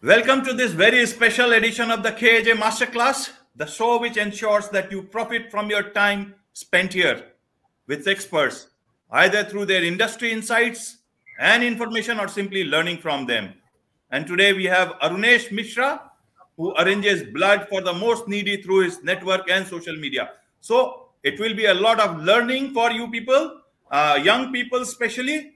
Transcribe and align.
Welcome 0.00 0.44
to 0.44 0.52
this 0.52 0.70
very 0.70 1.04
special 1.06 1.54
edition 1.54 1.90
of 1.90 2.04
the 2.04 2.12
KAJ 2.12 2.52
Masterclass, 2.52 3.30
the 3.56 3.66
show 3.66 3.98
which 3.98 4.16
ensures 4.16 4.68
that 4.68 4.92
you 4.92 5.02
profit 5.02 5.50
from 5.50 5.70
your 5.70 5.90
time 5.90 6.36
spent 6.52 6.92
here 6.92 7.32
with 7.88 8.06
experts, 8.06 8.68
either 9.10 9.42
through 9.42 9.64
their 9.64 9.82
industry 9.82 10.30
insights 10.30 10.98
and 11.40 11.64
information 11.64 12.20
or 12.20 12.28
simply 12.28 12.62
learning 12.62 12.98
from 12.98 13.26
them. 13.26 13.54
And 14.12 14.24
today 14.24 14.52
we 14.52 14.66
have 14.66 14.90
Arunesh 15.02 15.50
Mishra, 15.50 16.12
who 16.56 16.72
arranges 16.76 17.24
blood 17.24 17.66
for 17.68 17.80
the 17.80 17.92
most 17.92 18.28
needy 18.28 18.62
through 18.62 18.84
his 18.84 19.02
network 19.02 19.50
and 19.50 19.66
social 19.66 19.96
media. 19.96 20.30
So 20.60 21.08
it 21.24 21.40
will 21.40 21.54
be 21.54 21.64
a 21.64 21.74
lot 21.74 21.98
of 21.98 22.22
learning 22.22 22.72
for 22.72 22.92
you 22.92 23.10
people, 23.10 23.62
uh, 23.90 24.20
young 24.22 24.52
people 24.52 24.80
especially, 24.80 25.54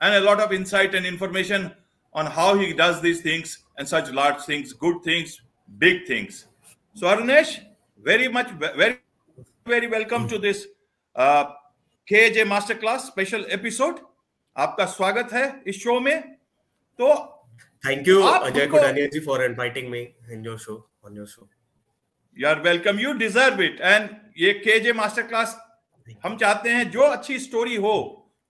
and 0.00 0.16
a 0.16 0.20
lot 0.20 0.40
of 0.40 0.52
insight 0.52 0.96
and 0.96 1.06
information 1.06 1.70
on 2.12 2.26
how 2.26 2.58
he 2.58 2.72
does 2.72 3.00
these 3.00 3.20
things 3.20 3.60
and 3.78 3.88
such 3.88 4.10
large 4.12 4.40
things, 4.42 4.72
good 4.72 5.02
things, 5.02 5.40
big 5.78 6.06
things. 6.06 6.46
So 6.96 7.06
Arunesh, 7.06 7.60
very 8.04 8.28
much, 8.28 8.50
very, 8.50 8.98
very 9.66 9.88
welcome 9.88 10.28
to 10.28 10.38
this 10.38 10.66
uh, 11.16 11.46
KJ 12.08 12.44
Masterclass 12.46 13.00
special 13.02 13.44
episode. 13.50 14.00
आपका 14.56 14.84
स्वागत 14.86 15.32
है 15.32 15.44
इस 15.66 15.82
show 15.82 15.98
में 16.00 16.20
तो 16.98 17.06
thank 17.84 18.08
you 18.08 18.20
Ajay 18.22 18.66
Kudania 18.66 19.06
ji 19.12 19.20
for 19.20 19.44
inviting 19.44 19.88
me 19.90 20.00
in 20.32 20.44
your 20.44 20.58
show 20.58 20.74
on 21.06 21.16
your 21.16 21.26
show 21.26 21.48
you 22.36 22.48
are 22.48 22.60
welcome 22.62 22.98
you 23.00 23.12
deserve 23.22 23.62
it 23.62 23.80
and 23.80 24.08
ये 24.38 24.52
KJ 24.64 24.92
master 24.92 25.26
class 25.26 25.56
हम 26.24 26.36
चाहते 26.36 26.70
हैं 26.70 26.90
जो 26.90 27.00
अच्छी 27.02 27.38
स्टोरी 27.38 27.76
हो 27.86 27.96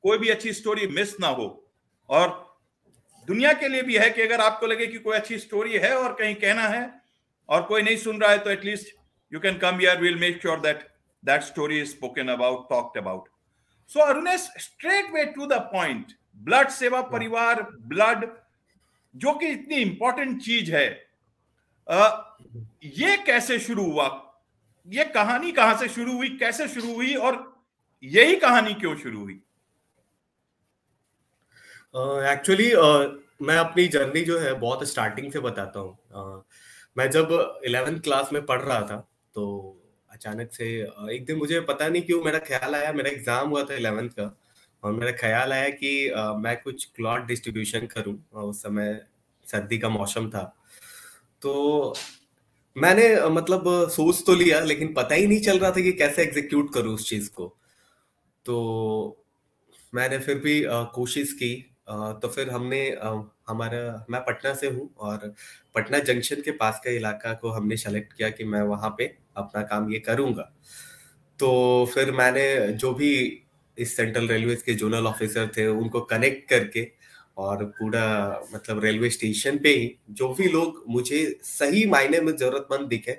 कोई 0.05 0.19
भी 0.19 0.28
अच्छी 0.28 0.52
स्टोरी 0.52 0.86
मिस 0.98 1.19
ना 1.20 1.28
हो 1.38 1.48
और 2.09 2.28
दुनिया 3.27 3.52
के 3.52 3.69
लिए 3.69 3.83
भी 3.83 3.96
है 3.96 4.10
कि 4.10 4.23
अगर 4.23 4.41
आपको 4.41 4.66
लगे 4.66 4.87
कि 4.87 4.98
कोई 4.98 5.16
अच्छी 5.16 5.38
स्टोरी 5.38 5.73
है 5.73 5.96
और 5.96 6.12
कहीं 6.12 6.34
कहना 6.34 6.62
है 6.62 7.00
और 7.48 7.62
कोई 7.62 7.83
नहीं 7.83 7.97
सुन 7.97 8.20
रहा 8.20 8.31
है 8.31 8.39
तो 8.39 8.50
at least 8.50 8.97
you 9.33 9.41
can 9.41 9.58
come 9.58 9.81
year 9.81 10.00
will 10.00 10.16
make 10.16 10.41
sure 10.41 10.61
that 10.61 10.89
that 11.25 11.42
story 11.42 11.81
is 11.81 11.91
spoken 11.91 12.28
about 12.28 12.69
talked 12.70 12.98
about 13.00 13.28
so 13.89 14.00
Arunesh 14.00 14.41
straight 14.41 15.11
way 15.14 15.25
to 15.25 15.47
the 15.47 15.53
point 15.53 16.06
blood 16.36 16.69
Seva 16.69 17.03
Parivar 17.03 17.62
blood 17.62 18.28
जो 19.16 19.33
कि 19.33 19.47
इतनी 19.47 19.77
इंपॉर्टेंट 19.77 20.42
चीज़ 20.42 20.72
है। 20.72 21.06
आ, 21.91 22.20
ये 22.84 23.16
कैसे 23.16 23.59
शुरू 23.59 23.91
हुआ? 23.91 24.36
ये 24.88 25.05
कहानी 25.05 25.53
कहाँ 25.53 25.77
से 25.77 25.88
शुरू 25.88 26.16
हुई? 26.16 26.28
कैसे 26.28 26.69
शुरू 26.69 26.94
हुई? 26.94 27.14
और 27.14 27.62
यही 28.05 28.36
कहानी 28.36 28.75
क्यों 28.75 28.97
शुरू 28.97 29.20
हुई? 29.20 29.41
एक्चुअली 31.95 32.70
uh, 32.70 32.78
uh, 32.78 33.11
मैं 33.42 33.56
अपनी 33.56 33.87
जर्नी 33.89 34.20
जो 34.20 34.39
है 34.39 34.53
बहुत 34.61 34.83
स्टार्टिंग 34.89 35.33
से 35.33 35.41
बताता 35.41 35.81
हूँ। 35.81 35.97
uh, 36.12 36.42
मैं 36.97 37.11
जब 37.11 37.61
इलेवेंथ 37.64 38.00
क्लास 38.00 38.33
में 38.33 38.45
पढ़ 38.47 38.61
रहा 38.61 38.81
था 38.81 38.97
तो 39.34 39.45
अचानक 40.11 40.53
से 40.53 40.67
uh, 40.87 41.11
एक 41.11 41.25
दिन 41.27 41.37
मुझे 41.37 41.61
पता 41.61 41.89
नहीं 41.89 42.03
क्यों 42.03 42.22
मेरा 42.25 42.39
ख्याल 42.39 42.75
आया 42.75 42.92
मेरा 42.92 43.11
एग्ज़ाम 43.11 43.48
हुआ 43.48 43.62
था 43.65 43.75
इलेवेंथ 43.75 44.09
का 44.11 44.27
और 44.83 44.92
मेरा 44.92 45.12
ख्याल 45.12 45.53
आया 45.53 45.69
कि 45.69 45.92
uh, 46.17 46.34
मैं 46.37 46.56
कुछ 46.62 46.84
क्लॉथ 46.97 47.27
डिस्ट्रीब्यूशन 47.27 47.87
करूँ 47.87 48.17
उस 48.33 48.62
समय 48.62 49.00
सर्दी 49.47 49.78
का 49.78 49.89
मौसम 49.89 50.28
था। 50.31 50.42
तो 51.42 51.95
मैंने 52.77 53.06
मतलब 53.31 53.65
सोच 53.91 54.22
तो 54.27 54.34
लिया 54.34 54.61
लेकिन 54.61 54.92
पता 54.95 55.15
ही 55.15 55.27
नहीं 55.27 55.41
चल 55.41 55.59
रहा 55.59 55.70
था 55.70 55.81
कि 55.81 55.92
कैसे 55.92 56.22
एग्जीक्यूट 56.22 56.72
करूँ 56.75 56.95
उस 56.95 57.09
चीज़ 57.09 57.31
को। 57.31 57.47
तो 58.47 58.56
मैंने 59.95 60.19
फिर 60.19 60.39
भी 60.39 60.62
कोशिश 60.67 61.33
की 61.33 61.53
तो 61.88 62.28
फिर 62.28 62.50
हमने 62.50 62.80
हमारा, 63.48 64.06
मैं 64.10 64.20
पटना 64.20 64.54
से 64.54 64.68
हूँ 64.68 64.88
और 64.98 65.32
पटना 65.74 65.98
जंक्शन 66.00 66.41
के 66.42 66.50
पास 66.52 66.80
का 66.84 66.91
इलाका 66.91 67.32
को 67.34 67.50
हमने 67.50 67.76
सेलेक्ट 67.76 68.12
किया 68.12 68.30
कि 68.30 68.44
मैं 68.44 68.62
वहाँ 68.64 68.94
पे 68.98 69.14
अपना 69.36 69.62
काम 69.62 69.91
ये 69.92 69.98
करूँगा। 70.00 70.50
तो 71.38 71.50
फिर 71.94 72.10
मैंने 72.12 72.47
जो 72.75 72.92
भी 72.94 73.12
इस 73.76 73.97
सेंट्रल 73.97 74.28
रेलवे 74.28 74.54
के 74.56 74.75
जोनल 74.75 75.06
ऑफिसर 75.06 75.50
थे, 75.56 75.66
उनको 75.66 76.00
कनेक्ट 76.03 76.48
करके 76.50 76.86
और 77.38 77.64
पूरा 77.78 78.04
मतलब 78.54 78.82
रेलवे 78.84 79.10
स्टेशन 79.10 79.59
पे 79.59 79.69
ही 79.70 79.94
जो 80.10 80.28
भी 80.34 80.48
लोग 80.48 80.82
मुझे 80.88 81.25
सही 81.42 81.86
मायने 81.86 82.20
में 82.20 82.36
जरूरतमंद 82.36 82.88
दिखे, 82.88 83.19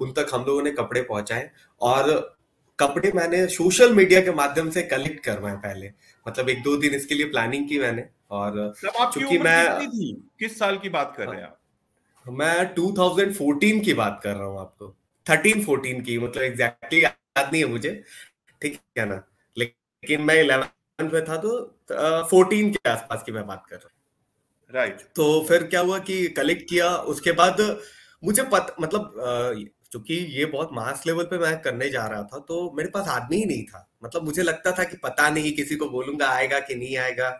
उन 0.00 0.12
तक 0.12 0.30
हम 0.34 0.44
लोगों 0.44 0.62
ने 0.62 0.70
कपड़े 0.72 1.02
पहुँचाए 1.02 1.50
और 1.80 2.38
कपड़े 2.80 3.12
मैंने 3.14 3.46
सोशल 3.48 3.94
मीडिया 3.94 4.20
के 4.20 4.32
माध्यम 4.34 4.70
से 4.70 4.82
कलेक्ट 4.84 5.24
करवाए 5.24 5.56
पहले। 5.58 5.90
मतलब 6.26 6.48
एक 6.48 6.62
दो 6.62 6.76
दिन 6.76 6.94
इसके 6.94 7.14
लिए 7.14 7.26
प्लानिंग 7.26 7.68
की 7.68 7.78
मैंने 7.78 8.04
और 8.30 8.72
चूँकि 9.14 9.38
मैं 9.38 9.88
किस 10.40 10.58
साल 10.58 10.78
की 10.78 10.88
बात 10.88 11.14
कर 11.16 11.28
रहे 11.28 11.40
हैं 11.40 11.46
आप? 11.46 11.56
मैं 12.26 12.74
2014 12.74 13.80
की 13.84 13.94
बात 13.94 14.20
कर 14.24 14.34
रहा 14.34 14.46
हूँ 14.46 14.60
आपको। 14.60 14.94
13 15.26 15.64
14 15.66 16.02
की 16.04 16.18
मतलब 16.18 16.42
एग्जैक्टली 16.42 17.02
याद 17.04 17.50
नहीं 17.52 17.62
है 17.62 17.68
मुझे। 17.68 17.92
ठीक 18.62 18.78
है 18.98 19.06
ना? 19.08 19.22
लेकिन 19.56 20.22
मैं 20.22 20.40
इलेवन 20.40 21.10
में 21.12 21.24
था 21.24 21.36
तो 21.36 21.50
फोर्टीन 22.30 22.72
के 22.72 22.88
आसपास 22.90 23.22
की 23.22 23.32
मैं 23.32 23.46
बात 23.46 23.64
कर 23.70 23.76
रहा 23.76 23.84
हूँ। 23.84 23.98
राइट 24.74 25.00
तो 25.16 25.44
फिर 25.48 25.62
क्या 25.66 25.80
हुआ 25.80 25.98
कि 26.00 26.26
कलेक्ट 26.36 26.68
किया 26.70 26.88
उसके 27.12 27.32
बाद 27.32 27.60
मुझे 28.22 28.42
पता 28.42 28.74
मतलब 28.80 29.70
चूँकि 29.92 30.14
ये 30.30 30.44
बहुत 30.46 30.70
मास 30.72 31.02
लेवल 31.06 31.24
पे 31.24 31.38
मैं 31.38 31.60
करने 31.62 31.88
जा 31.90 32.06
रहा 32.06 32.22
था 32.24 32.38
तो 32.40 32.72
मेरे 32.76 32.88
पास 32.90 33.08
आदमी 33.08 33.36
ही 33.36 33.44
नहीं 33.44 33.64
था। 33.64 33.86
मतलब 34.04 34.24
मुझे 34.24 34.42
लगता 34.42 34.72
था 34.72 34.84
कि 34.84 34.96
पता 34.96 35.28
नहीं 35.30 35.52
किसी 35.52 35.76
को 35.76 35.88
बोलूँगा 35.90 36.28
आएगा 36.28 36.60
कि 36.60 36.74
नहीं 36.74 36.96
आएगा। 36.98 37.30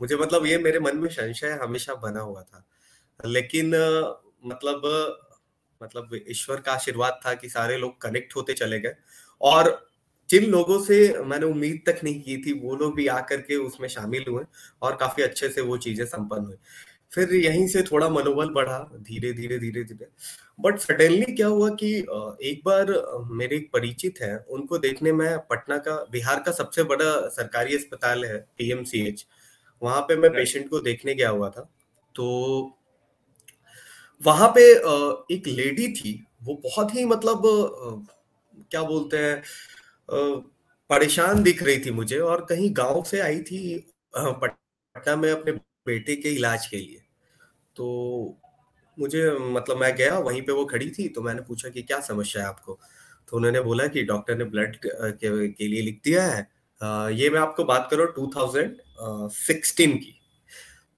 मुझे 0.00 0.16
मतलब 0.16 0.46
ये 0.46 0.58
मेरे 0.58 0.80
मन 0.80 0.96
में 0.96 1.08
संशय 1.10 1.58
हमेशा 1.62 1.94
बना 1.96 2.20
हुआ 2.20 2.42
था। 2.42 2.64
लेकिन 3.20 3.74
मतलब 4.46 4.82
मतलब 5.80 6.10
ईश्वर 6.30 6.60
का 6.60 6.72
आशीर्वाद 6.72 7.20
था 7.26 7.34
कि 7.34 7.48
सारे 7.48 7.76
लोग 7.78 8.00
कनेक्ट 8.00 8.36
होते 8.36 8.52
चले 8.54 8.78
गए। 8.80 8.94
और 9.40 9.88
जिन 10.30 10.44
लोगों 10.44 10.78
से 10.84 10.96
मैंने 11.24 11.46
उम्मीद 11.46 11.82
तक 11.86 12.00
नहीं 12.04 12.20
की 12.22 12.36
थी, 12.36 12.52
वो 12.52 12.76
लोग 12.76 12.94
भी 12.96 13.06
आकर 13.08 13.40
के 13.40 13.56
उसमें 13.56 13.88
शामिल 13.88 14.24
हुए 14.28 14.44
और 14.82 14.96
काफ़ी 14.96 15.22
अच्छे 15.22 15.48
से 15.48 15.60
वो 15.60 15.76
चीज़ें 15.78 16.04
संपन्न 16.06 16.44
हुई। 16.44 16.56
फिर 17.12 17.34
यहीं 17.34 17.66
से 17.68 17.82
थोड़ा 17.82 18.08
मनोबल 18.08 18.48
बढ़ा 18.50 18.78
धीरे 18.96 19.32
धीरे 19.32 19.58
धीरे 19.58 19.82
धीरे। 19.84 20.08
बट 20.58 20.78
सडनली 20.78 21.34
क्या 21.34 21.46
हुआ 21.46 21.68
कि 21.82 21.92
एक 22.42 22.60
बार 22.64 22.92
मेरे 23.32 23.56
एक 23.56 23.70
परिचित 23.72 24.20
है 24.22 24.36
उनको 24.50 24.78
देखने 24.78 25.12
में 25.12 25.38
पटना 25.50 25.78
का 25.78 25.96
बिहार 26.12 26.42
का 26.46 26.52
सबसे 26.52 26.82
बड़ा 26.84 27.28
सरकारी 27.28 27.76
अस्पताल 27.76 28.24
है 28.24 28.36
पीएमसीएच 28.58 29.26
वहाँ 29.82 30.00
पे 30.00 30.16
मैं 30.16 30.30
पेशेंट 30.30 30.68
को 30.70 30.80
देखने 30.80 31.14
गया 31.14 31.28
हुआ 31.28 31.48
था। 31.50 31.68
तो 32.14 32.26
वहाँ 34.20 34.48
पे 34.56 34.62
एक 35.34 35.46
लेडी 35.46 35.88
थी 35.92 36.12
वो 36.42 36.54
बहुत 36.64 36.94
ही 36.94 37.04
मतलब 37.04 37.42
क्या 38.70 38.82
बोलते 38.82 39.18
हैं 39.18 39.42
परेशान 40.90 41.42
दिख 41.42 41.62
रही 41.62 41.78
थी 41.78 41.90
मुझे 41.90 42.18
और 42.20 42.44
कहीं 42.44 42.70
गाँव 42.76 43.02
से 43.02 43.20
आई 43.20 43.40
थी 43.42 43.60
पटना 44.16 45.16
में 45.16 45.30
अपने 45.32 45.52
बेटे 45.86 46.16
के 46.16 46.30
इलाज 46.30 46.66
के 46.66 46.76
लिए। 46.76 47.02
तो 47.76 48.36
मुझे 48.98 49.30
मतलब 49.30 49.76
मैं 49.76 49.94
गया 49.96 50.18
वहीं 50.18 50.42
पे 50.42 50.52
वो 50.52 50.64
खड़ी 50.64 50.90
थी 50.90 51.08
तो 51.08 51.22
मैंने 51.22 51.42
पूछा 51.42 51.68
कि 51.68 51.82
क्या 51.82 52.00
समस्या 52.00 52.42
है 52.42 52.48
आपको? 52.48 52.78
तो 53.28 53.36
उन्होंने 53.36 53.60
बोला 53.60 53.86
कि 53.86 54.02
डॉक्टर 54.02 54.36
ने 54.36 54.44
ब्लड 54.44 54.76
के, 54.76 55.48
के 55.48 55.68
लिए 55.68 55.82
लिख 55.82 56.00
दिया 56.04 56.26
है। 56.26 56.48
आ, 56.82 57.08
ये 57.08 57.30
मैं 57.30 57.40
आपको 57.40 57.64
बात 57.64 57.88
करूँ 57.90 58.06
टू 58.06 58.30
थाउज़ेंड 58.36 58.76
सिक्सटीन 59.32 59.96
की। 59.96 60.20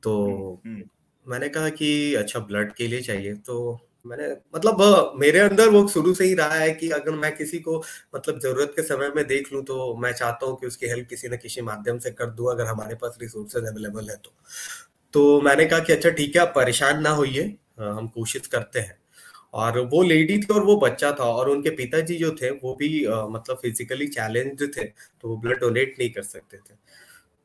तो 0.03 0.15
हम्म, 0.65 0.75
हम्म। 0.75 0.89
मैंने 1.27 1.49
कहा 1.49 1.69
कि 1.69 2.15
अच्छा 2.15 2.41
ब्लड 2.41 2.73
के 2.73 2.87
लिए 2.87 3.01
चाहिए 3.01 3.35
तो 3.35 3.88
मैंने 4.05 4.29
मतलब 4.55 5.13
मेरे 5.21 5.39
अंदर 5.39 5.69
वो 5.69 5.87
शुरू 5.89 6.13
से 6.15 6.25
ही 6.25 6.35
रहा 6.35 6.55
है 6.55 6.71
कि 6.73 6.89
अगर 6.91 7.15
मैं 7.15 7.35
किसी 7.37 7.59
को 7.59 7.77
मतलब 8.17 8.39
ज़रूरत 8.41 8.73
के 8.77 8.83
समय 8.83 9.09
में 9.17 9.27
देख 9.27 9.53
लूँ 9.53 9.63
तो 9.65 9.95
मैं 9.97 10.13
चाहता 10.13 10.47
हूँ 10.47 10.57
कि 10.61 10.67
उसकी 10.67 10.87
हेल्प 10.87 11.09
किसी 11.09 11.29
न 11.29 11.37
किसी 11.37 11.61
माध्यम 11.63 11.99
से 11.99 12.11
कर 12.11 12.31
दूँ 12.31 12.51
अगर 12.51 12.67
हमारे 12.67 12.95
पास 12.95 13.19
रिसोर्सेज 13.23 13.65
अवेलेबल 13.65 14.11
है 14.11 14.17
तो। 14.17 14.33
तो 15.15 15.41
मैंने 15.41 15.65
कहा 15.67 15.79
कि 15.81 15.93
अच्छा 15.93 16.11
ठीक 16.11 16.37
है 16.37 16.43
आप 16.43 16.53
परेशान 16.57 17.01
ना 17.03 17.11
होइए 17.13 17.45
हम 17.81 18.09
कोशिश 18.09 18.47
करते 18.47 18.81
हैं। 18.81 18.97
और 19.55 19.79
वो 19.93 20.03
लेडी 20.03 20.39
थी 20.39 20.53
और 20.55 20.65
वो 20.65 20.77
बच्चा 20.77 21.11
था 21.13 21.25
और 21.25 21.49
उनके 21.51 21.71
पिताजी 21.77 22.17
जो 22.17 22.31
थे 22.43 22.51
वो 22.53 22.75
भी 22.75 23.05
आ, 23.05 23.27
मतलब 23.27 23.57
फिजिकली 23.63 24.07
चैलेंज 24.09 24.63
थे 24.77 24.85
तो 24.85 25.29
वो 25.29 25.37
ब्लड 25.37 25.61
डोनेट 25.61 25.95
नहीं 25.99 26.11
कर 26.11 26.23
सकते 26.23 26.57
थे। 26.59 26.75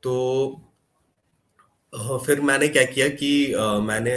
तो 0.03 0.61
फिर 2.25 2.41
मैंने 2.41 2.67
क्या 2.67 2.83
किया 2.85 3.07
कि 3.09 3.53
आ, 3.53 3.79
मैंने 3.79 4.15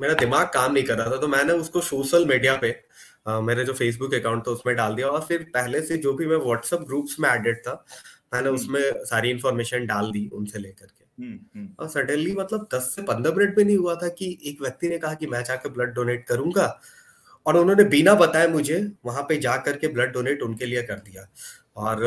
मेरा 0.00 0.14
दिमाग 0.16 0.46
काम 0.54 0.72
नहीं 0.72 0.84
कर 0.84 0.96
रहा 0.96 1.10
था 1.10 1.16
तो 1.16 1.28
मैंने 1.28 1.52
उसको 1.54 1.80
सोशल 1.82 2.26
मीडिया 2.26 2.56
पे 2.56 2.70
आ, 3.28 3.40
मेरे 3.40 3.64
जो 3.64 3.72
फेसबुक 3.74 4.14
अकाउंट 4.14 4.46
था 4.46 4.50
उसमें 4.50 4.74
डाल 4.76 4.94
दिया 4.94 5.08
और 5.08 5.20
फिर 5.22 5.42
पहले 5.54 5.80
से 5.82 5.96
जो 5.98 6.12
भी 6.12 6.26
मैं 6.26 6.36
व्हाट्सएप 6.38 6.80
ग्रुप्स 6.86 7.18
में 7.20 7.28
एडेड 7.30 7.58
था 7.58 7.84
मैंने 8.34 8.48
हम्म। 8.48 8.58
उसमें 8.58 9.04
सारी 9.04 9.30
इन्फॉर्मेशन 9.30 9.86
डाल 9.86 10.10
दी 10.12 10.28
उनसे 10.32 10.58
लेकर 10.58 10.86
के 10.86 11.04
हम्म, 11.18 11.38
हम्म। 11.54 11.68
और 11.78 11.88
सडनली 11.88 12.32
मतलब 12.32 12.68
दस 12.74 12.92
से 12.94 13.02
पंद्रह 13.02 13.34
मिनट 13.34 13.56
में 13.58 13.64
नहीं 13.64 13.76
हुआ 13.76 13.94
था 13.94 14.08
कि 14.10 14.38
एक 14.44 14.60
व्यक्ति 14.62 14.88
ने 14.88 14.98
कहा 14.98 15.14
कि 15.14 15.26
मैं 15.26 15.42
जाकर 15.44 15.70
ब्लड 15.70 15.94
डोनेट 15.94 16.26
करूँगा 16.26 16.66
और 17.46 17.56
उन्होंने 17.56 17.84
बिना 17.86 18.14
बताए 18.14 18.46
मुझे 18.48 18.78
वहाँ 19.04 19.22
पे 19.22 19.36
जा 19.38 19.56
करके 19.58 19.88
ब्लड 19.88 20.12
डोनेट 20.12 20.42
उनके 20.42 20.66
लिए 20.66 20.82
कर 20.82 20.98
दिया 21.00 21.26
और 21.78 22.04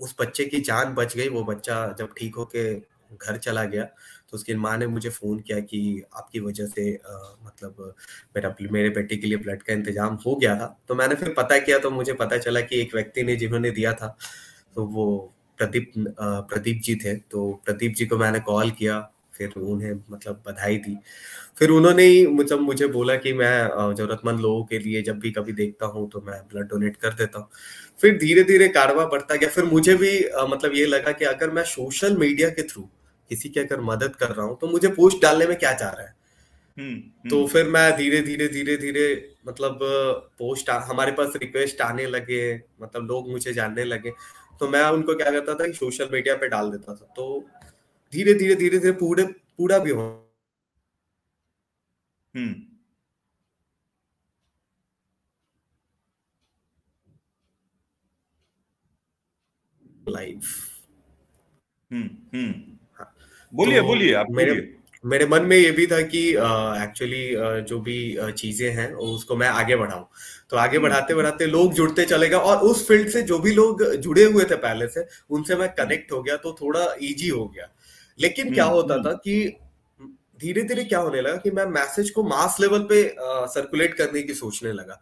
उस 0.00 0.14
बच्चे 0.20 0.44
की 0.44 0.60
जान 0.60 0.94
बच 0.94 1.16
गई 1.16 1.28
वो 1.28 1.42
बच्चा 1.44 1.86
जब 1.98 2.14
ठीक 2.18 2.34
होके 2.34 2.74
घर 3.16 3.36
चला 3.36 3.64
गया 3.64 3.88
तो 4.32 4.36
उसकी 4.36 4.54
माँ 4.56 4.76
ने 4.78 4.86
मुझे 4.86 5.10
फ़ोन 5.10 5.38
किया 5.40 5.58
कि 5.62 6.02
आपकी 6.14 6.40
वजह 6.40 6.66
से 6.66 6.94
आ, 6.96 7.12
मतलब 7.46 7.94
मेरा 8.36 8.54
मेरे 8.72 8.88
बेटे 8.90 9.16
के 9.16 9.26
लिए 9.26 9.38
ब्लड 9.38 9.62
का 9.62 9.72
इंतज़ाम 9.72 10.18
हो 10.26 10.34
गया 10.36 10.54
था। 10.56 10.66
तो 10.88 10.94
मैंने 10.94 11.14
फिर 11.14 11.34
पता 11.36 11.58
किया 11.58 11.78
तो 11.78 11.90
मुझे 11.90 12.12
पता 12.14 12.38
चला 12.38 12.60
कि 12.62 12.80
एक 12.80 12.94
व्यक्ति 12.94 13.22
ने 13.22 13.36
जिन्होंने 13.36 13.70
दिया 13.72 13.92
था 13.94 14.16
तो 14.74 14.84
वो 14.86 15.06
प्रदीप 15.58 15.92
प्रदीप 16.18 16.80
जी 16.84 16.94
थे। 16.96 17.14
तो 17.14 17.52
प्रदीप 17.64 17.94
जी 17.94 18.06
को 18.06 18.18
मैंने 18.18 18.40
कॉल 18.42 18.70
किया 18.72 19.00
फिर 19.34 19.52
उन्हें 19.52 19.92
मतलब 20.10 20.42
बधाई 20.46 20.76
दी। 20.78 20.96
फिर 21.58 21.70
उन्होंने 21.70 22.04
ही 22.04 22.26
मतलब 22.28 22.60
मुझे 22.60 22.86
बोला 22.88 23.14
कि 23.16 23.32
मैं 23.32 23.94
जरूरतमंद 23.94 24.40
लोगों 24.40 24.64
के 24.64 24.78
लिए 24.78 25.02
जब 25.02 25.18
भी 25.18 25.30
कभी 25.30 25.52
देखता 25.54 25.86
हूँ 25.86 26.08
तो 26.10 26.20
मैं 26.26 26.40
ब्लड 26.52 26.68
डोनेट 26.68 26.96
कर 26.96 27.14
देता 27.14 27.38
हूँ। 27.38 27.48
फिर 27.98 28.18
धीरे 28.18 28.42
धीरे 28.44 28.68
कारवा 28.70 29.04
बढ़ता 29.06 29.34
गया। 29.34 29.48
फिर 29.48 29.64
मुझे 29.64 29.94
भी 29.96 30.12
मतलब 30.50 30.74
ये 30.74 30.86
लगा 30.86 31.12
कि 31.12 31.24
अगर 31.26 31.50
मैं 31.50 31.64
सोशल 31.66 32.16
मीडिया 32.16 32.48
के 32.50 32.62
थ्रू 32.64 32.88
किसी 33.30 33.48
की 33.48 33.60
अगर 33.60 33.80
मदद 33.82 34.16
कर 34.16 34.30
रहा 34.30 34.46
हूँ 34.46 34.58
तो 34.60 34.66
मुझे 34.66 34.88
पोस्ट 34.94 35.22
डालने 35.22 35.46
में 35.46 35.56
क्या 35.58 35.72
चाह 35.74 35.90
रहा 35.90 36.06
है 36.06 36.16
हम्म, 36.78 37.28
तो 37.30 37.36
हम्म। 37.36 37.46
फिर 37.48 37.68
मैं 37.68 37.96
धीरे 37.96 38.20
धीरे 38.22 38.48
धीरे 38.48 38.76
धीरे 38.76 39.06
मतलब 39.48 39.78
पोस्ट 40.38 40.70
हमारे 40.70 41.12
पास 41.12 41.32
रिक्वेस्ट 41.36 41.80
आने 41.80 42.06
लगे 42.06 42.42
मतलब 42.82 43.06
लोग 43.06 43.30
मुझे 43.30 43.52
जानने 43.52 43.84
लगे 43.84 44.12
तो 44.60 44.68
मैं 44.68 44.84
उनको 44.90 45.14
क्या 45.14 45.30
करता 45.30 45.54
था 45.54 45.66
कि 45.66 45.72
सोशल 45.72 46.08
मीडिया 46.12 46.34
पे 46.36 46.48
डाल 46.48 46.70
देता 46.70 46.94
था 46.94 47.12
तो 47.16 47.26
धीरे 48.12 48.34
धीरे 48.34 48.54
धीरे 48.54 48.78
धीरे 48.78 48.92
पूरे 48.94 49.24
पूरा 49.58 49.78
भी 49.78 49.90
हो 49.90 50.06
लाइफ 60.08 60.46
हम्म 61.90 62.08
हम्म 62.34 62.50
हाँ। 62.50 62.77
बोलिए 63.54 63.80
तो 63.80 63.86
बोलिए 63.86 64.14
आप 64.14 64.26
मेरे 64.30 64.74
मेरे 65.06 65.26
मन 65.26 65.42
में 65.42 65.56
ये 65.56 65.70
भी 65.70 65.86
था 65.86 66.00
कि 66.02 66.28
एक्चुअली 66.28 67.34
uh, 67.34 67.42
uh, 67.42 67.60
जो 67.60 67.80
भी 67.80 68.16
uh, 68.16 68.30
चीज़ें 68.30 68.70
हैं 68.70 68.92
उसको 68.92 69.36
मैं 69.36 69.48
आगे 69.48 69.76
बढ़ाऊं। 69.76 70.04
तो 70.50 70.56
आगे 70.56 70.76
हम्म, 70.76 70.88
बढ़ाते 70.88 71.12
हम्म। 71.12 71.22
बढ़ाते 71.22 71.46
लोग 71.46 71.72
जुड़ते 71.72 72.04
चलेगा 72.04 72.38
और 72.38 72.56
उस 72.56 72.86
फ़ील्ड 72.88 73.08
से 73.08 73.22
जो 73.22 73.38
भी 73.38 73.52
लोग 73.52 73.94
जुड़े 73.94 74.24
हुए 74.24 74.44
थे 74.44 74.56
पहले 74.56 74.88
से 74.88 75.06
उनसे 75.30 75.56
मैं 75.56 75.68
कनेक्ट 75.68 76.12
हो 76.12 76.22
गया 76.22 76.36
तो 76.36 76.52
थोड़ा 76.52 76.94
इजी 77.02 77.28
हो 77.28 77.46
गया। 77.48 77.68
लेकिन 78.18 78.54
क्या 78.54 78.64
होता 78.64 78.98
था 78.98 79.12
कि 79.12 79.56
धीरे 80.40 80.62
धीरे 80.62 80.84
क्या 80.84 80.98
होने 80.98 81.20
लगा 81.20 81.36
कि 81.36 81.50
मैं 81.50 81.66
मैसेज 81.66 82.10
को 82.10 82.22
मास 82.22 82.56
लेवल 82.60 82.78
पे 82.78 83.02
सर्कुलेट 83.20 83.94
करने 83.94 84.22
की 84.22 84.34
सोचने 84.34 84.72
लगा। 84.72 84.94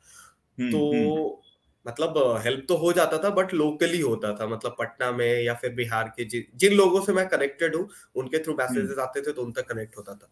तो 0.61 1.43
मतलब 1.87 2.41
हेल्प 2.45 2.65
तो 2.69 2.77
हो 2.77 2.93
जाता 2.93 3.19
था 3.19 3.31
बट 3.33 3.55
लोकली 3.55 4.01
होता 4.01 4.33
था। 4.35 4.47
मतलब 4.47 4.77
पटना 4.79 5.11
में 5.13 5.43
या 5.43 5.55
फिर 5.55 5.71
बिहार 5.75 6.13
के 6.17 6.25
जि, 6.25 6.47
जिन 6.57 6.73
लोगों 6.73 7.01
से 7.01 7.13
मैं 7.13 7.27
कनेक्टेड 7.29 7.77
हूँ 7.77 7.89
उनके 8.17 8.39
थ्रू 8.39 8.55
मैसेजेस 8.55 8.99
आते 8.99 9.21
थे 9.21 9.33
तो 9.33 9.43
उन 9.43 9.53
तक 9.53 9.69
कनेक्ट 9.69 9.97
होता 9.97 10.15
था। 10.15 10.31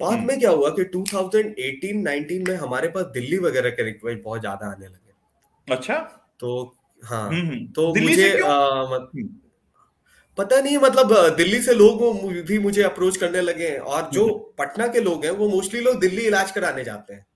बाद 0.00 0.18
में 0.20 0.38
क्या 0.38 0.50
हुआ 0.50 0.70
कि 0.70 0.84
2018-19 0.86 2.48
में 2.48 2.54
हमारे 2.56 2.88
पास 2.88 3.04
दिल्ली 3.12 3.38
वगैरह 3.38 3.70
के 3.70 3.82
रिक्वेस्ट 3.82 4.22
बहुत 4.24 4.40
ज़्यादा 4.40 4.66
आने 4.66 4.86
लगे। 4.86 5.74
अच्छा? 5.74 5.98
तो 6.40 6.76
हाँ 7.02 7.30
तो 7.74 7.94
मुझे 7.94 8.40
आ, 8.40 8.84
मत, 8.84 9.10
पता 10.38 10.60
नहीं 10.60 10.78
मतलब 10.78 11.12
दिल्ली 11.36 11.60
से 11.62 11.74
लोग 11.74 12.02
भी 12.46 12.58
मुझे 12.58 12.82
अप्रोच 12.82 13.16
करने 13.16 13.40
लगे 13.40 13.68
हैं 13.68 13.78
और 13.78 14.08
जो 14.12 14.26
पटना 14.58 14.86
के 14.88 15.00
लोग 15.00 15.24
हैं 15.24 15.32
वो 15.32 15.48
मोस्टली 15.48 15.80
लोग 15.80 16.00
दिल्ली 16.00 16.22
इलाज 16.22 16.50
कराने 16.50 16.84
जाते 16.84 17.14
हैं। 17.14 17.26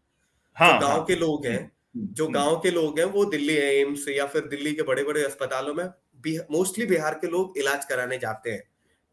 हाँ, 0.56 0.72
जो 0.72 0.78
गाँव 0.80 0.90
हाँ, 0.90 1.04
के 1.04 1.16
लोग 1.16 1.46
हैं 1.46 1.56
हम्म, 1.56 1.68
जो 1.98 2.24
हम्म। 2.24 2.34
गाँव 2.34 2.56
के 2.56 2.70
लोग 2.70 2.98
हैं 2.98 3.06
वो 3.06 3.24
दिल्ली 3.24 3.54
एम्स 3.54 4.08
या 4.08 4.26
फिर 4.26 4.46
दिल्ली 4.46 4.72
के 4.72 4.82
बड़े 4.82 5.04
बड़े 5.04 5.24
अस्पतालों 5.24 5.74
में 5.74 5.84
मोस्टली 6.50 6.86
बिहार 6.86 7.14
के 7.14 7.26
लोग 7.26 7.58
इलाज 7.58 7.84
कराने 7.84 8.18
जाते 8.18 8.50
हैं 8.50 8.62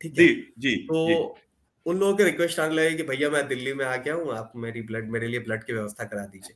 ठीक 0.01 0.19
है 0.19 0.27
जी, 0.27 0.53
जी, 0.57 0.75
तो 0.75 1.07
जी. 1.07 1.41
उन 1.85 1.97
लोगों 1.97 2.15
के 2.15 2.23
रिक्वेस्ट 2.23 2.59
आने 2.59 2.75
लगे 2.75 2.95
कि 2.95 3.03
भैया 3.03 3.29
मैं 3.29 3.47
दिल्ली 3.47 3.73
में 3.73 3.85
आ 3.85 3.95
गया 3.95 4.13
हूँ 4.13 4.31
आप 4.31 4.53
मेरी 4.55 4.81
ब्लड 4.81 5.09
मेरे 5.11 5.27
लिए 5.27 5.39
ब्लड 5.39 5.63
की 5.63 5.73
व्यवस्था 5.73 6.03
करा 6.03 6.25
दीजिए 6.25 6.55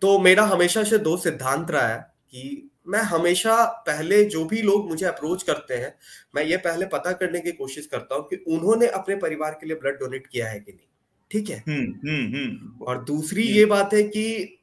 तो 0.00 0.18
मेरा 0.18 0.44
हमेशा 0.44 0.82
से 0.84 0.98
दो 0.98 1.16
सिद्धांत 1.16 1.70
रहा 1.70 1.88
है 1.88 2.00
कि 2.30 2.70
मैं 2.88 3.00
हमेशा 3.00 3.64
पहले 3.86 4.24
जो 4.24 4.44
भी 4.44 4.62
लोग 4.62 4.88
मुझे 4.88 5.06
अप्रोच 5.06 5.42
करते 5.42 5.74
हैं 5.74 5.94
मैं 6.34 6.44
ये 6.44 6.56
पहले 6.56 6.86
पता 6.86 7.12
करने 7.12 7.40
की 7.40 7.52
कोशिश 7.52 7.86
करता 7.86 8.14
हूँ 8.14 8.28
कि 8.28 8.36
उन्होंने 8.36 8.86
अपने 8.86 9.16
परिवार 9.16 9.58
के 9.60 9.66
लिए 9.66 9.76
ब्लड 9.76 9.98
डोनेट 10.00 10.26
किया 10.26 10.48
है 10.48 10.60
कि 10.60 10.72
नहीं 10.72 10.86
ठीक 11.30 11.50
है 11.50 11.62
हुँ, 11.68 11.76
हुँ, 11.76 12.22
हुँ. 12.32 12.86
और 12.86 13.04
दूसरी 13.04 13.42
ये 13.42 13.64
बात 13.64 13.94
है 13.94 14.02
कि 14.02 14.57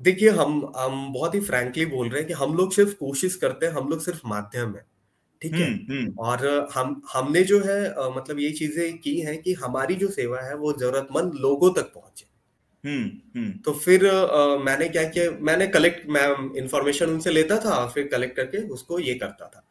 देखिए 0.00 0.30
हम 0.30 0.72
हम 0.76 1.12
बहुत 1.12 1.34
ही 1.34 1.40
फ्रैंकली 1.40 1.86
बोल 1.86 2.08
रहे 2.08 2.18
हैं 2.18 2.26
कि 2.28 2.34
हम 2.34 2.54
लोग 2.54 2.72
सिर्फ़ 2.72 2.94
कोशिश 2.94 3.34
करते 3.36 3.66
हैं 3.66 3.72
हम 3.72 3.88
लोग 3.88 4.00
सिर्फ़ 4.00 4.20
माध्यम 4.26 4.74
है 4.76 4.84
ठीक 5.42 5.52
है? 5.54 5.66
और 6.18 6.46
हम 6.74 7.00
हमने 7.12 7.42
जो 7.44 7.60
है 7.60 7.78
मतलब 8.16 8.38
ये 8.40 8.50
चीज़ें 8.50 8.98
की 8.98 9.18
हैं 9.20 9.36
कि 9.42 9.52
हमारी 9.54 9.94
जो 9.94 10.08
सेवा 10.08 10.40
है 10.40 10.54
वो 10.56 10.72
जरूरतमंद 10.72 11.34
लोगों 11.34 11.70
तक 11.72 11.92
पहुँचे। 11.94 12.26
हम्म, 12.84 13.10
हम्म। 13.36 13.52
तो 13.64 13.72
फिर 13.72 14.06
आ, 14.06 14.56
मैंने 14.56 14.88
क्या 14.88 15.02
किया 15.04 15.30
मैंने 15.40 15.66
कलेक्ट 15.66 16.08
मैं 16.08 16.26
इंफॉर्मेशन 16.58 17.10
उनसे 17.10 17.30
लेता 17.30 17.58
था 17.58 17.86
फिर 17.86 18.08
कलेक्ट 18.08 18.36
करके 18.36 18.58
उसको 18.68 18.98
ये 18.98 19.14
करता 19.14 19.46
था। 19.46 19.62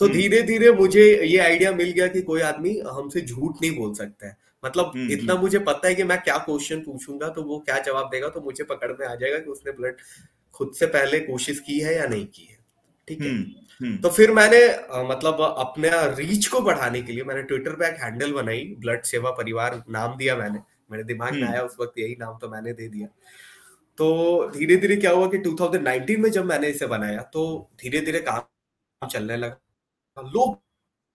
तो 0.00 0.06
हम्म। 0.06 0.16
धीरे 0.16 0.42
धीरे 0.42 0.72
मुझे 0.72 1.04
ये 1.24 1.38
आइडिया 1.38 1.72
मिल 1.72 1.90
गया 1.90 2.06
कि 2.08 2.22
कोई 2.22 2.40
आदमी 2.42 2.78
हमसे 2.92 3.20
झूठ 3.20 3.56
नहीं 3.62 3.76
बोल 3.76 3.94
सकता 3.94 4.26
है। 4.26 4.36
मतलब 4.64 4.92
इतना 5.10 5.34
मुझे 5.34 5.58
पता 5.58 5.88
है 5.88 5.94
कि 5.94 6.02
मैं 6.02 6.20
क्या 6.20 6.36
क्वेश्चन 6.38 6.80
पूछूँगा 6.80 7.28
तो 7.28 7.42
वो 7.42 7.58
क्या 7.58 7.78
जवाब 7.78 8.08
देगा 8.10 8.28
तो 8.28 8.40
मुझे 8.40 8.64
पकड़ 8.64 8.92
में 8.92 9.06
आ 9.06 9.14
जाएगा 9.14 9.38
कि 9.38 9.50
उसने 9.50 9.72
ब्लड 9.72 9.96
खुद 10.54 10.72
से 10.74 10.86
पहले 10.86 11.20
कोशिश 11.20 11.60
की 11.60 11.78
है 11.80 11.96
या 11.96 12.06
नहीं 12.06 12.26
की 12.26 12.44
है। 12.44 12.58
ठीक 13.08 13.20
है? 13.20 13.96
तो 13.96 14.08
फिर 14.10 14.30
मैंने 14.30 14.58
मतलब 15.08 15.40
अपने 15.40 15.90
रीच 16.16 16.46
को 16.46 16.60
बढ़ाने 16.60 17.02
के 17.02 17.12
लिए 17.12 17.24
मैंने 17.24 17.42
ट्विटर 17.42 17.76
पे 17.76 17.86
एक 17.88 18.00
हैंडल 18.02 18.32
बनाई 18.32 18.64
ब्लड 18.78 19.02
सेवा 19.02 19.30
परिवार 19.30 19.82
नाम 19.90 20.16
दिया 20.16 20.36
मैंने। 20.36 20.58
मेरे 20.90 21.04
दिमाग 21.04 21.32
में 21.32 21.42
हम्म। 21.42 21.52
आया 21.52 21.62
उस 21.62 21.76
वक्त 21.80 21.98
यही 21.98 22.16
नाम 22.20 22.38
तो 22.38 22.48
मैंने 22.48 22.72
दे 22.72 22.88
दिया। 22.88 23.06
तो 23.98 24.50
धीरे 24.50 24.76
धीरे 24.76 24.96
क्या 24.96 25.10
हुआ 25.10 25.28
कि 25.28 25.38
2019 25.38 26.16
में 26.18 26.30
जब 26.30 26.44
मैंने 26.44 26.68
इसे 26.68 26.86
बनाया 26.86 27.22
तो 27.32 27.70
धीरे 27.82 28.00
धीरे 28.00 28.20
काम 28.20 29.06
चलने 29.06 29.36
लगा। 29.36 30.22
लोग 30.30 30.60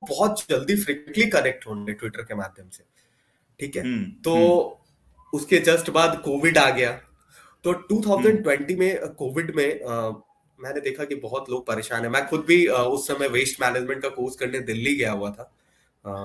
बहुत 0.02 0.42
जल्दी 0.50 0.76
फ्रिक्वेंटली 0.76 1.26
कनेक्ट 1.30 1.68
होंगे 1.68 1.94
ट्विटर 1.94 2.22
के 2.22 2.36
माध्यम 2.36 2.70
से। 2.70 2.84
ठीक 3.60 3.76
है? 3.76 3.84
हम्म, 3.84 4.04
तो 4.24 4.36
हम्म। 4.36 5.38
उसके 5.38 5.58
जस्ट 5.60 5.90
बाद 5.90 6.22
कोविड 6.26 6.58
आ 6.58 6.70
गया। 6.70 6.92
तो 7.64 7.74
2020 7.92 8.76
में 8.76 9.08
कोविड 9.14 9.56
में 9.56 9.84
आ, 9.84 10.10
मैंने 10.60 10.82
देखा 10.82 11.04
कि 11.04 11.16
बहुत 11.16 11.50
लोग 11.50 11.66
परेशान 11.68 12.04
है। 12.04 12.10
मैं 12.10 12.26
खुद 12.28 12.46
भी 12.48 12.66
आ, 12.68 12.82
उस 12.82 13.08
समय 13.08 13.28
वेस्ट 13.28 13.62
मैनेजमेंट 13.62 14.02
का 14.02 14.10
कोर्स 14.10 14.36
करने 14.36 14.60
दिल्ली 14.60 14.96
गया 14.96 15.12
हुआ 15.12 15.30
था। 15.30 15.52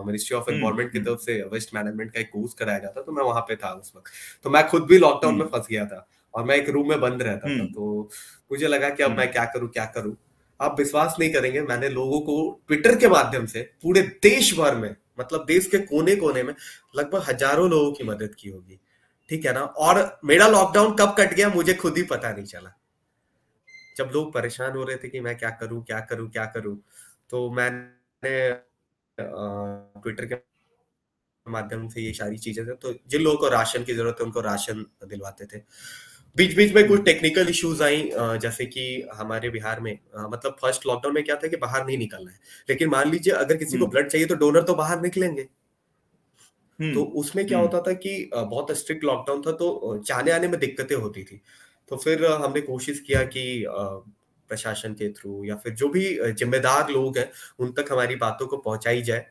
मिनिस्ट्री 0.07 0.37
ऑफ़ 0.37 0.51
एनवायरमेंट 0.51 0.93
की 0.93 1.01
तरफ़ 1.01 1.21
से 1.21 1.43
वेस्ट 1.43 1.75
मैनेजमेंट 1.75 2.13
का 2.13 2.21
एक 2.21 2.31
कोर्स 2.31 2.55
कराया 2.55 2.79
जाता 2.79 3.03
तो 3.03 3.13
मैं 3.13 3.25
वहाँ 3.25 3.41
पे 3.41 3.57
था 3.57 3.73
उस 3.73 3.93
वक्त। 3.97 4.11
तो 4.45 4.51
मैं 4.51 4.67
खुद 4.69 4.83
भी 4.83 4.99
लॉकडाउन 4.99 5.35
में 5.35 5.47
फंस 5.47 5.67
गया 5.71 5.85
था 5.87 6.07
और 6.35 6.45
मैं 6.45 6.57
एक 6.57 6.69
रूम 6.69 6.89
में 6.89 7.01
बंद 7.01 7.23
रहता 7.23 7.59
था। 7.59 7.65
तो 7.65 8.09
मुझे 8.53 8.69
लगा 8.69 8.91
कि 8.91 9.03
अब 9.03 9.17
मैं 9.19 9.31
क्या 9.33 9.45
करूँ 9.45 9.69
क्या 9.69 9.85
करूँ? 9.85 10.17
आप 10.61 10.79
विश्वास 10.79 11.17
नहीं 11.21 11.33
करेंगे 11.33 11.61
मैंने 11.63 11.89
लोगों 11.89 12.21
को 12.21 12.61
ट्विटर 12.69 12.97
के 12.97 13.09
माध्यम 13.09 13.47
से 13.47 13.63
पूरे 13.83 14.03
देश 14.23 14.55
भर 14.59 14.75
में 14.75 14.95
मतलब 15.21 15.45
देश 15.47 15.67
के 15.67 15.79
कोने 15.87 16.17
कोने 16.17 16.43
में 16.43 16.55
लगभग 16.97 17.25
हज़ारों 17.29 17.69
लोगों 17.71 17.93
की 17.93 18.05
मदद 18.05 18.35
की 18.35 18.51
होगी। 18.51 18.81
ठीक 19.29 19.47
है 19.47 19.53
ना? 19.55 19.61
और 19.61 20.21
मेरा 20.25 20.47
लॉकडाउन 20.49 20.95
कब 20.97 21.15
कट 21.19 21.35
गया 21.35 21.49
मुझे 21.51 21.75
खुद 21.77 21.97
ही 21.97 22.03
पता 22.05 22.33
नहीं 22.33 22.45
चला। 22.47 22.77
जब 23.97 24.11
लोग 24.15 24.33
परेशान 24.35 24.77
हो 24.77 24.85
रहे 24.85 24.97
थे 24.97 25.09
कि 25.09 25.21
मैं 25.21 25.37
क्या 25.39 25.51
करूँ 25.61 25.83
क्या 25.85 26.01
करूँ 26.03 26.29
क्या 26.31 26.45
करूँ 26.49 26.77
तो 27.31 27.51
मैंने 27.51 28.53
ट्विटर 29.19 30.27
के 30.27 30.35
माध्यम 31.47 31.87
से 31.89 32.01
ये 32.01 32.13
सारी 32.15 32.39
चीज़ें 32.39 32.65
तो 32.77 32.93
जिन 33.09 33.23
लोगों 33.23 33.39
को 33.39 33.49
राशन 33.49 33.85
की 33.85 33.95
ज़रूरत 33.95 34.17
है 34.21 34.27
उनको 34.27 34.41
राशन 34.41 34.85
दिलवाते 35.05 35.47
थे। 35.47 35.59
बीच 36.37 36.55
बीच 36.57 36.73
में 36.75 36.87
कुछ 36.89 37.05
टेक्निकल 37.05 37.49
इश्यूज़ 37.49 37.83
आई 37.83 38.11
जैसे 38.15 38.67
कि 38.67 38.83
हमारे 39.15 39.49
बिहार 39.51 39.81
में 39.81 39.99
मतलब 40.17 40.57
फ़र्स्ट 40.61 40.87
लॉकडाउन 40.87 41.15
में 41.15 41.25
क्या 41.25 41.37
था 41.37 41.49
कि 41.49 41.57
बाहर 41.57 41.87
नहीं 41.87 41.99
निकलना 41.99 42.31
है 42.31 42.39
लेकिन 42.69 42.89
मान 42.89 43.11
लीजिए 43.11 43.33
अगर 43.35 43.57
किसी 43.57 43.79
को 43.79 43.87
ब्लड 43.87 44.01
हम्म। 44.01 44.11
चाहिए 44.11 44.27
तो 44.27 44.35
डोनर 44.35 44.63
तो 44.63 44.75
बाहर 44.75 45.01
निकलेंगे 45.01 45.49
हम्म। 46.79 46.95
तो 46.95 47.03
उसमें 47.03 47.47
क्या 47.47 47.59
हम्म। 47.59 47.69
होता 47.69 47.81
था 47.81 47.93
कि 47.95 48.31
बहुत 48.35 48.71
स्ट्रिक्ट 48.79 49.05
लॉकडाउन 49.05 49.43
था 49.43 49.53
तो 49.53 50.03
जाने 50.07 50.31
आने 50.31 50.49
में 50.49 50.59
दिक्कतें 50.61 50.97
होती 50.97 51.25
थी 51.25 51.41
तो 51.91 51.97
फिर 51.97 52.25
हमने 52.27 52.61
कोशिश 52.61 53.01
किया 53.01 53.23
कि 53.25 53.45
प्रशासन 53.69 54.95
के 54.95 55.09
थ्रू 55.13 55.45
या 55.45 55.57
फिर 55.57 55.75
जो 55.75 55.89
भी 55.89 56.33
जिम्मेदार 56.33 56.91
लोग 56.91 57.19
हैं 57.19 57.31
उन 57.59 57.73
तक 57.73 57.93
हमारी 57.93 58.17
बातों 58.17 58.47
को 58.47 58.57
पहुंचाई 58.57 59.03
जाए 59.03 59.27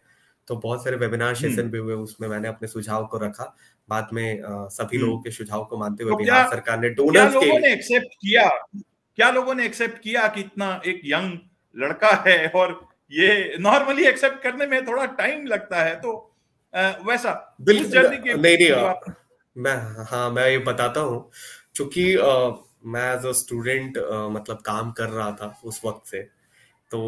तो 0.47 0.55
बहुत 0.55 0.83
सारे 0.83 0.97
वेबिनार। 0.97 1.35
सेशन 1.35 1.69
भी 1.69 1.77
हुए 1.77 1.93
उसमें 1.93 2.27
मैंने 2.27 2.47
अपने 2.47 2.67
सुझाव 2.67 3.05
को 3.05 3.17
रखा 3.17 3.55
बाद 3.89 4.09
में 4.13 4.41
सभी 4.43 4.97
हम्म। 4.97 5.05
लोगों 5.05 5.21
के 5.21 5.31
सुझाव 5.31 5.63
को 5.65 5.77
मानते 5.77 6.03
हुए 6.03 6.11
तो 6.13 6.17
बिहार 6.17 6.47
सरकार 6.49 6.79
ने 6.79 6.89
डोनर्स 6.89 7.33
के 7.33 7.45
लोगों 7.45 7.59
ने 7.59 7.73
एक्सेप्ट 7.73 8.13
किया? 8.21 8.47
क्या 9.17 9.29
लोगों 9.31 9.55
ने 9.55 9.65
एक्सेप्ट 9.65 9.97
किया 10.01 10.27
कि 10.27 10.41
इतना 10.41 10.69
एक 10.85 11.01
यंग 11.05 11.37
लड़का 11.75 12.11
है 12.27 12.47
और 12.55 12.79
ये 13.11 13.57
नॉर्मली 13.59 14.05
एक्सेप्ट 14.05 14.41
करने 14.43 14.67
में 14.67 14.85
थोड़ा 14.87 15.05
टाइम 15.21 15.45
लगता 15.47 15.83
है? 15.83 15.95
तो 16.01 16.15
आ, 16.73 16.89
वैसा 17.07 17.57
बिल्कुल 17.61 18.07
नहीं 18.39 18.57
नहीं 18.57 19.13
मैं 19.55 19.75
हाँ 20.05 20.29
मैं 20.31 20.49
ये 20.49 20.57
बताता 20.65 21.01
हूँ। 21.01 21.29
क्योंकि 21.75 22.03
मैं 22.85 23.13
एज 23.15 23.25
अ 23.25 23.31
स्टूडेंट 23.31 23.97
मतलब 24.31 24.61
काम 24.65 24.91
कर 24.91 25.09
रहा 25.09 25.31
था 25.31 25.47
उस 25.65 25.81
वक्त 25.85 26.07
से 26.07 26.21
तो 26.91 26.99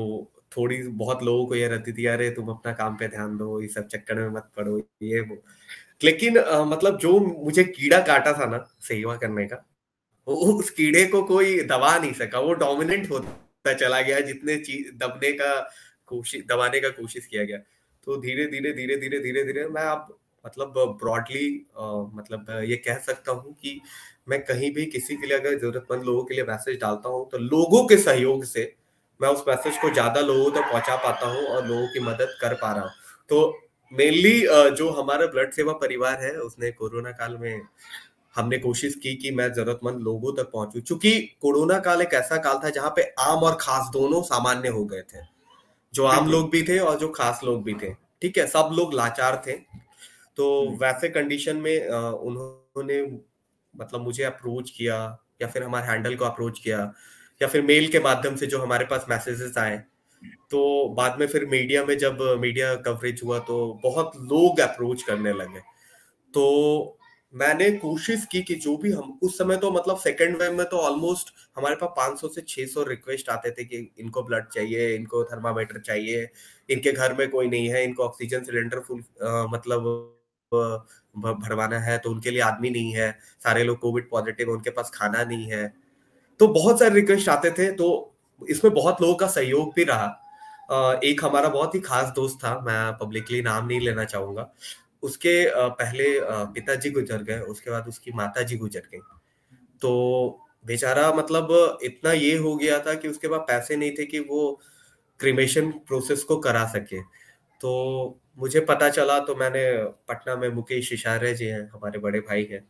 थोड़ी 0.57 0.77
बहुत 1.01 1.23
लोगों 1.23 1.45
को 1.45 1.55
ये 1.55 1.67
रहती 1.67 1.93
थी 1.93 2.05
अरे 2.05 2.29
तुम 2.29 2.50
अपना 2.50 2.73
काम 2.73 2.95
पे 2.97 3.07
ध्यान 3.07 3.38
दो 3.38 3.61
ये 3.61 3.67
सब 3.67 3.88
चक्कर 3.88 4.15
में 4.15 4.29
मत 4.29 4.50
पड़ो 4.57 4.77
ये 5.01 5.19
वो। 5.19 5.38
लेकिन 6.01 6.38
आ, 6.39 6.63
मतलब 6.65 6.98
जो 7.00 7.20
मुझे 7.20 7.63
कीड़ा 7.65 8.00
काटा 8.03 8.34
था 8.34 8.46
ना 8.46 8.65
सेवा 8.81 9.15
करने 9.17 9.46
का 9.48 9.65
वो 10.27 10.36
उस 10.53 10.70
कीड़े 10.70 11.05
को 11.08 11.22
कोई 11.24 11.60
दबा 11.65 11.98
नहीं 11.98 12.13
सका। 12.13 12.39
वो 12.39 12.53
डोमिनेंट 12.55 13.10
होता 13.12 13.74
चला 13.74 14.01
गया 14.01 14.20
जितने 14.22 14.58
चीज़ 14.60 14.91
दबने 14.98 15.31
का 15.34 15.53
कोशिश 16.08 16.43
दबाने 16.50 16.79
का 16.79 16.89
कोशिश 16.91 17.25
किया 17.25 17.43
गया। 17.43 17.58
तो 18.08 18.17
धीरे 18.17 18.46
धीरे 18.48 18.72
धीरे 18.74 18.96
धीरे 18.98 19.20
धीरे 19.20 19.43
धीरे 19.43 19.65
मैं 19.70 19.84
अब 19.84 20.17
मतलब 20.46 20.74
ब्रॉडली 21.01 21.48
मतलब 22.15 22.46
ये 22.70 22.75
कह 22.77 22.98
सकता 23.00 23.31
हूँ 23.31 23.53
कि 23.53 23.79
मैं 24.29 24.41
कहीं 24.46 24.72
भी 24.74 24.86
किसी 24.88 25.15
के 25.15 25.27
लिए 25.27 25.38
अगर 25.38 25.58
जरूरतमंद 25.60 26.03
लोगों 26.03 26.24
के 26.24 26.34
लिए 26.34 26.43
मैसेज 26.43 26.79
डालता 26.81 27.10
हूँ 27.10 27.27
तो 27.31 27.38
लोगों 27.38 27.84
के 27.88 27.98
सहयोग 27.98 28.43
से 28.46 28.63
मैं 29.20 29.29
उस 29.29 29.43
मैसेज 29.48 29.77
को 29.77 29.89
ज़्यादा 29.89 30.22
लोगों 30.22 30.50
तक 30.51 30.58
तो 30.58 30.72
पहुँचा 30.72 30.96
पाता 31.03 31.27
हूँ 31.27 31.46
और 31.46 31.67
लोगों 31.67 31.88
की 31.88 32.00
मदद 32.01 32.38
कर 32.41 32.53
पा 32.53 32.72
रहा 32.72 32.84
हूँ। 32.84 32.91
तो 33.29 33.41
मेनली 33.91 34.39
जो 34.75 34.89
हमारा 34.91 35.25
ब्लड 35.27 35.51
सेवा 35.51 35.74
परिवार 35.74 36.24
है 36.24 36.31
उसने 36.38 36.71
कोरोना 36.71 37.12
काल 37.12 37.38
में 37.38 37.62
हमने 38.36 38.57
कोशिश 38.57 38.95
की 38.95 39.15
कि 39.15 39.31
मैं 39.31 39.51
जरूरतमंद 39.53 40.01
लोगों 40.03 40.33
तक 40.36 40.51
पहुंचू। 40.51 40.81
क्योंकि 40.81 41.19
कोरोना 41.41 41.79
काल 41.79 42.01
एक 42.01 42.13
ऐसा 42.13 42.38
काल 42.38 42.60
था 42.63 42.69
जहाँ 42.69 42.93
पे 42.95 43.03
आम 43.19 43.43
और 43.43 43.57
खास 43.62 43.89
दोनों 43.93 44.21
सामान्य 44.24 44.69
हो 44.69 44.86
गए 44.86 45.01
थे। 45.03 45.24
जो 45.93 46.05
आम 46.05 46.29
लोग 46.31 46.50
भी 46.51 46.62
थे 46.63 46.77
और 46.79 47.00
जो 47.00 47.07
खास 47.10 47.41
लोग 47.43 47.63
भी 47.63 47.74
थे। 47.74 47.93
ठीक 48.21 48.38
है 48.38 48.48
सब 48.48 48.69
लोग 48.74 48.93
लाचार 48.93 49.41
थे। 49.48 49.51
तो 50.38 50.77
वैसे 50.81 51.10
कंडीशन 51.10 51.57
में 51.57 51.88
उन्होंने 51.88 53.01
मतलब 53.74 54.01
मुझे 54.01 54.24
अप्रोच 54.24 54.69
किया 54.69 54.98
या 55.41 55.48
फिर 55.48 55.63
हमारे 55.63 55.88
हैंडल 55.88 56.15
को 56.15 56.25
अप्रोच 56.25 56.60
किया 56.60 56.79
या 57.41 57.48
फिर 57.48 57.62
मेल 57.62 57.88
के 57.88 58.00
माध्यम 58.00 58.36
से 58.36 58.48
जो 58.48 58.60
हमारे 58.60 58.86
पास 58.86 59.05
मैसेजेस 59.10 59.57
आए 59.57 59.83
तो 60.23 60.89
बाद 60.89 61.19
में 61.19 61.27
फिर 61.27 61.45
मीडिया 61.45 61.85
में 61.85 61.97
जब 61.97 62.21
मीडिया 62.39 62.75
कवरेज 62.75 63.21
हुआ 63.23 63.39
तो 63.39 63.79
बहुत 63.83 64.11
लोग 64.15 64.59
अप्रोच 64.59 65.03
करने 65.03 65.33
लगे। 65.33 65.59
तो 66.33 66.97
मैंने 67.33 67.71
कोशिश 67.71 68.25
की 68.31 68.41
कि 68.41 68.55
जो 68.55 68.77
भी 68.77 68.91
हम 68.91 69.19
उस 69.23 69.37
समय 69.37 69.57
तो 69.57 69.71
मतलब 69.71 69.97
सेकेंड 69.97 70.35
वेव 70.37 70.53
में 70.53 70.65
तो 70.69 70.77
ऑलमोस्ट 70.77 71.33
हमारे 71.55 71.75
पास 71.75 71.89
500 71.99 72.29
से 72.29 72.41
600 72.41 72.87
रिक्वेस्ट 72.87 73.29
आते 73.29 73.51
थे 73.51 73.63
कि 73.63 73.93
इनको 73.99 74.23
ब्लड 74.23 74.47
चाहिए 74.47 74.95
इनको 74.95 75.23
थर्मामीटर 75.23 75.79
चाहिए 75.79 76.29
इनके 76.69 76.91
घर 76.91 77.13
में 77.13 77.29
कोई 77.29 77.47
नहीं 77.47 77.69
है 77.69 77.83
इनको 77.83 78.03
ऑक्सीजन 78.03 78.43
सिलेंडर 78.43 78.79
फुल 78.79 78.99
आ, 78.99 79.45
मतलब 79.45 80.07
भरवाना 81.17 81.79
है 81.79 81.97
तो 81.97 82.09
उनके 82.11 82.31
लिए 82.31 82.41
आदमी 82.41 82.69
नहीं 82.69 82.91
है 82.91 83.11
सारे 83.43 83.63
लोग 83.63 83.79
कोविड 83.79 84.09
पॉजिटिव 84.09 84.49
उनके 84.49 84.69
पास 84.69 84.91
खाना 84.93 85.23
नहीं 85.23 85.45
है। 85.45 85.73
तो 86.39 86.47
बहुत 86.47 86.79
सारे 86.79 86.95
रिक्वेस्ट 86.95 87.29
आते 87.29 87.51
थे 87.51 87.71
तो 87.71 88.10
इसमें 88.50 88.74
बहुत 88.74 89.01
लोगों 89.01 89.15
का 89.15 89.27
सहयोग 89.27 89.74
भी 89.75 89.83
रहा। 89.83 91.00
एक 91.03 91.24
हमारा 91.24 91.50
बहुत 91.50 91.75
ही 91.75 91.79
खास 91.81 92.12
दोस्त 92.15 92.38
था, 92.38 92.60
मैं 92.60 92.98
पब्लिकली 92.98 93.41
नाम 93.41 93.67
नहीं 93.67 93.79
लेना 93.79 94.03
चाहूँगा। 94.05 94.51
उसके 95.03 95.33
पहले 95.55 96.05
पिताजी 96.53 96.89
गुजर 96.89 97.24
गए, 97.24 97.39
उसके 97.39 97.71
बाद 97.71 97.88
उसकी 97.88 98.12
माता 98.12 98.41
जी 98.41 98.57
गुजर 98.57 98.88
गई। 98.91 99.00
तो 99.81 100.39
बेचारा 100.65 101.12
मतलब 101.13 101.79
इतना 101.83 102.12
ये 102.12 102.36
हो 102.38 102.55
गया 102.55 102.79
था 102.79 102.93
कि 102.93 103.07
उसके 103.07 103.27
पास 103.27 103.45
पैसे 103.48 103.75
नहीं 103.75 103.91
थे 103.91 104.05
कि 104.05 104.19
वो 104.21 104.60
क्रिमेशन 105.19 105.71
प्रोसेस 105.88 106.24
को 106.24 106.38
करा 106.39 106.65
सके। 106.67 107.01
तो 107.62 108.19
मुझे 108.39 108.60
पता 108.62 108.89
चला 108.89 109.19
तो 109.19 109.36
मैंने 109.36 109.63
पटना 110.07 110.36
में 110.36 110.48
मुकेश 110.50 110.91
इशारे 110.93 111.33
जी 111.33 111.45
हैं, 111.45 111.69
हमारे 111.69 112.00
बड़े 112.00 112.19
भाई 112.19 112.48
हैं। 112.51 112.67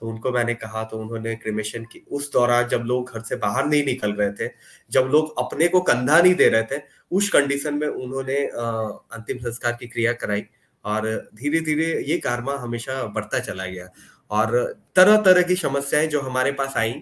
तो 0.00 0.06
उनको 0.08 0.30
मैंने 0.32 0.54
कहा 0.54 0.82
तो 0.84 0.98
उन्होंने 0.98 1.34
क्रिमेशन 1.36 1.84
की, 1.84 2.02
उस 2.08 2.32
दौरान 2.32 2.68
जब 2.68 2.82
लोग 2.86 3.10
घर 3.10 3.20
से 3.22 3.36
बाहर 3.36 3.66
नहीं 3.66 3.84
निकल 3.84 4.12
रहे 4.12 4.30
थे, 4.32 4.50
जब 4.90 5.08
लोग 5.12 5.38
अपने 5.38 5.68
को 5.68 5.80
कंधा 5.82 6.20
नहीं 6.20 6.34
दे 6.34 6.48
रहे 6.48 6.62
थे, 6.62 6.80
उस 7.12 7.28
कंडीशन 7.30 7.74
में 7.74 7.86
उन्होंने 7.88 8.36
अंतिम 8.46 9.38
संस्कार 9.38 9.76
की 9.80 9.86
क्रिया 9.88 10.12
कराई 10.14 10.44
और 10.84 11.06
धीरे 11.34 11.60
धीरे 11.60 11.86
ये 12.08 12.18
कारमा 12.18 12.56
हमेशा 12.58 13.02
बढ़ता 13.06 13.38
चला 13.40 13.66
गया। 13.66 13.88
और 14.30 14.56
तरह 14.96 15.16
तरह 15.22 15.42
की 15.42 15.56
समस्याएँ 15.56 16.06
जो 16.08 16.20
हमारे 16.20 16.52
पास 16.52 16.74
आई 16.76 16.92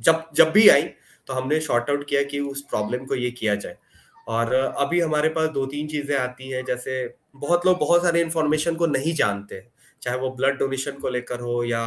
जब 0.00 0.24
जब 0.36 0.50
भी 0.52 0.68
आई 0.68 0.82
तो 1.28 1.34
हमने 1.34 1.60
शॉर्ट 1.60 1.90
आउट 1.90 2.06
किया 2.08 2.22
कि 2.24 2.40
उस 2.42 2.62
प्रॉब्लम 2.70 3.04
को 3.06 3.14
ये 3.14 3.30
किया 3.32 3.54
जाए। 3.54 3.76
और 4.28 4.52
अभी 4.52 5.00
हमारे 5.00 5.28
पास 5.28 5.48
दो 5.50 5.64
तीन 5.66 5.86
चीज़ें 5.88 6.16
आती 6.18 6.48
हैं, 6.50 6.64
जैसे 6.64 7.14
बहुत 7.36 7.66
लोग 7.66 7.78
बहुत 7.78 8.02
सारे 8.02 8.20
इंफॉर्मेशन 8.20 8.74
को 8.76 8.86
नहीं 8.86 9.14
जानते 9.14 9.62
चाहे 10.02 10.18
वो 10.18 10.30
ब्लड 10.30 10.58
डोनेशन 10.58 10.98
को 10.98 11.08
लेकर 11.08 11.40
हो 11.40 11.62
या 11.64 11.82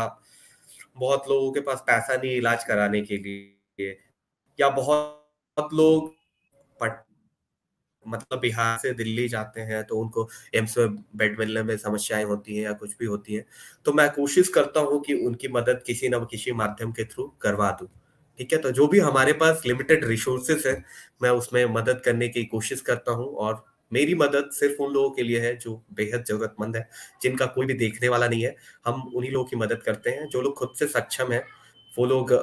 बहुत 0.97 1.29
लोगों 1.29 1.51
के 1.51 1.59
पास 1.61 1.83
पैसा 1.87 2.15
नहीं 2.15 2.35
इलाज 2.37 2.63
कराने 2.63 3.01
के 3.01 3.17
लिए, 3.17 3.97
या 4.59 4.69
बहुत 4.71 5.73
लोग 5.73 6.13
मतलब 8.05 8.39
बिहार 8.39 8.77
से 8.77 8.91
दिल्ली 8.93 9.27
जाते 9.27 9.61
हैं 9.61 9.83
तो 9.83 9.97
उनको 9.97 10.27
एम्स 10.55 10.77
में 10.77 10.95
बेड 11.15 11.39
मिलने 11.39 11.63
में 11.63 11.75
समस्याएँ 11.77 12.23
होती 12.23 12.55
हैं 12.57 12.63
या 12.63 12.73
कुछ 12.73 12.95
भी 12.99 13.05
होती 13.05 13.35
है 13.35 13.45
तो 13.85 13.93
मैं 13.93 14.09
कोशिश 14.13 14.49
करता 14.49 14.79
हूँ 14.81 15.01
कि 15.03 15.13
उनकी 15.27 15.47
मदद 15.49 15.81
किसी 15.85 16.09
न 16.09 16.19
किसी 16.31 16.51
माध्यम 16.53 16.91
के 16.91 17.03
थ्रू 17.05 17.27
करवा 17.41 17.71
दूँ। 17.71 17.87
ठीक 18.39 18.53
है? 18.53 18.59
तो 18.59 18.71
जो 18.71 18.87
भी 18.87 18.99
हमारे 18.99 19.33
पास 19.33 19.61
लिमिटेड 19.65 20.05
रिसोर्सेस 20.05 20.65
है, 20.67 20.83
मैं 21.23 21.29
उसमें 21.31 21.65
मदद 21.67 22.01
करने 22.05 22.27
की 22.29 22.43
कोशिश 22.45 22.81
करता 22.81 23.11
हूँ 23.11 23.27
और 23.37 23.63
मेरी 23.91 24.15
मदद 24.15 24.49
सिर्फ़ 24.53 24.81
उन 24.83 24.93
लोगों 24.93 25.09
के 25.09 25.23
लिए 25.23 25.39
है 25.39 25.55
जो 25.57 25.73
बेहद 25.93 26.23
जरूरतमंद 26.27 26.75
है 26.75 26.87
जिनका 27.21 27.45
कोई 27.47 27.65
भी 27.65 27.73
देखने 27.75 28.09
वाला 28.09 28.27
नहीं 28.27 28.43
है। 28.43 28.55
हम 28.85 29.01
उन्हीं 29.15 29.31
लोगों 29.31 29.45
की 29.45 29.55
मदद 29.57 29.81
करते 29.83 30.09
हैं 30.09 30.27
जो 30.29 30.41
लोग 30.41 30.55
खुद 30.55 30.73
से 30.79 30.87
सक्षम 30.89 31.31
है 31.31 31.43
वो 31.93 32.05
लोग 32.05 32.33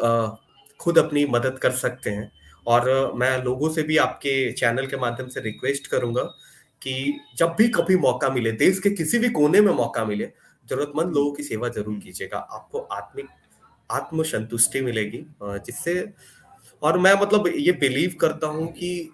खुद 0.81 0.99
अपनी 0.99 1.25
मदद 1.29 1.59
कर 1.59 1.71
सकते 1.73 2.11
हैं। 2.11 2.31
और 2.67 3.13
मैं 3.17 3.37
लोगों 3.45 3.69
से 3.71 3.83
भी 3.83 3.97
आपके 3.99 4.53
चैनल 4.53 4.87
के 4.87 4.97
माध्यम 4.99 5.29
से 5.29 5.41
रिक्वेस्ट 5.41 5.87
करूँगा 5.87 6.23
कि 6.83 6.93
जब 7.39 7.55
भी 7.59 7.69
कभी 7.71 7.97
मौका 7.99 8.29
मिले 8.31 8.53
देश 8.59 8.79
के 8.79 8.91
किसी 8.93 9.19
भी 9.19 9.29
कोने 9.31 9.61
में 9.61 9.73
मौका 9.75 10.05
मिले 10.05 10.29
जरूरतमंद 10.69 11.15
लोगों 11.15 11.33
की 11.33 11.43
सेवा 11.43 11.69
ज़रूर 11.71 11.99
कीजिएगा। 11.99 12.39
आपको 12.39 12.79
आत्मिक 12.93 13.27
आत्म 13.91 14.23
संतुष्टि 14.25 14.81
मिलेगी 14.81 15.25
जिससे 15.43 15.95
और 16.83 16.99
मैं 16.99 17.13
मतलब 17.21 17.47
ये 17.49 17.73
बिलीव 17.81 18.17
करता 18.21 18.47
हूँ 18.47 18.67
कि 18.73 19.11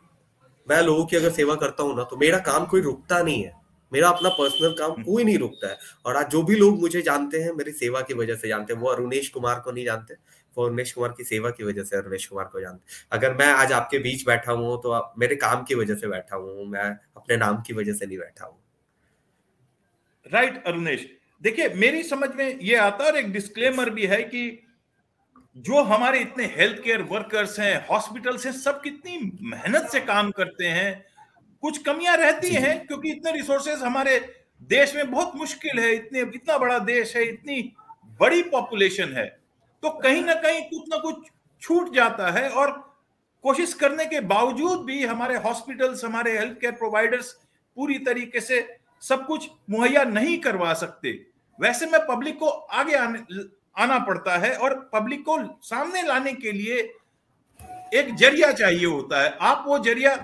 मैं 0.69 0.83
लोगों 0.83 1.05
की 1.07 1.17
अगर 1.17 1.31
सेवा 1.31 1.55
करता 1.55 1.83
हूँ 1.83 1.97
ना 1.97 2.03
तो 2.05 2.17
मेरा 2.17 2.39
काम 2.45 2.67
कोई 2.67 2.81
रुकता 2.81 3.23
नहीं 3.23 3.43
है। 3.43 3.53
मेरा 3.93 4.09
अपना 4.09 4.29
पर्सनल 4.29 4.75
काम 4.79 4.91
हम्म। 4.91 5.03
कोई 5.03 5.25
नहीं 5.25 5.39
रुकता 5.39 5.69
है। 5.69 5.77
और 6.07 6.17
आज 6.17 6.31
जो 6.31 6.43
भी 6.43 6.57
लोग 6.57 6.81
मुझे 6.81 7.03
जानते 7.03 7.39
हैं 7.39 7.53
मेरी 7.53 7.73
सेवा 7.73 8.01
की 8.01 8.15
वजह 8.15 8.35
से 8.35 8.49
जानते 8.49 8.73
हैं 8.73 8.81
वो 8.81 8.89
अरुणेश 8.89 9.29
कुमार 9.29 9.61
को 9.61 9.73
नहीं 9.73 9.85
जानते। 9.85 10.15
वो 10.57 10.65
अरुणेश 10.65 10.93
कुमार 10.93 11.15
की 11.17 11.25
सेवा 11.25 11.51
की 11.51 11.65
वजह 11.65 11.85
से 11.85 11.97
अरुणेश 11.97 12.27
कुमार 12.27 12.45
को 12.45 12.61
जानते 12.61 13.07
अगर 13.13 13.35
मैं 13.35 13.47
आज 13.47 13.73
आपके 13.73 13.99
बीच 13.99 14.27
बैठा 14.27 14.53
हूँ 14.53 14.81
तो 14.83 14.91
आप 14.91 15.15
मेरे 15.19 15.37
काम 15.37 15.63
की 15.65 15.75
वजह 15.75 15.95
से 15.95 16.09
बैठा 16.09 16.37
हूँ 16.37 16.67
मैं 16.67 16.89
अपने 17.17 17.37
नाम 17.37 17.63
की 17.67 17.75
वजह 17.75 17.93
से 17.93 18.07
नहीं 18.07 18.19
बैठा 18.19 18.45
हूँ। 18.45 18.59
राइट 20.27 20.65
अरुणेश। 20.67 21.07
देखिए 21.43 21.69
मेरी 21.77 22.03
समझ 22.03 22.29
में 22.37 22.59
ये 22.61 22.77
आता 22.77 23.05
और 23.05 23.17
एक 23.17 23.33
डिस्क्लेमर 23.33 23.91
भी 23.91 24.07
है 24.07 24.23
कि 24.23 24.49
जो 25.57 25.83
हमारे 25.83 26.19
इतने 26.19 26.45
हेल्थ 26.45 26.83
केयर 26.83 27.03
वर्कर्स 27.03 27.61
हैं 27.61 27.87
हॉस्पिटल्स 27.87 28.47
हैं 28.47 28.53
सब 28.53 28.81
कितनी 28.83 29.19
मेहनत 29.43 29.89
से 29.89 30.01
काम 30.01 30.31
करते 30.31 30.67
हैं 30.67 31.05
कुछ 31.61 31.79
कमियाँ 31.79 32.17
रहती 32.17 32.51
हैं 32.51 32.87
क्योंकि 32.87 33.11
इतने 33.11 33.33
रिसोर्सेज 33.33 33.79
हमारे 33.79 34.19
देश 34.63 34.95
में 34.95 35.11
बहुत 35.11 35.33
मुश्किल 35.37 35.79
है 35.81 35.95
इतने 35.95 36.21
इतना 36.21 36.59
बड़ा 36.59 36.79
देश 36.79 37.17
है 37.17 37.25
इतनी 37.29 37.63
बड़ी 38.21 38.43
पॉपुलेशन 38.43 39.13
है 39.13 39.27
तो 39.83 39.91
कहीं 39.91 40.23
ना 40.25 40.35
कहीं 40.35 40.63
कुछ 40.63 40.89
ना 40.89 40.97
कुछ 40.97 41.27
छूट 41.63 41.95
जाता 41.95 42.31
है 42.31 42.49
और 42.51 42.71
कोशिश 43.43 43.75
करने 43.75 44.05
के 44.05 44.21
बावजूद 44.21 44.85
भी 44.85 45.05
हमारे 45.05 45.37
हॉस्पिटल्स 45.37 46.05
हमारे 46.05 46.39
हेल्थ 46.39 46.61
केयर 46.61 46.73
प्रोवाइडर्स 46.73 47.33
पूरी 47.77 47.99
तरीके 47.99 48.41
से 48.41 48.67
सब 49.03 49.27
कुछ 49.27 49.49
मुहैया 49.71 50.05
नहीं 50.05 50.39
करवा 50.39 50.75
सकते। 50.75 51.11
वैसे 51.61 51.87
में 51.87 52.01
पब्लिक 52.07 52.39
को 52.39 52.47
आगे 52.47 52.95
आने 52.95 53.19
आना 53.79 53.99
पड़ता 53.99 54.37
है 54.39 54.55
और 54.57 54.75
पब्लिक 54.95 55.25
को 55.25 55.39
सामने 55.65 56.03
लाने 56.03 56.33
के 56.35 56.53
लिए 56.53 56.79
एक 57.95 58.15
ज़रिया 58.17 58.53
चाहिए 58.53 58.87
होता 58.87 59.21
है। 59.23 59.37
आप 59.43 59.65
वो 59.67 59.79
ज़रिया 59.85 60.15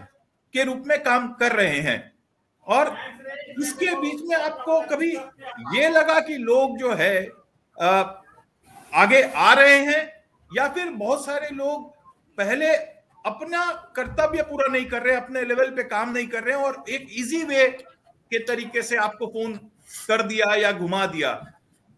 के 0.55 0.65
रूप 0.65 0.83
में 0.87 1.03
काम 1.03 1.29
कर 1.35 1.53
रहे 1.53 1.79
हैं 1.81 1.99
और 2.67 2.97
इसके 3.61 3.95
बीच 3.97 4.21
में 4.23 4.37
आपको 4.37 4.81
कभी 4.87 5.11
ये 5.77 5.89
लगा 5.89 6.19
कि 6.21 6.37
लोग 6.39 6.79
जो 6.79 6.95
है 6.95 7.17
आगे 8.93 9.23
आ 9.23 9.53
रहे 9.55 9.79
हैं 9.79 10.03
या 10.51 10.69
फिर 10.69 10.91
बहुत 10.93 11.25
सारे 11.27 11.49
लोग 11.55 11.91
पहले 12.39 12.73
अपना 13.25 13.65
कर्तव्य 13.97 14.43
पूरा 14.43 14.67
नहीं 14.73 14.87
कर 14.87 15.03
रहे, 15.03 15.17
अपने 15.17 15.43
लेवल 15.43 15.71
पे 15.71 15.83
काम 15.85 16.11
नहीं 16.13 16.27
कर 16.27 16.43
रहे 16.43 16.57
हैं 16.57 16.65
और 16.65 16.85
एक 16.89 17.07
इजी 17.19 17.43
वे 17.45 17.67
के 17.69 18.39
तरीके 18.45 18.83
से 18.83 18.97
आपको 18.99 19.27
फ़ोन 19.27 19.55
कर 20.09 20.23
दिया 20.23 20.55
या 20.55 20.73
घुमा 20.73 21.05
दिया। 21.07 21.33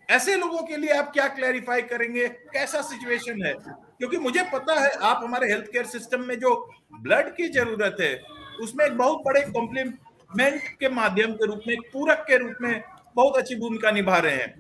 ऐसे 0.08 0.36
लोगों 0.36 0.62
के 0.62 0.76
लिए 0.76 0.90
आप 0.92 1.12
क्या 1.12 1.26
क्लैरिफाई 1.28 1.82
करेंगे? 1.82 2.28
कैसा 2.28 2.80
सिचुएशन 2.82 3.44
है? 3.44 3.52
क्योंकि 3.52 4.16
मुझे 4.18 4.42
पता 4.52 4.80
है 4.80 4.90
आप 5.02 5.20
हमारे 5.24 5.48
हेल्थ 5.48 5.70
केयर 5.72 5.86
सिस्टम 5.86 6.20
में 6.20 6.38
जो 6.40 6.54
ब्लड 6.94 7.34
की 7.36 7.48
ज़रूरत 7.48 7.96
है, 8.00 8.20
उसमें 8.60 8.84
एक 8.86 8.96
बहुत 8.98 9.22
बड़े 9.24 9.40
कॉम्प्लीमेंट 9.42 10.68
के 10.80 10.88
माध्यम 10.90 11.32
के 11.32 11.46
रूप 11.46 11.62
में 11.68 11.76
पूरक 11.92 12.24
के 12.28 12.36
रूप 12.38 12.56
में 12.60 12.82
बहुत 13.16 13.36
अच्छी 13.36 13.54
भूमिका 13.56 13.90
निभा 13.90 14.18
रहे 14.18 14.34
हैं। 14.34 14.50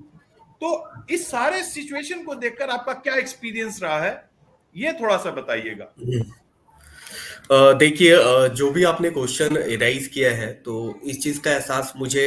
तो 0.62 0.88
इस 1.10 1.26
सारे 1.30 1.62
सिचुएशन 1.62 2.22
को 2.24 2.34
देखकर 2.34 2.70
आपका 2.70 2.92
क्या 2.94 3.14
एक्सपीरियंस 3.16 3.80
रहा 3.82 3.98
है, 4.00 4.28
ये 4.74 4.92
थोड़ा 5.00 5.16
सा 5.16 5.30
बताइएगा। 5.30 5.92
देखिए 7.50 8.16
जो 8.50 8.70
भी 8.70 8.84
आपने 8.84 9.10
क्वेश्चन 9.10 9.56
राइज 9.80 10.06
किया 10.06 10.30
है 10.34 10.52
तो 10.62 11.00
इस 11.04 11.22
चीज़ 11.22 11.40
का 11.40 11.50
एहसास 11.50 11.92
मुझे 11.96 12.24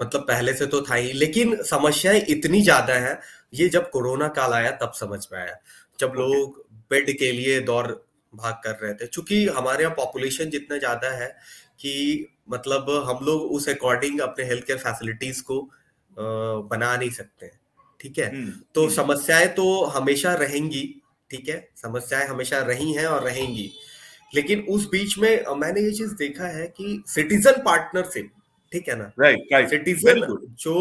मतलब 0.00 0.20
पहले 0.28 0.52
से 0.54 0.66
तो 0.66 0.80
था 0.82 0.94
ही 0.94 1.12
लेकिन 1.14 1.56
समस्याएँ 1.64 2.20
इतनी 2.28 2.60
ज़्यादा 2.62 2.94
है 3.00 3.18
ये 3.54 3.68
जब 3.68 3.90
कोरोना 3.90 4.28
काल 4.38 4.52
आया 4.52 4.70
तब 4.82 4.92
समझ 5.00 5.26
में 5.32 5.38
आया। 5.40 5.56
जब 5.98 6.12
लोग 6.16 6.58
बेड 6.90 7.10
के 7.18 7.30
लिए 7.32 7.60
दौड़ 7.62 7.86
भाग 8.32 8.54
कर 8.64 8.78
रहे 8.82 8.94
थे 8.94 9.06
क्योंकि 9.06 9.46
हमारे 9.48 9.82
यहाँ 9.82 9.94
पॉपुलेशन 9.96 10.50
जितना 10.50 10.78
ज़्यादा 10.78 11.10
है 11.16 11.28
कि 11.80 11.92
मतलब 12.50 12.90
हम 13.08 13.24
लोग 13.26 13.42
उस 13.52 13.68
अकॉर्डिंग 13.68 14.20
अपने 14.20 14.44
हेल्थ 14.44 14.64
केयर 14.66 14.78
फैसिलिटीज़ 14.78 15.42
को 15.42 15.60
बना 16.16 16.96
नहीं 16.96 17.10
सकते 17.10 17.50
ठीक 18.00 18.18
है? 18.18 18.28
हम्म, 18.30 18.52
तो 18.74 18.80
हम्म। 18.80 18.94
समस्याएँ 18.94 19.46
तो 19.48 19.84
हमेशा 19.86 20.34
रहेंगी 20.34 20.82
ठीक 21.30 21.48
है? 21.48 21.68
समस्याएँ 21.76 22.26
हमेशा 22.28 22.58
रही 22.62 22.92
हैं 22.92 23.06
और 23.06 23.22
रहेंगी। 23.22 23.70
लेकिन 24.34 24.60
उस 24.70 24.88
बीच 24.90 25.18
में 25.18 25.44
मैंने 25.56 25.80
ये 25.80 25.90
चीज़ 25.92 26.14
देखा 26.16 26.46
है 26.48 26.66
कि 26.68 27.02
सिटीजन 27.08 27.62
पार्टनरशिप 27.64 28.30
ठीक 28.74 28.88
है 28.88 28.94
ना? 28.96 29.10
राइट 29.20 29.52
राइट 29.52 29.68
सिटीजन 29.70 30.20
जो 30.60 30.76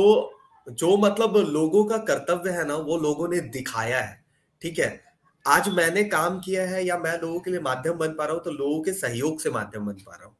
जो 0.67 0.95
मतलब 0.97 1.35
लोगों 1.49 1.83
का 1.85 1.97
कर्तव्य 1.97 2.51
है 2.51 2.65
ना 2.67 2.75
वो 2.87 2.97
लोगों 2.97 3.27
ने 3.27 3.39
दिखाया 3.55 3.99
है 4.01 4.23
ठीक 4.61 4.79
है? 4.79 4.89
आज 5.45 5.69
मैंने 5.69 6.03
काम 6.03 6.39
किया 6.39 6.63
है 6.69 6.85
या 6.85 6.97
मैं 6.97 7.17
लोगों 7.21 7.39
के 7.39 7.51
लिए 7.51 7.59
माध्यम 7.59 7.97
बन 7.97 8.13
पा 8.13 8.25
रहा 8.25 8.33
हूँ 8.33 8.43
तो 8.43 8.51
लोगों 8.51 8.81
के 8.81 8.93
सहयोग 8.93 9.39
से 9.41 9.49
माध्यम 9.49 9.85
बन 9.85 9.93
पा 10.05 10.15
रहा 10.15 10.25
हूँ 10.25 10.35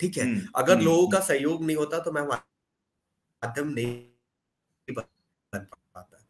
ठीक 0.00 0.16
है? 0.18 0.24
हम्म, 0.24 0.40
अगर 0.56 0.74
हम्म, 0.74 0.84
लोगों 0.84 1.08
का 1.08 1.20
सहयोग 1.20 1.64
नहीं 1.64 1.76
होता 1.76 1.98
तो 1.98 2.12
मैं 2.12 2.22
माध्यम 2.22 3.68
नहीं 3.68 4.94
बन 4.94 5.02
पाता। 5.52 6.24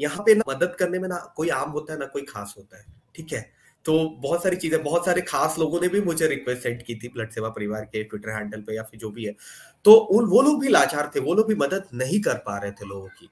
यहाँ 0.00 0.22
पे 0.26 0.34
ना 0.34 0.42
मदद 0.48 0.76
करने 0.78 0.98
में 0.98 1.08
ना 1.08 1.18
कोई 1.36 1.48
आम 1.48 1.70
होता 1.70 1.92
है 1.92 1.98
ना 1.98 2.06
कोई 2.06 2.22
खास 2.22 2.54
होता 2.58 2.78
है 2.78 2.84
ठीक 3.14 3.32
है? 3.32 3.64
तो 3.84 4.08
बहुत 4.22 4.42
सारी 4.42 4.56
चीज़ें 4.56 4.82
बहुत 4.82 5.04
सारे 5.06 5.20
खास 5.20 5.58
लोगों 5.58 5.80
ने 5.80 5.88
भी 5.88 6.00
मुझे 6.00 6.26
रिक्वेस्ट 6.28 6.62
सेंड 6.62 6.82
की 6.82 6.94
थी 6.94 7.08
ब्लड 7.08 7.30
सेवा 7.30 7.48
परिवार 7.48 7.84
के 7.84 8.02
ट्विटर 8.04 8.30
हैंडल 8.30 8.62
पे 8.62 8.76
या 8.76 8.82
फिर 8.82 9.00
जो 9.00 9.10
भी 9.10 9.24
है। 9.24 9.34
तो 9.84 9.92
उन 9.92 10.24
वो 10.24 10.42
लोग 10.42 10.60
भी 10.60 10.68
लाचार 10.68 11.10
थे 11.14 11.20
वो 11.20 11.34
लोग 11.34 11.48
भी 11.48 11.54
मदद 11.54 11.84
नहीं 11.94 12.20
कर 12.20 12.34
पा 12.46 12.58
रहे 12.58 12.70
थे 12.70 12.86
लोगों 12.88 13.08
की 13.08 13.30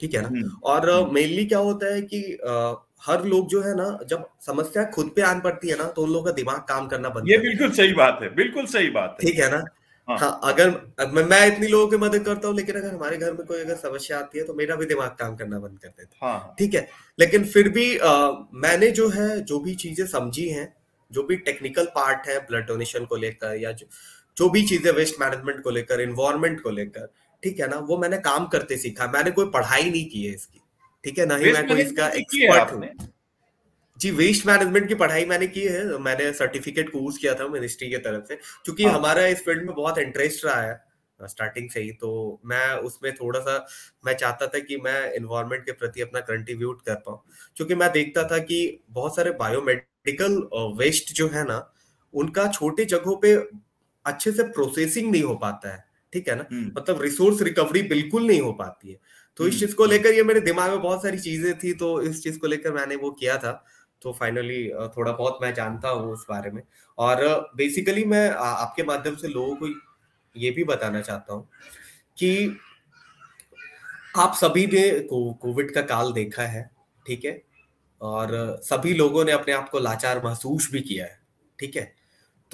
ठीक 0.00 0.14
है 0.14 0.22
ना? 0.22 0.28
हम्म, 0.28 0.50
और 0.64 1.10
मेनली 1.12 1.36
हम्म। 1.36 1.48
क्या 1.48 1.58
होता 1.58 1.94
है 1.94 2.00
कि 2.02 2.38
आ, 2.48 2.74
हर 3.06 3.24
लोग 3.24 3.48
जो 3.48 3.60
है 3.62 3.74
ना 3.76 3.86
जब 4.08 4.28
समस्या 4.46 4.84
खुद 4.84 5.10
पे 5.16 5.22
आन 5.22 5.40
पड़ती 5.40 5.68
है 5.68 5.76
ना 5.78 5.84
तो 5.84 6.02
उन 6.02 6.10
लोगों 6.10 6.24
का 6.24 6.30
दिमाग 6.32 6.60
काम 6.68 6.86
करना 6.86 7.08
बंद 7.08 7.28
ये 7.28 7.38
बिल्कुल 7.38 7.70
सही 7.70 7.92
बात 7.92 8.18
है 8.22 8.34
बिल्कुल 8.34 8.66
सही 8.66 8.90
बात 8.90 9.16
है। 9.20 9.26
ठीक 9.26 9.40
है 9.40 9.50
ना? 9.50 9.64
हाँ, 10.08 10.18
हाँ 10.18 10.40
अगर 10.44 10.70
मैं, 11.14 11.22
मैं 11.24 11.46
इतनी 11.46 11.66
लोगों 11.66 11.86
की 11.88 11.96
मदद 11.96 12.24
करता 12.24 12.48
हूँ 12.48 12.56
लेकिन 12.56 12.76
अगर 12.76 12.94
हमारे 12.94 13.16
घर 13.16 13.32
में 13.32 13.46
कोई 13.46 13.60
अगर 13.60 13.74
समस्या 13.74 14.18
आती 14.18 14.38
है 14.38 14.44
तो 14.44 14.54
मेरा 14.54 14.76
भी 14.76 14.86
दिमाग 14.86 15.16
काम 15.18 15.36
करना 15.36 15.58
बंद 15.58 15.78
कर 15.78 15.88
देता 15.88 16.26
हाँ, 16.26 16.38
हाँ, 16.38 16.54
ठीक 16.58 16.74
है? 16.74 16.88
लेकिन 17.18 17.44
फिर 17.44 17.68
भी 17.68 17.96
आ, 17.98 18.30
मैंने 18.54 18.90
जो 18.90 19.08
है 19.08 19.40
जो 19.40 19.60
भी 19.60 19.74
चीज़ें 19.74 20.06
समझी 20.06 20.48
हैं 20.48 20.72
जो 21.10 21.22
भी 21.22 21.36
टेक्निकल 21.36 21.84
पार्ट 21.84 22.28
है 22.28 22.38
ब्लड 22.38 22.66
डोनेशन 22.66 23.04
को 23.04 23.16
लेकर 23.16 23.56
या 23.56 23.72
जो 23.72 23.86
जो 24.36 24.48
भी 24.50 24.62
चीज़ें 24.66 24.90
वेस्ट 24.92 25.20
मैनेजमेंट 25.20 25.62
को 25.62 25.70
लेकर 25.70 26.00
इन्वायरमेंट 26.00 26.60
को 26.60 26.70
लेकर 26.70 27.12
ठीक 27.42 27.60
है 27.60 27.68
ना 27.68 27.78
वो 27.88 27.98
मैंने 27.98 28.18
काम 28.20 28.46
करते 28.48 28.76
सीखा। 28.78 29.06
मैंने 29.12 29.30
कोई 29.30 29.46
पढ़ाई 29.50 29.90
नहीं 29.90 30.04
की 30.10 30.24
है 30.24 30.34
इसकी 30.34 30.60
ठीक 31.04 31.18
है? 31.18 31.26
ना 31.26 31.36
ही 31.36 31.52
मैं 31.52 31.66
कोई 31.68 31.80
इसका 31.82 32.08
एक्सपर्ट 32.10 32.72
हूँ 32.72 32.88
जी 34.00 34.10
वेस्ट 34.12 34.46
मैनेजमेंट 34.46 34.88
की 34.88 34.94
पढ़ाई 34.96 35.24
मैंने 35.24 35.46
की 35.46 35.60
है। 35.62 35.98
मैंने 36.00 36.32
सर्टिफिकेट 36.34 36.88
कोर्स 36.90 37.18
किया 37.18 37.34
था 37.34 37.46
मिनिस्ट्री 37.48 37.90
की 37.90 37.96
तरफ़ 37.98 38.24
से 38.28 38.36
क्योंकि 38.36 38.84
हाँ। 38.84 38.94
हमारा 38.94 39.26
इस 39.26 39.44
फ़ील्ड 39.44 39.66
में 39.66 39.74
बहुत 39.74 39.98
इंटरेस्ट 39.98 40.44
रहा 40.44 40.60
है 40.62 40.82
स्टार्टिंग 41.20 41.68
से 41.70 41.80
ही। 41.80 41.90
तो 41.92 42.40
मैं 42.44 42.66
उसमें 42.88 43.12
थोड़ा 43.14 43.40
सा 43.40 43.56
मैं 44.06 44.14
चाहता 44.14 44.46
था 44.46 44.58
कि 44.60 44.76
मैं 44.76 45.12
इन्वायरमेंट 45.14 45.64
के 45.64 45.72
प्रति 45.74 46.00
अपना 46.00 46.20
कंट्रीब्यूट 46.22 46.82
कर 46.86 46.94
पाऊँ 47.06 47.20
क्योंकि 47.56 47.74
मैं 47.74 47.90
देखता 47.92 48.24
था 48.28 48.38
कि 48.40 48.58
बहुत 48.90 49.16
सारे 49.16 49.30
बायोमेडिकल 49.38 50.36
वेस्ट 50.78 51.12
जो 51.12 51.28
है 51.28 51.44
ना 51.44 51.58
उनका 52.14 52.46
छोटे 52.48 52.84
जगहों 52.86 53.16
पे 53.16 53.34
अच्छे 54.06 54.32
से 54.32 54.42
प्रोसेसिंग 54.42 55.10
नहीं 55.12 55.22
हो 55.22 55.34
पाता 55.34 55.74
है 55.74 55.84
ठीक 56.12 56.28
है 56.28 56.34
ना? 56.36 56.46
हम्म। 56.52 56.72
मतलब 56.78 57.00
रिसोर्स 57.02 57.42
रिकवरी 57.42 57.82
बिल्कुल 57.82 58.26
नहीं 58.26 58.40
हो 58.40 58.52
पाती 58.52 58.90
है। 58.90 58.98
तो 59.36 59.46
इस 59.46 59.54
हम्म, 59.54 59.60
चीज़ 59.60 59.74
को। 59.76 59.86
लेकर 59.86 60.12
ये 60.14 60.22
मेरे 60.22 60.40
दिमाग 60.40 60.70
में 60.70 60.80
बहुत 60.82 61.02
सारी 61.02 61.18
चीज़ें 61.18 61.58
थी 61.58 61.72
तो 61.74 62.00
इस 62.02 62.22
चीज़ 62.22 62.38
को 62.38 62.46
लेकर 62.46 62.72
मैंने 62.72 62.96
वो 62.96 63.10
किया 63.10 63.36
था। 63.38 63.52
तो 64.02 64.12
फाइनली 64.12 64.68
थोड़ा 64.96 65.12
बहुत 65.12 65.38
मैं 65.42 65.52
जानता 65.54 65.88
हूँ 65.88 66.12
उस 66.12 66.26
बारे 66.30 66.50
में। 66.50 66.62
और 66.98 67.24
बेसिकली 67.56 68.04
मैं 68.04 68.28
आपके 68.30 68.82
माध्यम 68.82 69.16
से 69.16 69.28
लोगों 69.28 69.56
को 69.56 69.68
ये 70.36 70.50
भी 70.50 70.64
बताना 70.64 71.00
चाहता 71.00 71.34
हूँ 71.34 71.48
कि 72.18 72.58
आप 74.16 74.34
सभी 74.34 74.66
ने 74.66 74.88
कोविड 75.10 75.74
का 75.74 75.82
काल 75.82 76.12
देखा 76.12 76.42
है 76.42 76.70
ठीक 77.06 77.24
है? 77.24 77.42
और 78.00 78.60
सभी 78.62 78.94
लोगों 78.94 79.24
ने 79.24 79.32
अपने 79.32 79.54
आप 79.54 79.68
को 79.70 79.78
लाचार 79.78 80.22
महसूस 80.24 80.68
भी 80.72 80.80
किया 80.80 81.04
है 81.04 81.18
ठीक 81.58 81.76
है? 81.76 81.92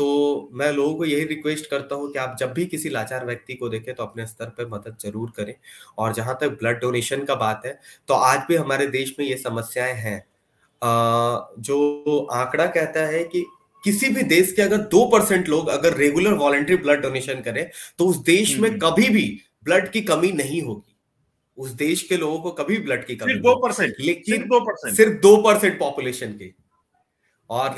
तो 0.01 0.49
मैं 0.55 0.71
लोगों 0.73 0.95
को 0.95 1.05
यही 1.05 1.25
रिक्वेस्ट 1.27 1.67
करता 1.71 1.95
हूँ 1.95 2.11
कि 2.13 2.19
आप 2.19 2.37
जब 2.41 2.53
भी 2.53 2.65
किसी 2.67 2.89
लाचार 2.89 3.25
व्यक्ति 3.27 3.55
को 3.55 3.69
देखें 3.69 3.95
तो 3.95 4.03
अपने 4.03 4.27
स्तर 4.27 4.47
पर 4.59 4.69
मदद 4.69 4.97
ज़रूर 5.03 5.33
करें। 5.37 5.55
और 5.99 6.13
जहाँ 6.15 6.37
तक 6.41 6.57
ब्लड 6.61 6.81
डोनेशन 6.81 7.25
का 7.25 7.35
बात 7.37 7.63
है 7.67 7.79
तो 8.09 8.15
आज 8.17 8.45
भी 8.49 8.57
हमारे 8.57 8.87
देश 8.89 9.15
में 9.19 9.27
ये 9.27 9.37
समस्याएँ 9.39 9.95
हैं। 9.97 10.19
जो 11.61 12.19
आंकड़ा 12.33 12.67
कहता 12.69 13.01
है 13.07 13.23
कि 13.25 13.45
किसी 13.83 14.09
भी 14.09 14.23
देश 14.25 14.53
के 14.53 14.63
अगर 14.63 14.79
दो 14.89 15.05
परसेंट 15.11 15.49
लोग 15.49 15.69
अगर 15.69 15.97
रेगुलर 15.97 16.35
वॉलेंट्री 16.37 16.77
ब्लड 16.79 17.03
डोनेशन 17.03 17.41
करें 17.43 17.65
तो 17.99 18.07
उस 18.07 18.17
देश 18.25 18.59
में 18.59 18.69
हम्म। 18.69 18.79
कभी 18.81 19.09
भी 19.09 19.27
ब्लड 19.65 19.91
की 19.91 20.01
कमी 20.03 20.33
नहीं 20.35 20.63
होगी। 20.63 20.97
उस 21.59 21.71
देश 21.79 22.03
के 22.03 22.17
लोगों 22.17 22.39
को 22.39 22.51
कभी 22.55 22.79
ब्लड 22.79 23.05
की 23.07 23.17
कमी 23.17 23.35
दो 23.41 23.55
परसेंट 23.63 23.95
लेकिन 24.01 24.43
दो 24.45 24.61
परसेंट। 24.61 24.97
सिर्फ़ 24.97 25.21
दो 25.23 25.37
परसेंट 25.43 25.79
पॉपुलेशन 25.79 26.33
की। 26.33 26.55
और 27.51 27.71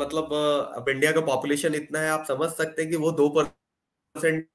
मतलब 0.00 0.32
अब 0.76 0.88
इंडिया 0.88 1.12
का 1.12 1.20
पॉपुलेशन 1.20 1.74
इतना 1.74 1.98
है 1.98 2.10
आप 2.10 2.24
समझ 2.28 2.50
सकते 2.50 2.82
हैं 2.82 2.90
कि 2.90 2.96
वो 2.96 3.12
दो 3.12 3.28
परसेंट 3.30 4.46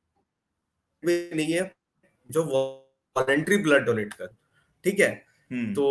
भी 1.03 1.17
नहीं 1.35 1.53
है 1.53 1.71
जो 2.29 2.43
वॉलेंट्री 2.45 3.57
ब्लड 3.57 3.85
डोनेट 3.85 4.13
कर 4.13 4.27
ठीक 4.83 4.99
है 4.99 5.09
हम्म। 5.51 5.73
तो 5.73 5.85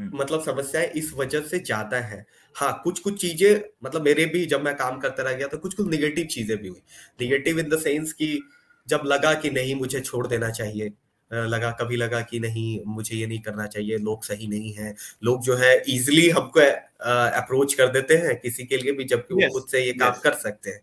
हम्म। 0.00 0.18
मतलब 0.18 0.42
समस्याएँ 0.42 0.86
इस 0.96 1.12
वजह 1.14 1.40
से 1.40 1.58
ज़्यादा 1.60 1.96
है 2.02 2.24
हाँ 2.56 2.72
कुछ 2.84 3.00
कुछ 3.00 3.20
चीज़ें 3.20 3.60
मतलब 3.84 4.02
मेरे 4.02 4.26
भी 4.26 4.44
जब 4.46 4.62
मैं 4.62 4.74
काम 4.76 4.98
करता 5.00 5.22
रह 5.22 5.32
गया 5.32 5.46
तो 5.46 5.58
कुछ 5.58 5.74
कुछ 5.74 5.88
निगेटिव 5.88 6.26
चीज़ें 6.26 6.56
भी 6.58 6.68
हुई 6.68 6.82
निगेटिव 7.20 7.58
इन 7.58 7.68
द 7.68 7.78
सेंस 7.78 8.12
कि 8.12 8.38
जब 8.88 9.02
लगा 9.04 9.34
कि 9.34 9.50
नहीं 9.50 9.74
मुझे 9.74 10.00
छोड़ 10.00 10.26
देना 10.26 10.50
चाहिए 10.50 10.92
लगा 11.30 11.70
कभी 11.70 11.96
लगा 11.96 12.20
कि 12.20 12.40
नहीं 12.40 12.80
मुझे 12.86 13.16
ये 13.16 13.26
नहीं 13.26 13.40
करना 13.40 13.66
चाहिए 13.66 13.98
लोग 13.98 14.24
सही 14.24 14.46
नहीं 14.46 14.72
है। 14.72 14.94
लोग 15.24 15.42
जो 15.42 15.56
है 15.56 15.76
इजिली 15.88 16.28
हमको 16.30 16.60
अप्रोच 17.40 17.74
कर 17.74 17.88
देते 17.88 18.16
हैं 18.16 18.40
किसी 18.40 18.64
के 18.64 18.76
लिए 18.76 18.92
भी 18.92 19.04
जबकि 19.04 19.34
yes, 19.34 19.44
वो 19.44 19.52
खुद 19.52 19.68
से 19.70 19.84
ये 19.84 19.92
काम 19.92 20.12
कर 20.24 20.34
सकते 20.34 20.70
हैं। 20.70 20.80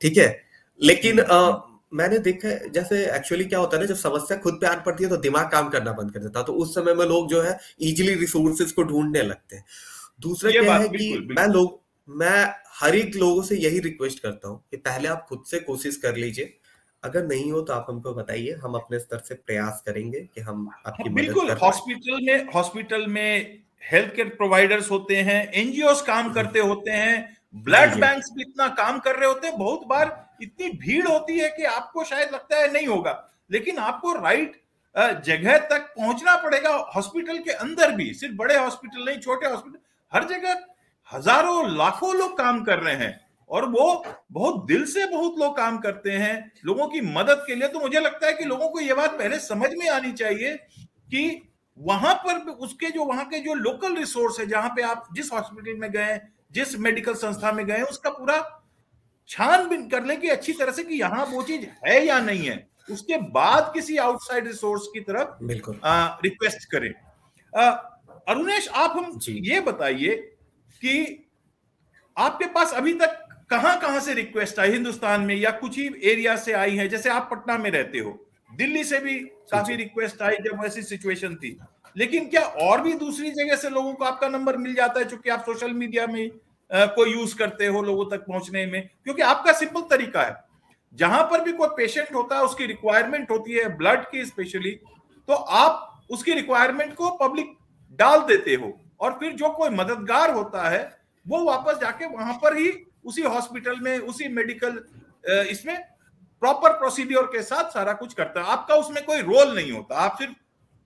ठीक 0.00 0.16
है? 0.16 0.42
लेकिन 0.80 1.20
हम्म, 1.20 1.78
मैंने 1.92 2.18
देखा 2.18 2.48
है 2.48 2.70
जैसे 2.72 3.04
एक्चुअली 3.16 3.44
क्या 3.44 3.58
होता 3.58 3.76
है 3.76 3.82
ना 3.82 3.86
जब 3.86 3.94
समस्या 3.94 4.36
खुद 4.38 4.54
पे 4.54 4.66
आन 4.66 4.82
पड़ती 4.86 5.04
है 5.04 5.10
तो 5.10 5.16
दिमाग 5.16 5.50
काम 5.50 5.68
करना 5.68 5.92
बंद 5.92 6.12
कर 6.12 6.20
देता 6.20 6.38
है। 6.38 6.46
तो 6.46 6.52
उस 6.52 6.74
समय 6.74 6.94
में 6.94 7.04
लोग 7.06 7.30
जो 7.30 7.42
है 7.42 7.58
इजिली 7.80 8.14
रिसोर्सेज 8.14 8.72
को 8.72 8.82
ढूँढने 8.82 9.22
लगते 9.22 9.56
हैं। 9.56 9.64
दूसरा 10.20 10.50
क्या 10.50 10.76
है 10.76 10.88
कि 10.88 11.28
मैं 11.30 11.46
लोग 11.48 11.80
मैं 12.08 12.54
हर 12.74 12.96
एक 12.96 13.16
लोगों 13.16 13.42
से 13.42 13.56
यही 13.56 13.78
रिक्वेस्ट 13.78 14.18
करता 14.18 14.48
हूँ 14.48 14.62
कि 14.70 14.76
पहले 14.76 15.08
आप 15.08 15.26
खुद 15.28 15.44
से 15.46 15.58
कोशिश 15.58 15.96
कर 15.96 16.16
लीजिए। 16.16 16.56
अगर 17.04 17.26
नहीं 17.26 17.50
हो 17.52 17.60
तो 17.60 17.72
आप 17.72 17.86
हमको 17.88 18.14
बताइए 18.14 18.52
हम 18.62 18.74
अपने 18.74 18.98
स्तर 18.98 19.18
से 19.18 19.34
प्रयास 19.34 19.82
करेंगे 19.86 20.20
कि 20.20 20.40
हम 20.40 20.68
आपकी 20.86 21.02
हाँ, 21.02 21.12
बिल्कुल 21.14 21.50
हॉस्पिटल 21.50 22.24
में 22.26 22.52
हॉस्पिटल 22.54 23.06
में 23.06 23.62
हेल्थ 23.90 24.14
केयर 24.16 24.28
प्रोवाइडर्स 24.28 24.90
होते 24.90 25.16
हैं 25.16 25.52
एनजीओ 25.52 25.94
काम 26.06 26.32
करते 26.32 26.58
होते 26.58 26.90
हैं 26.90 27.36
ब्लड 27.54 27.94
बैंक 28.00 28.22
भी 28.34 28.42
इतना 28.42 28.68
काम 28.68 28.98
कर 28.98 29.16
रहे 29.16 29.28
होते 29.28 29.46
हैं 29.46 29.58
बहुत 29.58 29.86
बार 29.86 30.26
इतनी 30.42 30.68
भीड़ 30.68 31.06
होती 31.08 31.38
है 31.38 31.48
कि 31.48 31.64
आपको 31.64 32.04
शायद 32.04 32.30
लगता 32.32 32.56
है 32.56 32.72
नहीं 32.72 32.86
होगा 32.86 33.30
लेकिन 33.50 33.78
आपको 33.78 34.12
राइट 34.12 34.60
जगह 35.24 35.58
तक 35.58 35.92
पहुँचना 35.96 36.36
पड़ेगा 36.36 36.70
हॉस्पिटल 36.96 37.38
के 37.38 37.50
अंदर 37.50 37.92
भी 37.92 38.14
सिर्फ़ 38.14 38.34
बड़े 38.34 38.56
हॉस्पिटल 38.56 39.04
नहीं 39.04 39.18
छोटे 39.18 39.46
हॉस्पिटल 39.46 39.78
हर 40.12 40.24
जगह 40.24 40.64
हज़ारों 41.12 41.76
लाखों 41.76 42.14
लोग 42.14 42.36
काम 42.38 42.64
कर 42.64 42.78
रहे 42.78 42.94
हैं। 42.94 43.23
और 43.50 43.68
वो 43.70 44.04
बहुत 44.32 44.64
दिल 44.66 44.84
से 44.86 45.06
बहुत 45.06 45.38
लोग 45.38 45.56
काम 45.56 45.78
करते 45.78 46.10
हैं 46.12 46.52
लोगों 46.64 46.86
की 46.88 47.00
मदद 47.00 47.44
के 47.46 47.54
लिए। 47.54 47.68
तो 47.68 47.80
मुझे 47.80 48.00
लगता 48.00 48.26
है 48.26 48.32
कि 48.32 48.44
लोगों 48.44 48.68
को 48.68 48.80
यह 48.80 48.94
बात 48.94 49.18
पहले 49.18 49.38
समझ 49.40 49.70
में 49.74 49.88
आनी 49.90 50.12
चाहिए 50.12 50.54
कि 51.10 51.42
वहाँ 51.78 52.14
पर 52.16 52.38
उसके 52.50 52.90
जो 52.90 53.04
वहाँ 53.04 53.24
के 53.24 53.38
जो 53.40 53.54
लोकल 53.54 53.96
रिसोर्स 53.96 54.38
है 54.40 54.46
जहाँ 54.46 54.68
पे 54.68 54.82
आप 54.82 55.06
जिस 55.14 55.32
हॉस्पिटल 55.32 55.78
में 55.80 55.90
गए 55.92 56.20
जिस 56.52 56.76
मेडिकल 56.78 57.14
संस्था 57.14 57.52
में 57.52 57.64
गए 57.66 57.80
उसका 57.82 58.10
पूरा 58.10 58.38
छानबीन 59.30 59.88
कर 59.88 60.04
ले 60.04 60.16
कि 60.16 60.28
अच्छी 60.28 60.52
तरह 60.52 60.72
से 60.72 60.82
कि 60.84 60.94
यहाँ 60.94 61.24
वो 61.26 61.42
चीज़ 61.42 61.66
है 61.86 62.04
या 62.06 62.18
नहीं 62.20 62.46
है। 62.46 62.56
उसके 62.88 63.16
बाद 63.32 63.70
किसी 63.74 63.96
आउटसाइड 63.96 64.46
रिसोर्स 64.46 64.86
की 64.94 65.00
तरफ़ 65.00 65.44
बिल्कुल। 65.44 65.80
रिक्वेस्ट 66.24 66.70
करें। 66.70 66.90
अरुणेश 68.28 68.68
आप 68.68 68.96
हम 68.96 69.18
ये 69.28 69.60
बताइए 69.60 70.14
कि 70.80 71.30
आपके 72.16 72.46
पास 72.46 72.72
अभी 72.72 72.92
तक 72.94 73.23
कहाँ 73.50 73.78
कहाँ 73.80 74.00
से 74.00 74.14
रिक्वेस्ट 74.14 74.58
आई? 74.58 74.70
हिंदुस्तान 74.70 75.20
में 75.20 75.34
या 75.34 75.50
कुछ 75.52 75.78
ही 75.78 75.86
एरिया 76.04 76.36
से 76.36 76.52
आई 76.52 76.76
है? 76.76 76.88
जैसे 76.88 77.10
आप 77.10 77.28
पटना 77.30 77.56
में 77.58 77.70
रहते 77.70 77.98
हो। 77.98 78.18
दिल्ली 78.50 78.84
से 78.84 78.98
भी 79.00 79.18
काफ़ी 79.52 79.76
रिक्वेस्ट 79.76 80.22
आई 80.22 80.36
जब 80.42 80.64
ऐसी 80.66 80.82
सिचुएशन 80.82 81.34
थी। 81.34 81.58
लेकिन 81.96 82.26
क्या 82.28 82.42
और 82.62 82.80
भी 82.80 82.92
दूसरी 82.92 83.30
जगह 83.30 83.56
से 83.56 83.70
लोगों 83.70 83.92
को 83.94 84.04
आपका 84.04 84.28
नंबर 84.28 84.56
मिल 84.56 84.74
जाता 84.74 85.00
है 85.00 85.08
चूँकि 85.08 85.30
आप 85.30 85.40
सोशल 85.40 85.72
मीडिया 85.72 86.06
में 86.06 86.30
को 86.70 87.06
यूज़ 87.06 87.36
करते 87.36 87.66
हो 87.66 87.82
लोगों 87.82 88.04
तक 88.06 88.24
पहुँचने 88.26 88.64
में? 88.66 88.88
क्योंकि 89.04 89.22
आपका 89.22 89.52
सिंपल 89.52 89.80
तरीका 89.90 90.22
है। 90.22 90.36
जहाँ 90.92 91.22
पर 91.22 91.44
भी 91.44 91.52
कोई 91.52 91.68
पेशेंट 91.76 92.14
होता 92.14 92.36
है 92.36 92.42
उसकी 92.42 92.66
रिक्वायरमेंट 92.66 93.30
होती 93.30 93.52
है 93.52 93.68
ब्लड 93.76 94.04
की 94.10 94.24
स्पेशली 94.24 94.70
तो 95.28 95.34
आप 95.34 96.06
उसकी 96.10 96.32
रिक्वायरमेंट 96.32 96.94
को 96.94 97.10
पब्लिक 97.18 97.54
डाल 97.98 98.20
देते 98.20 98.54
हो। 98.54 98.72
और 99.00 99.12
फिर 99.20 99.32
जो 99.32 99.48
कोई 99.50 99.70
मददगार 99.70 100.30
होता 100.30 100.68
है 100.68 100.82
वो 101.26 101.44
वापस 101.44 101.78
जाके 101.80 102.06
वहाँ 102.06 102.34
पर 102.34 102.56
ही 102.56 102.68
उसी 103.04 103.22
हॉस्पिटल 103.22 103.80
में 103.80 103.98
उसी 103.98 104.28
मेडिकल 104.28 104.78
इसमें 105.50 105.76
प्रॉपर 106.42 106.72
प्रोसीड्योर 106.78 107.26
के 107.26 107.42
साथ 107.42 107.70
सारा 107.70 107.92
कुछ 107.92 108.14
करता 108.14 108.40
है। 108.40 108.46
आपका 108.46 108.74
उसमें 108.74 109.04
कोई 109.04 109.20
रोल 109.22 109.54
नहीं 109.54 109.72
होता 109.72 109.96
आप 109.96 110.18
सिर्फ़ 110.18 110.32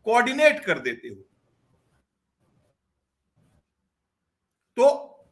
कोऑर्डिनेट 0.06 0.64
कर 0.64 0.78
देते 0.78 1.08
हो। 1.08 1.14
तो 4.76 4.86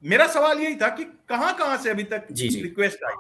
मेरा 0.05 0.27
सवाल 0.27 0.61
यही 0.61 0.77
था 0.77 0.88
कि 0.88 1.05
कहाँ 1.29 1.55
कहाँ 1.57 1.77
से 1.79 1.90
अभी 1.90 2.05
तक 2.05 2.27
जी 2.33 2.49
जी. 2.49 2.61
रिक्वेस्ट 2.62 3.05
आई? 3.05 3.14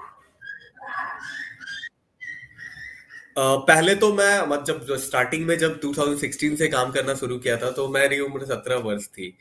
Uh, 3.38 3.58
पहले 3.68 3.94
तो 3.94 4.12
मैं 4.14 4.46
मतलब 4.46 4.96
स्टार्टिंग 4.96 5.46
में 5.46 5.56
जब 5.58 5.80
2016 5.80 6.56
से 6.56 6.68
काम 6.68 6.92
करना 6.92 7.14
शुरू 7.14 7.38
किया 7.38 7.56
था 7.56 7.70
तो 7.70 7.88
मेरी 7.88 8.20
उम्र 8.20 8.46
सत्रह 8.46 8.76
वर्ष 8.76 9.06
थी। 9.06 9.36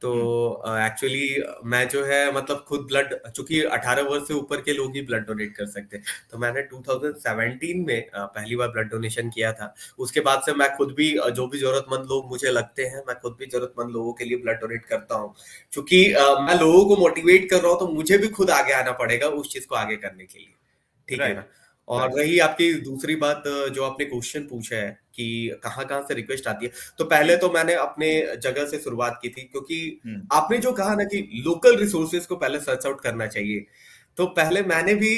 तो 0.00 0.10
एक्चुअली 0.68 1.28
uh, 1.40 1.52
मैं 1.64 1.88
जो 1.88 2.04
है 2.04 2.32
मतलब 2.32 2.64
खुद 2.68 2.80
ब्लड 2.80 3.14
चूँकि 3.30 3.62
18 3.66 4.08
वर्ष 4.08 4.26
से 4.28 4.34
ऊपर 4.34 4.60
के 4.60 4.72
लोग 4.72 4.94
ही 4.94 5.02
ब्लड 5.02 5.26
डोनेट 5.26 5.54
कर 5.56 5.66
सकते 5.66 5.96
हैं। 5.96 6.04
तो 6.30 6.38
मैंने 6.38 6.62
2017 6.74 7.84
में 7.86 8.06
uh, 8.06 8.26
पहली 8.26 8.56
बार 8.56 8.68
ब्लड 8.68 8.90
डोनेशन 8.90 9.30
किया 9.30 9.52
था। 9.52 9.74
उसके 9.98 10.20
बाद 10.20 10.42
से 10.46 10.54
मैं 10.54 10.76
खुद 10.76 10.94
भी 10.94 11.18
uh, 11.18 11.30
जो 11.30 11.46
भी 11.46 11.58
जरूरतमंद 11.58 12.08
लोग 12.08 12.28
मुझे 12.30 12.50
लगते 12.50 12.84
हैं 12.84 13.02
मैं 13.08 13.18
खुद 13.20 13.36
भी 13.38 13.46
जरूरतमंद 13.46 13.90
लोगों 13.90 14.12
के 14.12 14.24
लिए 14.24 14.38
ब्लड 14.38 14.60
डोनेट 14.60 14.84
करता 14.84 15.14
हूँ। 15.14 15.34
क्योंकि 15.72 16.04
मैं 16.40 16.60
लोगों 16.60 16.84
को 16.84 16.96
मोटिवेट 16.96 17.50
कर 17.50 17.56
रहा 17.56 17.72
हूँ 17.72 17.78
तो 17.80 17.88
मुझे 17.88 18.18
भी 18.18 18.28
खुद 18.28 18.50
आगे 18.50 18.72
आना 18.72 18.92
पड़ेगा 18.92 19.28
उस 19.28 19.52
चीज़ 19.52 19.66
को 19.66 19.74
आगे 19.74 19.96
करने 19.96 20.24
के 20.24 20.38
लिए। 20.38 20.54
ठीक 21.08 21.20
है 21.20 21.34
ना? 21.34 21.44
और 21.88 22.18
रही 22.18 22.38
आपकी 22.38 22.72
दूसरी 22.74 23.16
बात 23.16 23.42
जो 23.46 23.84
आपने 23.84 24.04
क्वेश्चन 24.04 24.40
पूछा 24.40 24.76
है 24.76 24.90
कि 25.14 25.58
कहाँ 25.64 25.84
कहाँ 25.86 26.02
से 26.02 26.14
रिक्वेस्ट 26.14 26.48
आती 26.48 26.66
है। 26.66 26.72
तो 26.98 27.04
पहले 27.04 27.36
तो 27.36 27.50
मैंने 27.50 27.74
अपने 27.74 28.10
जगह 28.36 28.66
से 28.66 28.78
शुरुआत 28.78 29.18
की 29.22 29.28
थी 29.28 29.42
क्योंकि 29.42 30.00
हम्म। 30.06 30.20
आपने 30.32 30.58
जो 30.58 30.72
कहा 30.72 30.94
ना 30.94 31.04
कि 31.04 31.42
लोकल 31.46 31.76
रिसोर्सेज 31.76 32.26
को 32.26 32.36
पहले 32.36 32.58
सर्च 32.58 32.86
आउट 32.86 33.00
करना 33.00 33.26
चाहिए। 33.26 33.66
तो 34.16 34.26
पहले 34.26 34.62
मैंने 34.62 34.94
भी 34.94 35.16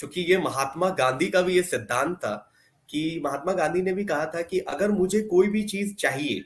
चूँकि 0.00 0.20
ये 0.20 0.38
महात्मा 0.38 0.88
गांधी 0.90 1.28
का 1.28 1.42
भी 1.42 1.54
ये 1.54 1.62
सिद्धांत 1.62 2.16
था 2.16 2.34
कि 2.88 3.20
महात्मा 3.24 3.52
गांधी 3.52 3.82
ने 3.82 3.92
भी 3.92 4.04
कहा 4.04 4.26
था 4.26 4.42
कि 4.42 4.58
अगर 4.58 4.90
मुझे 4.90 5.20
कोई 5.20 5.48
भी 5.48 5.62
चीज़ 5.62 5.94
चाहिए 5.94 6.44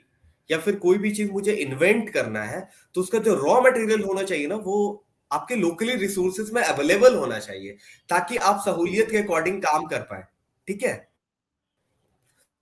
या 0.50 0.58
फिर 0.58 0.76
कोई 0.76 0.98
भी 0.98 1.10
चीज़ 1.10 1.30
मुझे 1.30 1.52
इन्वेंट 1.52 2.10
करना 2.10 2.42
है 2.42 2.68
तो 2.94 3.00
उसका 3.00 3.18
जो 3.18 3.34
रॉ 3.34 3.60
मटेरियल 3.60 4.02
होना 4.02 4.22
चाहिए 4.22 4.46
ना 4.46 4.54
वो 4.54 5.06
आपके 5.32 5.56
लोकली 5.56 5.94
रिसोर्सेज 5.94 6.50
में 6.50 6.62
अवेलेबल 6.62 7.14
होना 7.14 7.38
चाहिए 7.38 7.76
ताकि 8.08 8.36
आप 8.36 8.62
सहूलियत 8.64 9.10
के 9.10 9.18
अकॉर्डिंग 9.18 9.62
काम 9.62 9.86
कर 9.86 10.02
पाए 10.02 10.24
ठीक 10.68 10.82
है 10.82 10.94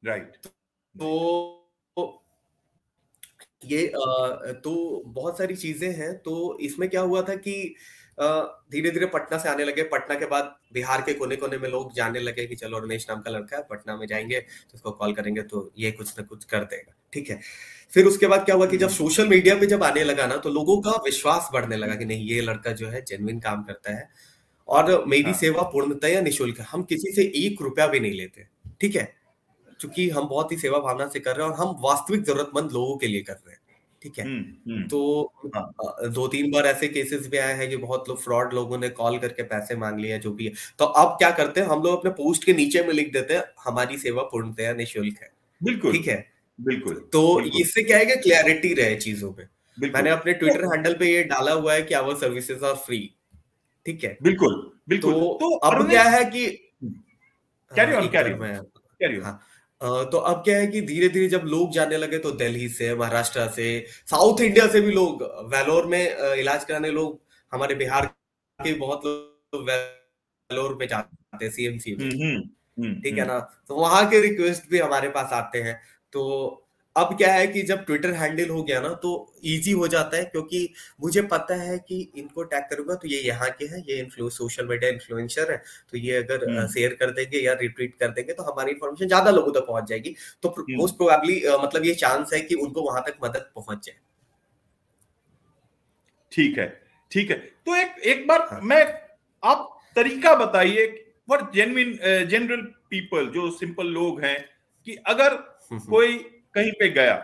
राइट 0.03 0.31
right. 0.31 0.47
तो 0.95 1.49
ये 3.65 3.87
तो 4.65 5.03
बहुत 5.07 5.39
सारी 5.39 5.57
चीज़ें 5.57 5.91
हैं 5.93 6.17
तो 6.19 6.59
इसमें 6.61 6.89
क्या 6.89 7.01
हुआ 7.01 7.23
था 7.23 7.35
कि 7.37 7.75
धीरे 8.19 8.91
धीरे 8.91 9.07
पटना 9.07 9.39
से 9.39 9.49
आने 9.49 9.65
लगे। 9.65 9.83
पटना 9.83 10.15
के 10.15 10.27
बाद 10.27 10.55
बिहार 10.75 11.03
के 11.03 11.13
कोने 11.15 11.37
कोने 11.37 11.59
में 11.59 11.69
लोग 11.69 11.93
जाने 11.95 12.21
लगे 12.21 12.47
कि 12.47 12.57
चलो 12.57 12.79
रमेश 12.79 13.07
नाम 13.11 13.21
का 13.21 13.31
लड़का 13.31 13.57
है 13.57 13.63
पटना 13.71 13.97
में 13.97 14.07
जाएँगे 14.07 14.41
तो 14.41 14.75
उसको 14.75 14.91
कॉल 14.91 15.13
करेंगे 15.15 15.43
तो 15.43 15.71
ये 15.79 15.91
कुछ 15.93 16.15
ना 16.19 16.25
कुछ 16.25 16.45
कर 16.45 16.65
देगा। 16.65 16.95
ठीक 17.13 17.31
है? 17.31 17.41
फिर 17.91 18.07
उसके 18.07 18.27
बाद 18.27 18.45
क्या 18.45 18.55
हुआ 18.55 18.67
कि 18.67 18.77
जब 18.77 18.89
सोशल 18.91 19.29
मीडिया 19.29 19.55
पे 19.55 19.67
जब 19.67 19.85
आने 19.85 20.05
लगा 20.05 20.27
ना 20.27 20.37
तो 20.37 20.51
लोगों 20.51 20.81
का 20.81 20.91
विश्वास 21.05 21.49
बढ़ने 21.53 21.77
लगा 21.77 21.95
कि 21.95 22.05
नहीं 22.05 22.27
ये 22.29 22.41
लड़का 22.41 22.73
जो 22.73 22.89
है 22.89 23.03
जेनविन 23.03 23.41
काम 23.41 23.63
करता 23.63 23.95
है 23.97 24.09
और 24.69 25.05
मेरी 25.07 25.23
हाँ। 25.23 25.33
सेवा 25.33 25.63
पूर्णतया 25.63 26.21
निःशुल्क 26.21 26.59
है। 26.59 26.65
हम 26.65 26.83
किसी 26.83 27.13
से 27.13 27.23
एक 27.37 27.63
रुपया 27.63 27.87
भी 27.87 28.01
नहीं 28.01 28.13
लेते। 28.13 28.47
ठीक 28.81 28.97
है? 28.97 29.05
क्योंकि 29.81 30.09
हम 30.11 30.29
बहुत 30.29 30.53
ही 30.53 30.57
सेवा 30.57 30.79
भावना 30.79 31.07
से 31.09 31.21
कर 31.21 31.37
रहे 31.37 31.47
हैं 31.47 31.53
और 31.53 31.59
हम 31.59 31.77
वास्तविक 31.81 32.23
जरूरतमंद 32.23 32.73
लोगों 32.73 32.97
के 32.97 33.07
लिए 33.07 33.21
कर 33.21 33.33
रहे 33.33 33.53
हैं। 33.53 33.58
ठीक 34.03 34.19
है। 34.19 34.25
तो 34.89 35.01
हाँ। 35.57 36.11
दो 36.11 36.27
तीन 36.29 36.51
बार 36.51 36.67
ऐसे 36.67 36.89
केसेस 36.89 37.27
भी 37.29 37.39
आए 37.39 37.55
हैं 37.55 37.69
कि 37.71 37.77
बहुत 37.77 38.09
लोग 38.09 38.23
फ्रॉड 38.23 38.53
लोगों 38.55 38.79
ने 38.79 38.89
कॉल 38.91 39.19
करके 39.19 39.43
पैसे 39.45 39.77
मांग 39.77 39.99
लिया 40.01 40.19
जो 40.19 40.33
भी 40.33 40.47
है। 40.47 40.53
तो 40.79 40.85
अब 40.85 41.17
क्या 41.19 41.31
करते 41.31 41.61
हैं 41.61 41.67
हम 41.69 41.83
लोग 41.83 41.99
अपने 41.99 42.11
पोस्ट 42.13 42.45
के 42.45 42.53
नीचे 42.53 42.83
में 42.83 42.93
लिख 42.95 43.13
देते 43.13 43.35
हैं 43.35 43.45
हमारी 43.65 43.99
सेवा 43.99 44.23
पूर्णतया 44.23 44.73
निःशुल्क 44.75 45.19
है। 45.23 45.31
बिल्कुल। 45.61 45.93
ठीक 45.93 46.07
है? 46.09 46.25
बिल्कुल। 46.59 46.95
तो 47.13 47.41
इससे 47.61 47.83
क्या 47.83 47.99
है 47.99 48.07
कि 48.07 48.17
क्लैरिटी 48.21 48.73
रहे 48.75 48.97
चीज़ों 48.97 49.33
पे। 49.33 49.43
मैंने 49.79 50.11
अपने 50.11 50.33
ट्विटर 50.33 50.65
हैंडल 50.65 50.95
पे 50.95 51.07
ये 51.07 51.23
डाला 51.25 51.53
हुआ 51.53 51.75
है 51.75 51.83
कि 51.83 51.95
आवर 51.95 52.15
सर्विसेज़ 52.17 52.65
आर 52.65 52.75
फ्री 52.77 52.99
ठीक 53.87 54.05
है? 54.05 54.17
बिल्कुल 54.23 54.55
बिल्कुल। 54.89 55.13
तो, 55.15 55.39
तो 55.41 55.57
अब 55.57 55.89
क्या 55.91 56.03
है 56.05 56.25
कि 56.27 56.47
कैरी 57.71 57.95
ऑन 57.95 58.09
कैरी 58.09 58.35
कैरी 59.01 59.21
तो 59.83 60.19
अब 60.19 60.37
क्या 60.45 60.59
है 60.59 60.67
कि 60.67 60.81
धीरे 60.81 61.09
धीरे 61.09 61.29
जब 61.29 61.41
लोग 61.45 61.73
जाने 61.73 61.97
लगे 61.97 62.19
तो 62.19 62.31
दिल्ली 62.31 62.69
से 62.69 62.95
महाराष्ट्र 62.95 63.49
से 63.49 63.87
साउथ 64.07 64.41
इंडिया 64.41 64.67
से 64.69 64.81
भी 64.81 64.93
लोग 64.93 65.23
वेलोर 65.55 65.87
में 65.87 66.17
इलाज 66.17 66.65
कराने 66.65 66.91
लोग 66.91 67.21
हमारे 67.53 67.75
बिहार 67.75 68.07
के 68.61 68.75
बहुत 68.75 69.03
लोग 69.05 69.71
वेलोर 69.71 70.75
में 70.75 70.89
जाते 70.89 71.45
हैं 71.45 71.53
सीएमसी 71.53 71.97
में 71.97 72.05
हम्म, 72.05 72.23
हम्म, 72.25 72.49
हम्म, 72.85 73.01
ठीक 73.01 73.19
है 73.19 73.27
ना? 73.27 73.39
तो 73.69 73.75
वहाँ 73.77 74.11
के 74.11 74.21
रिक्वेस्ट 74.21 74.71
भी 74.71 74.79
हमारे 74.79 75.09
पास 75.09 75.33
आते 75.33 75.63
हैं। 75.63 75.81
तो 76.13 76.68
अब 76.99 77.17
क्या 77.17 77.33
है 77.33 77.47
कि 77.47 77.63
जब 77.63 77.85
ट्विटर 77.85 78.13
हैंडल 78.15 78.49
हो 78.49 78.63
गया 78.63 78.81
ना 78.81 78.89
तो 78.97 79.11
इजी 79.47 79.73
हो 79.73 79.89
जाता 79.89 80.17
है 80.17 80.25
क्योंकि 80.27 80.69
मुझे 81.01 81.23
पता 81.29 81.55
है 81.57 81.79
कि 81.81 82.01
इनको 82.17 82.43
टैग 82.45 82.63
करूँगा 82.71 82.95
तो 82.95 83.09
ये 83.09 83.21
यहाँ 83.21 83.51
के 83.53 83.65
हैं 83.67 83.83
ये 83.85 84.29
सोशल 84.31 84.67
मीडिया 84.67 84.91
इन्फ्लुएंसर 84.91 85.53
है 85.53 85.57
तो 85.93 85.99
ये 85.99 86.17
अगर 86.17 86.47
शेयर 86.69 86.91
हम्म। 86.91 86.99
कर 86.99 87.11
देंगे 87.13 87.39
या 87.39 87.53
रिट्वीट 87.61 87.95
कर 87.97 88.11
देंगे 88.11 88.33
तो 88.33 88.43
हमारी 88.43 88.73
इन्फॉर्मेशन 88.73 89.07
ज़्यादा 89.07 89.31
लोगों 89.31 89.53
तक 89.53 89.67
पहुँच 89.67 89.89
जाएगी 89.89 90.15
तो 90.43 90.49
मोस्ट 90.49 90.69
हम्म। 90.69 90.97
प्रोबेबली 90.99 91.43
मतलब 91.59 91.85
ये 91.85 91.95
चांस 91.97 92.33
है 92.35 92.41
कि 92.43 92.55
उनको 92.57 92.83
वहाँ 92.83 93.03
तक 93.03 93.19
मदद 93.25 93.51
पहुँच 93.55 93.87
जाए 93.87 93.97
ठीक 96.33 96.59
है 96.59 96.69
ठीक 97.13 97.31
है 97.31 97.37
तो 97.37 97.77
एक 97.77 97.99
एक 98.07 98.27
बार 98.29 98.49
हाँ. 98.51 98.61
मैं 98.63 98.83
आप 99.43 99.69
तरीका 99.97 100.35
बताइए 100.37 100.87
फॉर 101.29 101.51
जेनविन 101.55 101.97
जनरल 102.29 102.61
पीपल 102.91 103.27
जो 103.31 103.51
सिंपल 103.53 103.87
लोग 103.93 104.21
हैं 104.21 104.39
कि 104.87 104.95
अगर 105.07 105.35
कोई 105.73 106.19
कहीं 106.55 106.73
पे 106.73 106.89
गया 106.91 107.15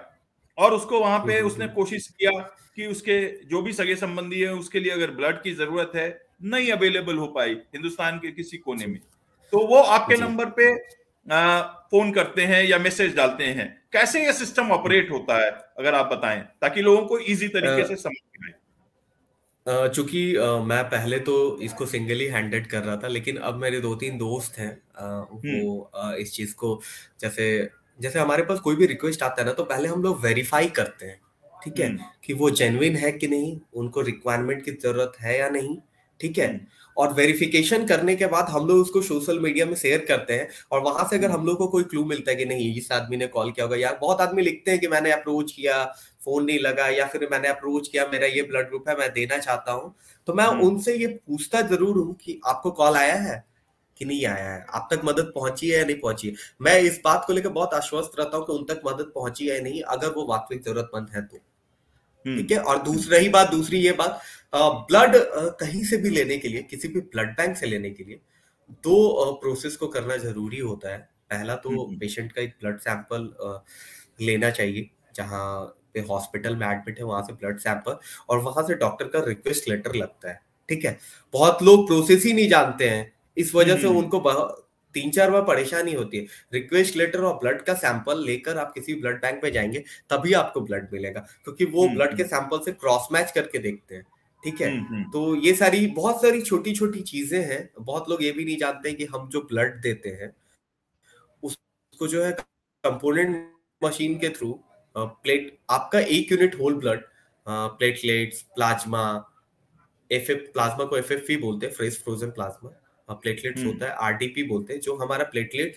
और 0.59 0.75
उसको 0.75 1.01
वहाँ 1.01 1.19
पे 1.19 1.41
उसने 1.41 1.69
कोशिश 1.69 2.07
किया 2.09 2.31
कि 2.77 2.87
उसके 2.87 3.21
जो 3.47 3.63
भी 3.63 3.73
सगे 3.73 3.95
संबंधी 3.97 4.41
है 4.41 4.53
उसके 4.55 4.81
लिए 4.81 4.93
अगर 4.93 5.11
ब्लड 5.11 5.43
की 5.43 5.53
ज़रूरत 5.55 5.93
है 5.97 6.09
नहीं 6.45 6.71
अवेलेबल 6.73 7.17
हो 7.17 7.27
पाई 7.27 7.51
हिंदुस्तान 7.51 8.19
के 8.19 8.31
किसी 8.33 8.57
कोने 8.59 8.87
में। 8.87 8.99
तो 9.53 9.67
वो 9.67 9.81
आपके 9.83 10.17
नंबर 10.17 10.51
पे 10.51 10.73
आ, 11.27 11.63
फ़ोन 11.63 12.13
करते 12.13 12.43
हैं 12.43 12.63
या 12.65 12.79
मैसेज 12.79 13.15
डालते 13.17 13.45
हैं। 13.45 13.67
कैसे 13.93 14.25
ये 14.27 14.33
सिस्टम 14.33 14.71
ऑपरेट 14.71 15.11
होता 15.11 15.37
है 15.45 15.51
अगर 15.79 15.95
आप 15.95 16.13
बताएँ 16.13 16.41
ताकि 16.61 16.83
लोगों 16.83 17.07
को 17.07 17.19
इजी 17.19 17.49
तरीके 17.49 17.87
से 17.89 17.97
समझ 17.97 18.23
में 18.41 18.53
चूँकि 19.67 20.23
मैं 20.65 20.83
पहले 20.85 21.19
तो 21.21 21.35
इसको 21.63 21.87
सिंगली 21.87 22.27
हैंडेड 22.27 22.67
कर 22.67 22.83
रहा 22.83 22.97
था 22.97 23.09
लेकिन 23.09 23.37
अब 23.37 23.55
मेरे 23.55 23.81
दो 23.81 23.95
तीन 23.95 24.19
दोस्त 24.19 24.59
हैं 24.59 24.73
वो 25.35 25.91
इस 26.15 26.33
चीज़ 26.33 26.55
को 26.55 26.81
जैसे 27.21 27.47
जैसे 27.99 28.19
हमारे 28.19 28.43
पास 28.43 28.61
कोई 28.61 28.77
भी 28.77 28.87
रिक्वेस्ट 28.87 29.23
आता 29.23 29.43
है 29.43 29.47
ना 29.47 29.53
तो 29.53 29.65
पहले 29.65 29.89
हम 29.89 30.03
लोग 30.03 30.21
वेरीफाई 30.21 30.67
करते 30.77 31.07
हैं 31.07 31.21
ठीक 31.55 31.79
है 31.81 31.87
हम्म। 31.87 32.05
कि 32.25 32.33
वो 32.35 32.51
जेन्युइन 32.53 32.97
है 32.97 33.11
कि 33.13 33.29
नहीं 33.29 33.59
उनको 33.75 34.01
रिक्वायरमेंट 34.03 34.65
की 34.65 34.71
ज़रूरत 34.73 35.13
है 35.21 35.39
या 35.39 35.49
नहीं 35.49 35.77
ठीक 36.21 36.39
है 36.39 36.47
हम्म। 36.47 36.61
और 36.97 37.13
वेरिफिकेशन 37.13 37.87
करने 37.87 38.15
के 38.17 38.27
बाद 38.27 38.49
हम 38.49 38.67
लोग 38.67 38.79
उसको 38.79 39.01
सोशल 39.03 39.39
मीडिया 39.39 39.67
में 39.67 39.75
शेयर 39.75 40.05
करते 40.09 40.35
हैं 40.35 40.49
और 40.73 40.81
वहाँ 40.81 41.07
से 41.11 41.17
अगर 41.17 41.27
हम्म। 41.27 41.39
हम 41.39 41.47
लोग 41.47 41.57
को 41.59 41.67
कोई 41.69 41.85
क्लू 41.85 42.05
मिलता 42.05 42.31
है 42.31 42.37
कि 42.37 42.45
नहीं 42.45 42.75
इस 42.75 42.91
आदमी 42.93 43.17
ने 43.17 43.27
कॉल 43.29 43.51
किया 43.51 43.65
होगा 43.65 43.77
या 43.77 43.93
बहुत 44.01 44.21
आदमी 44.21 44.43
लिखते 44.43 44.71
हैं 44.71 44.81
कि 44.81 44.89
मैंने 44.89 45.13
अप्रोच 45.13 45.53
किया 45.53 45.83
फ़ोन 46.25 46.45
नहीं 46.45 46.59
लगा 46.59 46.87
या 46.89 47.07
फिर 47.07 47.29
मैंने 47.31 47.49
अप्रोच 47.49 47.89
किया 47.89 48.07
मेरा 48.13 48.27
ये 48.29 48.43
ब्लड 48.43 48.69
ग्रुप 48.69 48.89
है 48.89 48.97
मैं 48.99 49.13
देना 49.13 49.39
चाहता 49.39 49.73
हूँ 49.73 49.95
तो 50.29 50.35
मैं 50.35 50.47
उनसे 50.63 50.95
ये 50.97 51.07
पूछता 51.07 51.61
ज़रूर 51.65 51.99
हूँ 51.99 52.15
कि 52.17 52.41
आपको 52.47 52.71
कॉल 52.73 52.97
आया 52.97 53.17
है 53.23 53.45
कि 53.97 54.05
नहीं 54.05 54.25
आया 54.27 54.51
है? 54.51 54.65
आप 54.71 54.89
तक 54.93 55.01
मदद 55.05 55.33
पहुँची 55.35 55.69
है 55.71 55.79
या 55.79 55.85
नहीं 55.85 55.99
पहुँची 56.01 56.29
है? 56.29 56.35
मैं 56.63 56.79
इस 56.81 57.01
बात 57.05 57.25
को 57.27 57.33
लेकर 57.33 57.49
बहुत 57.51 57.75
आश्वस्त 57.75 58.19
रहता 58.19 58.37
हूँ 58.37 58.47
कि 58.47 58.53
उन 58.53 58.65
तक 58.65 58.81
मदद 58.87 59.13
पहुँची 59.15 59.49
है 59.49 59.61
नहीं 59.63 59.83
अगर 59.95 60.09
वो 60.11 60.27
वास्तविक 60.27 60.63
जरूरतमंद 60.63 61.11
है 61.15 61.23
तो। 61.23 61.37
हम्म। 62.25 62.37
ठीक 62.37 62.51
है? 62.53 62.59
और 62.59 62.83
दूसरी 62.83 63.17
ही 63.19 63.29
बात 63.29 63.51
दूसरी 63.51 63.79
ये 63.79 63.93
बात 63.93 64.21
ब्लड 64.55 65.17
कहीं 65.61 65.83
से 65.85 65.97
भी 65.97 66.11
लेने 66.11 66.39
के 66.39 66.49
लिए 66.49 66.63
किसी 66.63 66.89
भी 66.89 67.01
ब्लड 67.01 67.31
बैंक 67.37 67.57
से 67.57 67.67
लेने 67.67 67.91
के 67.91 68.05
लिए 68.05 68.21
दो 68.85 69.33
प्रोसेस 69.43 69.77
को 69.77 69.87
करना 69.89 70.17
ज़रूरी 70.17 70.59
होता 70.59 70.93
है। 70.93 70.99
पहला 71.31 71.55
तो 71.57 71.71
पेशेंट 72.01 72.25
हम्म। 72.25 72.35
का 72.37 72.43
एक 72.43 72.55
ब्लड 72.61 72.79
सैंपल 72.81 73.33
लेना 74.21 74.51
चाहिए 74.51 74.91
जहाँ 75.17 75.65
पे 75.95 76.01
हॉस्पिटल 76.01 76.57
में 76.57 76.67
एडमिट 76.67 76.99
है 76.99 77.05
वहाँ 77.05 77.23
से 77.23 77.33
ब्लड 77.33 77.59
सैंपल 77.61 77.97
और 78.29 78.39
वहाँ 78.39 78.67
से 78.67 78.75
डॉक्टर 78.75 79.09
का 79.09 79.25
रिक्वेस्ट 79.27 79.69
लेटर 79.69 79.95
लगता 79.95 80.31
है। 80.31 80.41
ठीक 80.69 80.85
है? 80.85 80.99
बहुत 81.35 81.63
लोग 81.63 81.87
प्रोसेस 81.87 82.25
ही 82.25 82.33
नहीं 82.33 82.49
जानते 82.49 82.89
हैं। 82.89 83.13
इस 83.37 83.55
वजह 83.55 83.77
से 83.77 83.87
हम्म। 83.87 83.99
उनको 83.99 84.21
तीन 84.95 85.11
चार 85.11 85.31
बार 85.31 85.43
परेशानी 85.43 85.93
होती 85.93 86.19
है 86.19 86.27
रिक्वेस्ट 86.53 86.97
लेटर 86.97 87.21
और 87.21 87.35
ब्लड 87.35 87.63
का 87.63 87.75
सैंपल 87.75 88.25
लेकर 88.25 88.59
आप 88.59 88.73
किसी 88.75 88.95
ब्लड 88.95 89.21
बैंक 89.23 89.45
में 89.45 89.53
जाएँगे 89.53 89.85
तभी 90.11 90.33
आपको 90.33 90.61
ब्लड 90.61 90.89
मिलेगा 90.93 91.21
क्योंकि 91.45 91.65
वो 91.65 91.89
ब्लड 91.89 92.07
हम्म, 92.07 92.17
के 92.17 92.25
सैंपल 92.25 92.57
हम्म। 92.57 92.65
से 92.65 92.73
क्रॉस 92.73 93.09
मैच 93.13 93.31
करके 93.31 93.59
देखते 93.59 93.95
हैं 93.95 94.07
ठीक 94.43 94.61
है 94.61 95.05
तो 95.11 95.35
ये 95.37 95.55
सारी 95.55 95.87
बहुत 95.87 96.23
सारी 96.23 96.43
छोटी 96.43 96.75
छोटी 96.75 97.01
चीज़ें 97.03 97.41
हैं 97.45 97.69
बहुत 97.81 98.11
लोग 98.11 98.23
ये 98.23 98.33
भी 98.33 98.45
नहीं 98.45 98.57
जानते 98.57 98.93
कि 98.93 99.05
हम 99.05 99.29
जो 99.29 99.41
ब्लड 99.43 99.81
देते 99.81 100.09
हैं 100.13 100.35
उसको 101.43 102.09
जो 102.09 102.25
है 102.25 102.33
कंपोनेंट 102.85 103.37
मशीन 103.83 104.19
के 104.19 104.29
थ्रू 104.29 104.53
प्लेट 104.97 105.59
आपका 105.71 106.01
एक 106.17 106.33
unit 106.33 106.59
whole 106.61 106.75
blood 106.75 107.03
platelets 107.47 108.43
plasma 108.55 109.05
F 110.11 110.33
plasma 110.53 110.85
को 110.85 110.97
एफ़ 110.97 111.13
एफ़ 111.13 111.41
बोलते 111.41 111.67
हैं 111.67 111.75
फ्रेश 111.75 112.01
फ्रोजन 112.05 112.31
प्लाज्मा 112.31 112.71
प्लेटलेट्स 113.09 113.65
होता 113.65 113.87
है 113.87 113.93
आरडीपी 113.93 114.43
बोलते 114.43 114.73
हैं 114.73 114.81
जो 114.81 114.97
हमारा 114.97 115.25
प्लेटलेट 115.25 115.77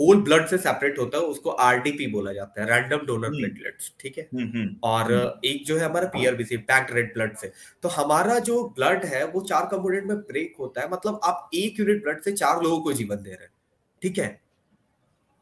होल 0.00 0.20
ब्लड 0.22 0.46
से 0.46 0.58
सेपरेट 0.58 0.98
होता 0.98 1.18
है 1.18 1.24
उसको 1.24 1.50
आरडीपी 1.50 2.06
बोला 2.06 2.32
जाता 2.32 2.62
है 2.62 2.68
रैंडम 2.68 3.06
डोनर 3.06 3.28
प्लेटलेट्स 3.28 3.92
ठीक 4.00 4.18
है? 4.18 4.28
हम्म, 4.34 4.58
हम्म, 4.58 4.76
और 4.82 5.12
हम्म। 5.12 5.48
एक 5.48 5.64
जो 5.66 5.78
है 5.78 5.84
हमारा 5.84 6.08
पीआरबीसी 6.08 6.56
पैक्ड 6.56 6.94
रेड 6.94 7.12
ब्लड 7.14 7.36
से। 7.36 7.52
तो 7.82 7.88
हमारा 7.88 8.38
जो 8.38 8.62
ब्लड 8.68 9.04
है 9.04 9.24
वो 9.24 9.40
चार 9.40 9.66
कंपोनेंट 9.66 10.04
में 10.04 10.16
ब्रेक 10.16 10.54
होता 10.60 10.80
है 10.80 10.90
मतलब 10.90 11.20
आप 11.24 11.50
एक 11.54 11.80
यूनिट 11.80 12.02
ब्लड 12.02 12.22
से 12.22 12.32
चार 12.32 12.62
लोगों 12.62 12.80
को 12.80 12.92
जीवन 12.92 13.16
दे 13.16 13.30
रहे 13.30 13.44
हैं 13.44 13.52
ठीक 14.02 14.18
है? 14.18 14.40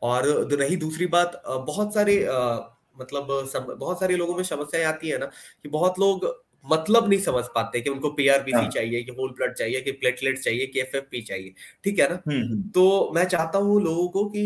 और 0.02 0.48
रही 0.52 0.76
दूसरी 0.76 1.06
बात 1.06 1.42
बहुत 1.46 1.94
सारे 1.94 2.26
मतलब 3.00 3.26
बहुत 3.78 4.00
सारे 4.00 4.16
लोगों 4.16 4.36
में 4.36 4.42
समस्या 4.42 4.88
आती 4.88 5.08
है 5.08 5.18
ना 5.18 5.26
कि 5.62 5.68
बहुत 5.68 5.98
लोग 5.98 6.47
मतलब 6.64 7.08
नहीं 7.08 7.18
समझ 7.20 7.44
पाते 7.54 7.80
कि 7.80 7.90
उनको 7.90 8.10
पीआरबीसी 8.10 8.56
हाँ. 8.56 8.68
चाहिए 8.68 9.02
कि 9.02 9.12
होल 9.12 9.30
ब्लड 9.30 9.52
चाहिए 9.54 9.80
कि 9.80 9.92
प्लेटलेट 9.92 10.38
चाहिए 10.38 10.66
कि 10.66 10.80
एफएफपी 10.80 11.20
चाहिए 11.22 11.52
ठीक 11.84 11.98
है 11.98 12.08
ना? 12.08 12.20
हम्म, 12.28 12.42
हम्म। 12.42 12.62
तो 12.70 13.12
मैं 13.14 13.24
चाहता 13.24 13.58
हूँ 13.58 13.80
लोगों 13.82 14.08
को 14.08 14.24
कि 14.26 14.42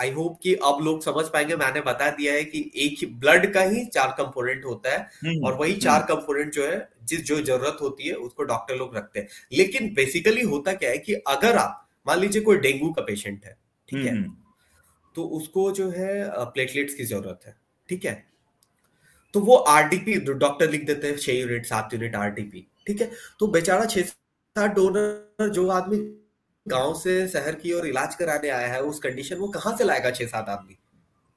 आई 0.00 0.10
होप 0.10 0.38
कि 0.42 0.54
अब 0.64 0.78
लोग 0.84 1.02
समझ 1.02 1.24
पाएँगे। 1.26 1.56
मैंने 1.56 1.80
बता 1.80 2.10
दिया 2.10 2.32
है 2.34 2.44
कि 2.44 2.70
एक 2.76 2.96
ही 3.00 3.06
ब्लड 3.20 3.52
का 3.54 3.62
ही 3.62 3.84
चार 3.86 4.14
कंपोनेंट 4.18 4.64
होता 4.64 4.92
है 4.92 4.98
हम्म, 5.24 5.44
और 5.46 5.54
वही 5.54 5.74
चार 5.78 6.06
कंपोनेंट 6.08 6.52
जो 6.52 6.66
है 6.66 6.88
जिस 7.04 7.24
जो 7.24 7.40
ज़रूरत 7.42 7.78
होती 7.82 8.08
है 8.08 8.14
उसको 8.14 8.42
डॉक्टर 8.44 8.76
लोग 8.76 8.96
रखते 8.96 9.20
हैं। 9.20 9.28
लेकिन 9.52 9.92
बेसिकली 9.94 10.42
होता 10.46 10.72
क्या 10.74 10.90
है 10.90 10.98
कि 10.98 11.14
अगर 11.28 11.56
आप 11.56 11.86
मान 12.06 12.18
लीजिए 12.20 12.42
कोई 12.42 12.56
डेंगू 12.58 12.92
का 12.92 13.02
पेशेंट 13.02 13.44
है 13.44 13.56
ठीक 13.88 14.06
है? 14.06 14.22
तो 15.14 15.24
उसको 15.36 15.70
जो 15.72 15.88
है 15.90 16.10
प्लेटलेट्स 16.52 16.94
की 16.94 17.04
ज़रूरत 17.04 17.40
है 17.46 17.56
ठीक 17.88 18.04
है? 18.04 18.29
तो 19.34 19.40
वो 19.40 19.56
आरडीपी 19.72 20.16
डॉक्टर 20.28 20.70
लिख 20.70 20.86
देते 20.86 21.08
हैं 21.08 21.16
छह 21.16 21.32
यूनिट 21.32 21.66
सात 21.66 21.94
यूनिट 21.94 22.16
आरडीपी 22.16 22.66
ठीक 22.86 23.00
है? 23.00 23.10
तो 23.40 23.46
बेचारा 23.46 23.84
छह 23.86 24.02
सात 24.02 24.70
डोनर 24.70 25.48
जो 25.48 25.68
आदमी 25.70 25.98
गाँव 26.66 26.94
से 26.94 27.26
शहर 27.28 27.54
की 27.54 27.72
ओर 27.72 27.86
इलाज 27.86 28.14
कराने 28.14 28.48
आया 28.48 28.72
है 28.72 28.82
उस 28.82 28.98
कंडीशन 28.98 29.36
वो 29.36 29.48
कहाँ 29.48 29.76
से 29.76 29.84
लाएगा 29.84 30.10
छह 30.10 30.26
सात 30.26 30.48
आदमी? 30.48 30.76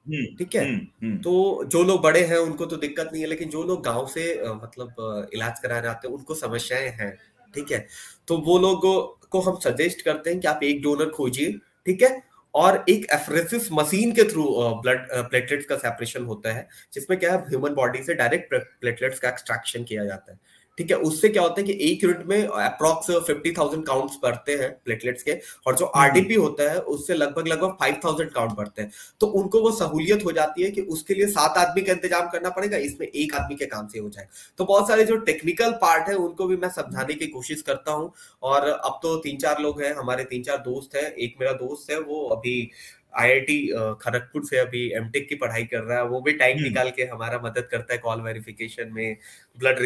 हम्म, 0.06 0.36
ठीक 0.36 0.54
है? 0.54 0.64
हम्म, 0.64 0.86
हम्म। 1.02 1.18
तो 1.18 1.64
जो 1.64 1.82
लोग 1.82 2.02
बड़े 2.02 2.24
हैं 2.24 2.38
उनको 2.38 2.66
तो 2.66 2.76
दिक्कत 2.76 3.10
नहीं 3.12 3.22
है 3.22 3.28
लेकिन 3.28 3.48
जो 3.50 3.62
लोग 3.62 3.82
गाँव 3.84 4.06
से 4.06 4.26
मतलब 4.46 5.30
इलाज 5.34 5.58
कराने 5.60 5.88
आते 5.88 6.08
हैं 6.08 6.14
उनको 6.14 6.34
समस्याएँ 6.34 6.88
हैं 6.90 7.16
ठीक 7.54 7.72
है? 7.72 7.86
तो 8.28 8.38
वो 8.38 8.58
लोग 8.58 8.82
को 9.30 9.40
हम 9.40 9.58
सजेस्ट 9.60 10.02
करते 10.02 10.30
हैं 10.30 10.40
कि 10.40 10.48
आप 10.48 10.62
एक 10.62 10.82
डोनर 10.82 11.08
खोजिए 11.10 11.52
ठीक 11.86 12.02
है? 12.02 12.22
और 12.54 12.84
एक 12.88 13.06
एफरेसिस 13.12 13.68
मशीन 13.72 14.12
के 14.14 14.24
थ्रू 14.24 14.44
ब्लड 14.82 15.06
प्लेटलेट्स 15.30 15.66
का 15.66 15.76
सेपरेशन 15.76 16.24
होता 16.24 16.52
है, 16.52 16.66
जिसमें 16.92 17.18
क्या 17.20 17.32
है 17.32 17.38
ह्यूमन 17.48 17.74
बॉडी 17.74 18.02
से 18.04 18.14
डायरेक्ट 18.14 18.54
प्लेटलेट्स 18.80 19.18
का 19.20 19.28
एक्सट्रैक्शन 19.28 19.84
किया 19.84 20.04
जाता 20.04 20.32
है। 20.32 20.38
ठीक 20.78 20.90
है 20.90 20.96
उससे 20.98 21.28
क्या 21.28 21.42
होता 21.42 21.60
है 21.60 21.66
कि 21.66 21.72
एक 21.82 22.04
यूनिट 22.04 22.26
में 22.26 22.46
अप्रोक्स 22.46 23.10
फिफ्टी 23.26 23.52
थाउज़ेंड 23.52 23.84
काउंट 23.86 24.10
बढ़ते 24.22 24.52
हैं 24.52 24.70
प्लेटलेट्स 24.84 25.22
के 25.22 25.38
और 25.66 25.76
जो 25.76 25.84
आरडीपी 25.96 26.34
हम्म। 26.34 26.44
होता 26.44 26.70
है 26.70 26.78
उससे 26.94 27.14
लगभग 27.14 27.48
लगभग 27.48 27.76
फाइव 27.80 28.00
थाउज़ेंड 28.04 28.30
काउंट 28.30 28.52
बढ़ते 28.52 28.82
हैं। 28.82 28.90
तो 29.20 29.26
उनको 29.40 29.60
वो 29.60 29.70
सहूलियत 29.72 30.24
हो 30.24 30.32
जाती 30.32 30.62
है 30.62 30.70
कि 30.70 30.80
उसके 30.96 31.14
लिए 31.14 31.26
सात 31.28 31.58
आदमी 31.58 31.82
का 31.82 31.92
इंतज़ाम 31.92 32.28
करना 32.30 32.50
पड़ेगा 32.50 32.76
इसमें 32.78 33.06
एक 33.06 33.34
आदमी 33.34 33.56
के 33.56 33.66
काम 33.66 33.86
से 33.88 33.98
हो 33.98 34.08
जाए। 34.08 34.26
तो 34.58 34.64
बहुत 34.64 34.88
सारे 34.88 35.04
जो 35.04 35.16
टेक्निकल 35.24 35.72
पार्ट 35.82 36.08
है 36.08 36.14
उनको 36.16 36.46
भी 36.46 36.56
मैं 36.56 36.68
समझाने 36.70 37.14
की 37.14 37.26
कोशिश 37.28 37.62
करता 37.62 37.92
हूँ। 37.92 38.12
और 38.42 38.68
अब 38.68 38.98
तो 39.02 39.16
तीन 39.18 39.38
चार 39.38 39.62
लोग 39.62 39.82
हैं 39.82 39.94
हमारे 39.94 40.24
तीन 40.24 40.42
चार 40.42 40.58
दोस्त 40.60 40.96
हैं 40.96 41.10
एक 41.14 41.36
मेरा 41.40 41.52
दोस्त 41.54 41.90
है 41.90 42.00
वो 42.00 42.24
अभी 42.28 42.70
आईआईटी 43.14 43.56
खड़गपुर 44.02 44.44
से 44.44 44.58
अभी 44.58 44.80
एमटेक 44.96 45.28
की 45.28 45.34
पढ़ाई 45.36 45.64
कर 45.64 45.82
रहा 45.82 45.98
है 45.98 46.04
वो 46.06 46.20
भी 46.20 46.32
टाइम 46.32 46.56
हम्म। 46.56 46.66
निकाल 46.66 46.90
के 46.90 47.04
हमारा 47.04 47.38
मदद 47.44 47.68
करता 47.70 47.94
है 47.94 47.98
कॉल 47.98 48.20
वेरिफिकेशन 48.22 48.92
में। 48.92 49.16
ब्लड 49.58 49.78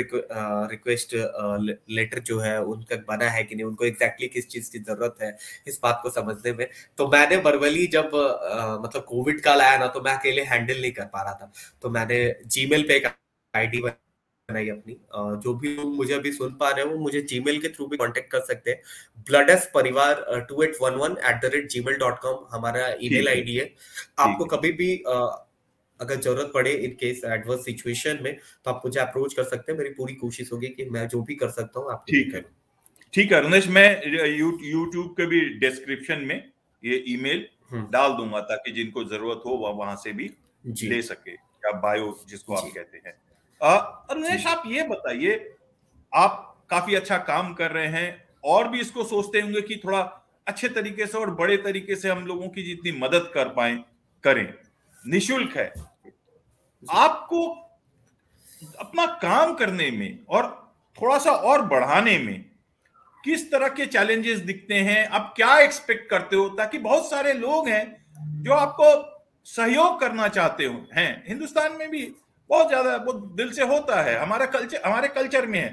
रिक्वेस्ट 0.70 1.14
लेटर 1.90 2.18
जो 2.26 2.38
है 2.40 2.60
उनका 2.64 2.96
बना 3.08 3.28
है 3.30 3.44
कि 3.44 3.54
नहीं 3.54 3.66
उनको 3.66 3.84
एग्जैक्टली 3.84 4.28
किस 4.28 4.48
चीज़ 4.48 4.70
की 4.72 4.78
ज़रूरत 4.80 5.16
है 5.22 5.36
इस 5.68 5.80
बात 5.82 6.00
को 6.02 6.10
समझने 6.10 6.52
में। 6.52 6.66
तो 6.98 7.08
मैंने 7.08 7.36
बरवली 7.42 7.86
जब 7.88 8.14
आ, 8.14 8.78
मतलब 8.78 9.04
कोविड 9.08 9.40
काल 9.42 9.60
आया 9.60 9.78
ना 9.78 9.86
तो 9.88 10.00
मैं 10.02 10.12
अकेले 10.12 10.42
हैंडल 10.44 10.80
नहीं 10.80 10.92
कर 10.92 11.04
पा 11.06 11.22
रहा 11.22 11.34
था। 11.34 11.52
तो 11.82 11.90
मैंने 11.90 12.20
जीमेल 12.46 12.82
पे 12.88 12.96
एक 12.96 13.06
आईडी 13.54 13.80
बनाई 14.48 14.68
अपनी। 14.70 14.94
जो 15.42 15.52
भी 15.54 15.74
लोग 15.76 15.94
मुझे 15.96 16.12
अभी 16.14 16.32
सुन 16.32 16.52
पा 16.60 16.70
रहे 16.70 16.84
हो 16.84 16.98
मुझे 16.98 17.20
जीमेल 17.30 17.60
के 17.60 17.68
थ्रू 17.68 17.86
भी 17.86 17.96
कांटेक्ट 17.96 18.30
कर 18.32 18.40
सकते 18.42 18.70
हैं। 18.70 18.80
Blood 19.28 19.50
S 19.50 19.70
Parivar 19.74 20.46
two 20.48 20.62
eight 20.62 20.76
one 20.82 20.94
one 20.96 21.16
at 21.30 21.40
the 21.42 21.50
rate 21.54 21.68
G 21.70 21.80
mail 21.86 21.96
dot 21.98 22.18
com 22.20 22.46
हमारा 22.52 22.86
ईमेल 23.02 23.28
आईडी 23.28 23.56
है 23.56 23.70
आपको 24.18 24.44
कभी 24.54 24.72
भी 24.72 24.94
अगर 25.06 26.16
ज़रूरत 26.16 26.50
पड़े 26.54 26.72
इन 26.72 26.90
केस 27.00 27.20
एडवर्स 27.26 27.64
सिचुएशन 27.64 28.18
में 28.22 28.36
तो 28.36 28.70
आप 28.70 28.82
मुझे 28.84 29.00
अप्रोच 29.00 29.34
कर 29.34 29.44
सकते 29.44 29.72
हैं। 29.72 29.78
मेरी 29.78 29.90
पूरी 29.94 30.14
कोशिश 30.16 30.52
होगी 30.52 30.68
कि 30.70 30.84
मैं 30.90 31.06
जो 31.08 31.22
भी 31.22 31.34
कर 31.34 31.50
सकता 31.50 31.80
हूँ 31.80 31.90
आप 31.92 32.04
ठीक 32.10 32.34
है। 32.34 32.44
ठीक 33.14 33.32
है 33.32 33.40
रमेश 33.42 33.68
मैं 33.70 33.88
यूट्यूब 34.06 35.14
के 35.16 35.26
भी 35.26 35.40
डिस्क्रिप्शन 35.60 36.24
में 36.26 36.36
ये 36.82 37.04
ईमेल 37.08 37.46
हम्म। 37.70 37.86
डाल 37.92 38.12
दूँगा 38.16 38.40
ताकि 38.48 38.72
जिनको 38.72 39.04
ज़रूरत 39.06 39.42
हो 39.46 39.56
वह 39.58 39.70
वहाँ 39.78 39.96
से 39.96 40.12
भी 40.12 40.30
ले 40.84 41.00
सके 41.04 41.32
या 41.32 41.72
बायो 41.80 42.18
जिसको 42.28 42.54
आप 42.54 42.70
कहते 42.74 43.00
हैं। 43.06 43.14
रमेश 43.62 44.46
आप 44.46 44.62
ये 44.66 44.82
बताइए 44.82 45.54
आप 46.14 46.44
काफ़ी 46.70 46.94
अच्छा 46.94 47.16
काम 47.18 47.54
कर 47.54 47.70
रहे 47.70 47.86
हैं 47.86 48.28
और 48.44 48.68
भी 48.68 48.80
इसको 48.80 49.04
सोचते 49.04 49.40
होंगे 49.40 49.60
कि 49.60 49.80
थोड़ा 49.84 50.00
अच्छे 50.46 50.68
तरीके 50.68 51.06
से 51.06 51.18
और 51.18 51.30
बड़े 51.30 51.56
तरीके 51.56 51.96
से 51.96 52.10
हम 52.10 52.26
लोगों 52.26 52.48
की 52.48 52.62
जितनी 52.62 52.92
मदद 52.92 53.30
कर 53.34 53.48
पाए 53.48 53.78
करें। 54.24 54.54
निशुल्क 55.06 55.56
है। 55.56 55.72
आपको 56.90 57.46
अपना 58.78 59.06
काम 59.06 59.54
करने 59.54 59.90
में 59.90 60.24
और 60.28 60.74
थोड़ा 61.02 61.18
सा 61.18 61.30
और 61.30 61.62
बढ़ाने 61.62 62.18
में 62.18 62.44
किस 63.24 63.50
तरह 63.52 63.68
के 63.68 63.86
चैलेंजेस 63.86 64.38
दिखते 64.38 64.74
हैं? 64.74 65.08
आप 65.08 65.32
क्या 65.36 65.58
एक्सपेक्ट 65.58 66.10
करते 66.10 66.36
हो? 66.36 66.48
ताकि 66.48 66.78
बहुत 66.78 67.10
सारे 67.10 67.32
लोग 67.32 67.68
हैं 67.68 68.06
जो 68.42 68.52
आपको 68.52 69.18
सहयोग 69.44 70.00
करना 70.00 70.28
चाहते 70.28 70.64
हो 70.64 70.86
हैं। 70.94 71.24
हिंदुस्तान 71.28 71.72
में 71.72 71.90
भी 71.90 72.16
बहुत 72.50 72.68
ज़्यादा 72.68 72.96
वो 72.98 73.12
दिल 73.12 73.52
से 73.52 73.62
होता 73.66 74.00
है। 74.02 74.18
हमारा 74.18 74.46
कल्चर 74.48 74.82
हमारे 74.84 75.08
कल्चर 75.10 75.46
में 75.46 75.58
है। 75.60 75.70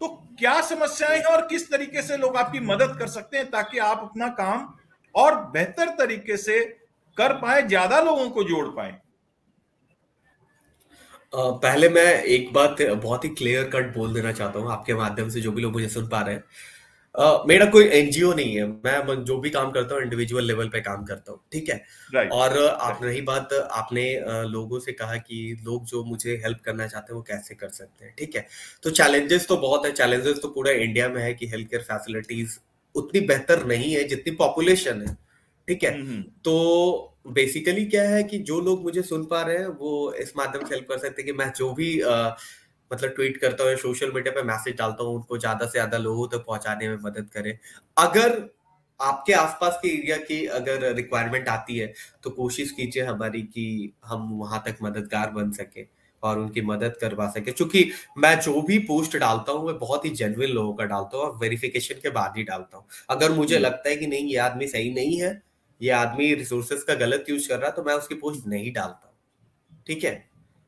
तो 0.00 0.08
क्या 0.38 0.60
समस्याएँ 0.62 1.18
हैं 1.18 1.24
और 1.26 1.46
किस 1.46 1.70
तरीके 1.70 2.02
से 2.02 2.16
लोग 2.16 2.36
आपकी 2.36 2.60
मदद 2.62 2.96
कर 2.98 3.06
सकते 3.08 3.36
हैं 3.36 3.50
ताकि 3.50 3.78
आप 3.80 4.00
अपना 4.02 4.28
काम 4.34 4.66
और 5.14 5.34
बेहतर 5.50 5.88
तरीके 5.96 6.36
से 6.38 6.60
कर 7.16 7.32
पाए, 7.34 7.62
ज़्यादा 7.62 8.00
लोगों 8.00 8.28
को 8.30 8.42
जोड़ 8.44 8.66
पाए? 8.68 8.98
पहले 11.32 11.88
मैं 11.88 12.22
एक 12.26 12.52
बात 12.52 12.82
बहुत 12.82 13.24
ही 13.24 13.28
क्लियर 13.30 13.68
कट 13.70 13.94
बोल 13.94 14.14
देना 14.14 14.32
चाहता 14.32 14.58
हूँ। 14.58 14.70
आपके 14.72 14.94
माध्यम 14.94 15.28
से 15.28 15.40
जो 15.40 15.52
भी 15.52 15.62
लोग 15.62 15.72
मुझे 15.72 15.88
सुन 15.88 16.08
पा 16.08 16.20
रहे 16.20 16.34
हैं। 16.34 16.44
मेरा 17.48 17.64
कोई 17.66 17.84
एनजीओ 17.84 18.32
नहीं 18.34 18.54
है 18.56 18.66
मैं 18.66 19.24
जो 19.24 19.36
भी 19.38 19.50
काम 19.50 19.70
करता 19.70 19.94
हूँ 19.94 20.02
इंडिविजुअल 20.02 20.44
लेवल 20.44 20.68
पे 20.68 20.80
काम 20.80 21.04
करता 21.04 21.32
हूँ 21.32 21.40
ठीक 21.52 21.68
है 21.68 21.84
right. 22.16 22.32
और 22.32 22.58
आप 22.66 23.00
रही 23.02 23.20
बात 23.20 23.52
आपने 23.52 24.04
लोगों 24.48 24.78
से 24.78 24.92
कहा 24.92 25.16
कि 25.16 25.56
लोग 25.64 25.84
जो 25.84 26.04
मुझे 26.04 26.40
हेल्प 26.44 26.60
करना 26.64 26.86
चाहते 26.86 27.12
हैं 27.12 27.16
वो 27.16 27.22
कैसे 27.22 27.54
कर 27.54 27.68
सकते 27.68 28.04
हैं 28.04 28.14
ठीक 28.18 28.36
है 28.36 28.46
तो 28.82 28.90
चैलेंजेस 28.90 29.46
तो 29.48 29.56
बहुत 29.56 29.86
है 29.86 29.92
चैलेंजेस 29.92 30.40
तो 30.42 30.48
पूरा 30.48 30.72
इंडिया 30.72 31.08
में 31.08 31.22
है 31.22 31.34
कि 31.34 31.46
हेल्थ 31.46 31.70
केयर 31.70 31.82
फैसिलिटीज़ 31.82 32.58
उतनी 32.94 33.20
बेहतर 33.20 33.66
नहीं 33.66 33.92
है 33.94 34.04
जितनी 34.04 34.34
पॉपुलेशन 34.36 35.02
है 35.02 35.14
ठीक 35.68 35.84
है 35.84 35.96
mm-hmm. 35.96 36.22
तो 36.44 37.08
बेसिकली 37.28 37.84
क्या 37.86 38.02
है 38.02 38.22
कि 38.22 38.38
जो 38.38 38.60
लोग 38.60 38.82
मुझे 38.82 39.02
सुन 39.02 39.24
पा 39.24 39.42
रहे 39.42 39.56
हैं 39.56 39.66
वो 39.66 40.12
इस 40.12 40.32
माध्यम 40.36 40.64
से 40.64 40.74
हेल्प 40.74 40.88
कर 40.88 40.98
सकते 40.98 41.22
हैं 41.22 41.26
कि 41.26 41.32
मैं 41.32 41.52
जो 41.56 41.72
भी 41.72 42.00
uh, 42.02 42.30
मतलब 42.92 43.10
ट्वीट 43.10 43.36
करता 43.36 43.64
हूँ 43.64 43.76
सोशल 43.78 44.12
मीडिया 44.14 44.34
पे 44.34 44.42
मैसेज 44.42 44.76
डालता 44.78 45.04
हूँ 45.04 45.14
उनको 45.16 45.38
ज़्यादा 45.38 45.66
से 45.66 45.72
ज़्यादा 45.72 45.98
लोगों 45.98 46.26
तक 46.26 46.32
तो 46.32 46.42
पहुँचाने 46.42 46.88
में 46.88 46.96
मदद 47.02 47.30
करें। 47.34 47.56
अगर 47.96 48.42
आपके 49.00 49.32
आसपास 49.32 49.78
के 49.82 49.88
एरिया 49.88 50.16
की 50.18 50.44
अगर 50.56 50.92
रिक्वायरमेंट 50.94 51.48
आती 51.48 51.78
है 51.78 51.92
तो 52.24 52.30
कोशिश 52.30 52.70
कीजिए 52.70 53.02
हमारी 53.02 53.42
कि 53.44 53.92
हम 54.04 54.28
वहाँ 54.38 54.62
तक 54.66 54.76
मददगार 54.82 55.30
बन 55.30 55.50
सके 55.52 55.86
और 56.22 56.38
उनकी 56.38 56.62
मदद 56.62 56.96
करवा 57.00 57.28
सके। 57.28 57.52
क्योंकि 57.52 57.84
मैं 58.18 58.34
जो 58.40 58.60
भी 58.62 58.78
पोस्ट 58.86 59.16
डालता 59.16 59.52
हूँ 59.52 59.66
मैं 59.66 59.78
बहुत 59.78 60.04
ही 60.04 60.10
जेनविन 60.10 60.50
लोगों 60.50 60.74
का 60.74 60.84
डालता 60.84 61.16
हूँ 61.16 61.24
और 61.24 61.36
वेरिफिकेशन 61.36 62.00
के 62.02 62.10
बाद 62.10 62.34
ही 62.36 62.42
डालता 62.42 62.76
हूँ। 62.76 62.84
अगर 63.10 63.32
मुझे 63.32 63.54
हम्म। 63.54 63.64
लगता 63.66 63.88
है 63.88 63.96
कि 63.96 64.06
नहीं 64.06 64.28
ये 64.28 64.36
आदमी 64.40 64.66
सही 64.66 64.92
नहीं 64.94 65.20
है 65.20 65.40
ये 65.80 65.90
आदमी 65.90 66.34
रिसोर्सेस 66.34 66.82
का 66.82 66.94
गलत 66.96 67.24
यूज़ 67.28 67.48
कर 67.48 67.58
रहा 67.58 67.68
है 67.68 67.74
तो 67.76 67.82
मैं 67.82 67.94
उसकी 67.94 68.14
पोस्ट 68.16 68.46
नहीं 68.46 68.72
डालता। 68.72 69.14
ठीक 69.86 70.04
है? 70.04 70.12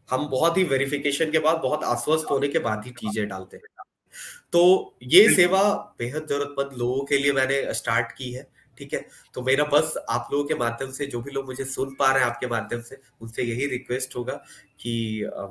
हम 0.08 0.26
बहुत 0.28 0.56
ही 0.58 0.64
वेरिफिकेशन 0.64 1.30
के 1.30 1.38
बाद 1.40 1.60
बहुत 1.62 1.84
आश्वस्त 1.86 2.30
होने 2.30 2.48
के 2.48 2.58
बाद 2.60 2.84
ही 2.84 2.90
चीज़ें 2.92 3.26
डालते 3.28 3.56
हैं। 3.56 3.84
तो 4.52 4.96
ये 5.04 5.28
सेवा 5.30 5.62
बेहद 5.98 6.26
जरूरतमंद 6.28 6.78
लोगों 6.78 7.04
के 7.04 7.18
लिए 7.18 7.32
मैंने 7.32 7.62
स्टार्ट 7.74 8.12
की 8.12 8.30
है 8.32 8.46
ठीक 8.78 8.92
है? 8.94 9.00
तो 9.34 9.42
मेरा 9.42 9.64
बस 9.64 9.94
आप 10.10 10.28
लोगों 10.32 10.44
के 10.44 10.54
माध्यम 10.54 10.90
से 10.90 11.06
जो 11.06 11.20
भी 11.20 11.30
लोग 11.30 11.46
मुझे 11.46 11.64
सुन 11.66 11.94
पा 11.94 12.10
रहे 12.12 12.22
हैं 12.22 12.30
आपके 12.30 12.46
माध्यम 12.46 12.80
से 12.80 12.96
उनसे 13.20 13.42
यही 13.42 13.66
रिक्वेस्ट 13.66 14.16
होगा 14.16 14.32
कि 14.80 14.94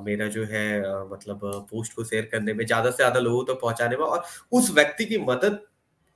मेरा 0.00 0.26
जो 0.28 0.44
है 0.44 0.80
मतलब 1.10 1.40
पोस्ट 1.70 1.92
को 1.92 2.04
शेयर 2.04 2.28
करने 2.32 2.54
में 2.54 2.64
ज़्यादा 2.66 2.90
से 2.90 2.96
ज़्यादा 2.96 3.20
लोगों 3.20 3.44
तक 3.44 3.48
तो 3.48 3.54
पहुँचाने 3.56 3.96
में 3.96 4.04
और 4.04 4.24
उस 4.52 4.70
व्यक्ति 4.70 5.04
की 5.04 5.18
मदद 5.20 5.58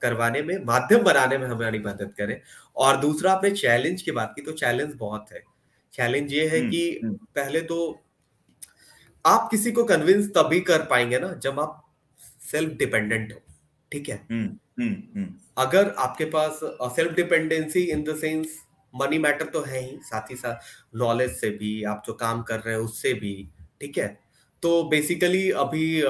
करवाने 0.02 0.42
में 0.42 0.56
माध्यम 0.64 1.02
बनाने 1.02 1.38
में 1.38 1.46
हमारी 1.46 1.78
मदद 1.78 2.12
करें। 2.18 2.40
और 2.76 2.96
दूसरा 2.96 3.32
आपने 3.32 3.50
चैलेंज 3.52 4.02
की 4.02 4.10
बात 4.12 4.32
की 4.36 4.42
तो 4.42 4.52
चैलेंज 4.54 4.92
बहुत 4.96 5.32
है। 5.32 5.42
चैलेंज 5.94 6.32
ये 6.32 6.46
है 6.48 6.58
हम्म, 6.58 6.70
कि 6.70 7.00
हम्म। 7.04 7.14
पहले 7.36 7.60
तो 7.62 7.78
आप 9.24 9.48
किसी 9.50 9.72
को 9.72 9.84
कन्विंस 9.84 10.28
तभी 10.28 10.60
कर 10.60 10.82
पाएँगे 10.84 11.18
ना 11.18 11.32
जब 11.42 11.60
आप 11.60 11.84
सेल्फ 12.50 12.76
डिपेंडेंट 12.78 13.32
हो 13.32 13.40
ठीक 13.92 14.08
है? 14.08 14.16
हम्म, 14.30 15.26
अगर 15.58 15.88
आपके 15.98 16.24
पास 16.24 16.60
self 16.96 17.14
dependency 17.14 17.82
in 17.82 18.02
the 18.04 18.16
sense 18.16 18.58
money 18.94 19.18
matter 19.18 19.46
तो 19.46 19.60
है 19.62 19.80
ही 19.80 19.98
साथ 20.02 20.30
ही 20.30 20.36
साथ 20.36 20.96
नॉलेज 20.96 21.30
से 21.30 21.50
भी 21.50 21.82
आप 21.84 22.02
जो 22.06 22.12
काम 22.14 22.42
कर 22.42 22.60
रहे 22.60 22.74
हैं 22.74 22.80
उससे 22.80 23.12
भी 23.14 23.34
ठीक 23.80 23.98
है? 23.98 24.08
तो 24.62 24.82
बेसिकली 24.84 25.50
अभी 25.50 26.02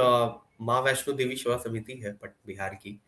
माँ 0.60 0.80
वैष्णो 0.82 1.14
देवी 1.14 1.36
सेवा 1.36 1.56
समिति 1.56 2.00
है 2.04 2.12
पट 2.12 2.30
बिहार 2.46 2.74
की 2.74 2.98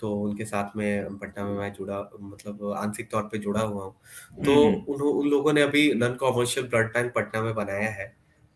तो 0.00 0.12
उनके 0.14 0.44
साथ 0.44 0.76
में 0.76 1.16
पटना 1.18 1.44
में 1.44 1.58
मैं 1.58 1.72
जुड़ा 1.72 1.98
मतलब 2.20 2.72
आंशिक 2.76 3.10
तौर 3.10 3.22
पे 3.22 3.38
जुड़ा 3.38 3.60
हुआ 3.60 3.84
हूँ। 3.84 4.44
तो 4.44 4.54
उन 4.92 5.00
उन 5.02 5.28
लोगों 5.30 5.52
ने 5.52 5.62
अभी 5.62 5.92
non 5.94 6.14
commercial 6.14 6.66
blood 6.66 6.92
bank 6.94 7.12
Patna 7.14 7.42
में 7.42 7.54
बनाया 7.54 7.90
है। 7.90 8.06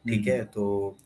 ठीक 0.05 0.27
है? 0.27 0.45
तो 0.45 0.97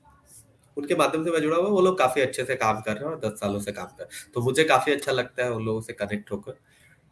उनके 0.77 0.95
माध्यम 0.95 1.25
से 1.25 1.31
मैं 1.31 1.41
जुड़ा 1.41 1.57
हुआ 1.57 1.69
वो 1.69 1.81
लोग 1.81 1.99
काफ़ी 1.99 2.23
अच्छे 2.23 2.45
से 2.45 2.55
काम 2.57 2.81
कर 2.81 2.93
रहे 2.93 3.05
हैं 3.05 3.11
और 3.11 3.21
दस 3.21 3.41
सालों 3.41 3.61
से 3.61 3.73
काम 3.73 3.87
कर 3.87 4.03
रहे 4.03 4.17
हैं। 4.17 4.33
तो 4.35 4.41
मुझे 4.43 4.65
काफ़ी 4.65 4.93
अच्छा 4.93 5.13
लगता 5.13 5.45
है 5.45 5.53
उन 5.53 5.65
लोगों 5.65 5.81
से 5.81 5.93
कनेक्ट 5.93 6.33
होकर। 6.33 6.53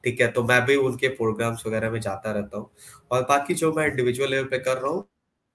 ठीक 0.05 0.21
है? 0.21 0.29
तो 0.29 0.43
मैं 0.45 0.65
भी 0.67 0.77
उनके 0.77 1.09
प्रोग्राम्स 1.09 1.67
वगैरह 1.67 1.91
में 1.91 2.01
जाता 2.01 2.33
रहता 2.33 2.59
हूँ। 2.59 2.71
और 3.11 3.23
बाकी 3.23 3.55
जो 3.55 3.73
मैं 3.73 3.87
इंडिविजुअल 3.87 4.31
लेवल 4.31 4.45
पे 4.45 4.59
कर 4.59 4.77
रहा 4.77 4.91
हूँ 4.93 5.07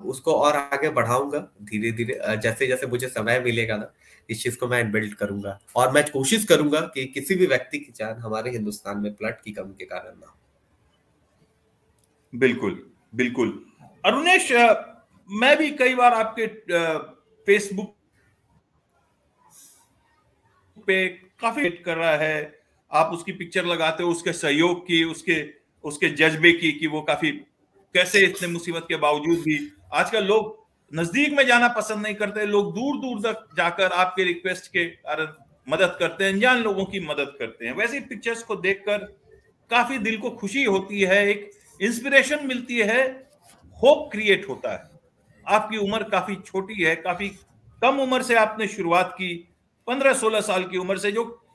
उसको 0.02 0.34
और 0.34 0.56
आगे 0.56 0.90
बढ़ाऊँगा 0.90 1.40
धीरे 1.62 1.92
धीरे 1.92 2.20
जैसे 2.38 2.68
जैसे 2.68 2.88
मुझे 2.88 3.08
समय 3.08 3.40
मिलेगा 3.40 3.78
ना 3.78 3.92
इस 4.30 4.44
चीज़ 4.44 4.58
को 4.58 4.68
मैं 4.68 4.92
बिल्ड 4.92 5.14
करूँगा। 5.14 5.58
और 5.76 5.92
मैं 5.92 6.04
कोशिश 6.12 6.46
करूँगा 6.46 6.80
कि 6.94 7.06
किसी 7.06 7.36
भी 7.36 7.46
व्यक्ति 7.46 7.80
की 7.80 7.92
जान 7.96 8.20
हमारे 8.20 8.52
हिंदुस्तान 8.52 8.98
में 8.98 9.12
ब्लड 9.12 9.42
की 9.42 9.52
कमी 9.52 9.74
के 9.80 9.86
कारण 9.86 10.20
ना 10.20 10.36
बिल्कुल 12.34 12.84
बिल्कुल। 13.16 13.52
अरुणेश 14.06 14.52
मैं 15.30 15.56
भी 15.58 15.70
कई 15.72 15.96
बार 15.96 16.14
आपके 16.14 16.46
फेसबुक 17.48 17.96
पे 20.88 21.08
काफ़ी 21.42 21.64
हिट 21.64 21.84
कर 21.86 21.98
रहा 21.98 22.16
है। 22.16 22.60
आप 22.92 23.12
उसकी 23.14 23.32
पिक्चर 23.32 23.66
लगाते 23.66 24.04
हो, 24.04 24.10
उसके 24.10 24.34
सहयोग 24.34 24.82
की, 24.88 25.04
उसके 25.04 25.44
उसके 25.84 26.10
जज्बे 26.10 26.52
की, 26.52 26.72
कि 26.72 26.88
वो 26.88 27.02
काफ़ी, 27.02 27.32
कैसे 27.96 28.20
इतने 28.20 28.48
मुसीबत 28.48 28.86
के 28.90 28.96
बावजूद 28.96 29.38
भी। 29.40 29.60
आजकल 29.94 30.26
लोग 30.26 30.58
नज़दीक 30.94 31.34
में 31.34 31.46
जाना 31.48 31.68
पसंद 31.68 32.02
नहीं 32.04 32.16
करते, 32.16 32.46
लोग 32.46 32.74
दूर 32.76 32.98
दूर 32.98 33.22
तक 33.22 33.48
जाकर 33.58 33.92
आपके 33.94 34.24
रिक्वेस्ट 34.24 34.68
के 34.68 34.86
कारण 34.86 35.34
मदद 35.68 35.96
करते 36.00 36.24
हैं, 36.24 36.34
अनजान 36.34 36.62
लोगों 36.64 36.86
की 36.86 37.00
मदद 37.00 37.36
करते 37.40 37.66
हैं। 37.66 37.74
वैसे 37.74 38.00
पिक्चर्स 38.00 38.44
को 38.44 38.56
देखकर 38.56 38.98
काफ़ी 39.72 39.98
दिल 39.98 40.18
को 40.18 40.30
खुशी 40.32 40.64
होती 40.64 41.02
है, 41.02 41.26
एक 41.28 41.50
इंस्पिरेशन 41.80 42.48
मिलती 42.48 42.80
है 42.80 43.08
होप 43.78 44.10
क्रिएट 44.12 44.48
होता 44.50 44.72
है। 44.74 44.99
आपकी 45.50 45.78
उम्र 45.78 46.04
काफ़ी 46.04 46.36
छोटी 46.36 46.84
है 46.84 46.96
काफ़ी 46.96 47.30
कम 47.82 48.00
उम्र 48.00 48.24
से 48.24 48.36
आपने 48.36 48.68
शुरुआत 48.68 49.14
की 49.14 49.48
पंद्रह 49.88 50.14
सोलह 50.14 50.42
साल 50.42 50.64
की 50.64 50.78
उम्र 50.78 50.98
से 50.98 51.12
जो 51.12 51.46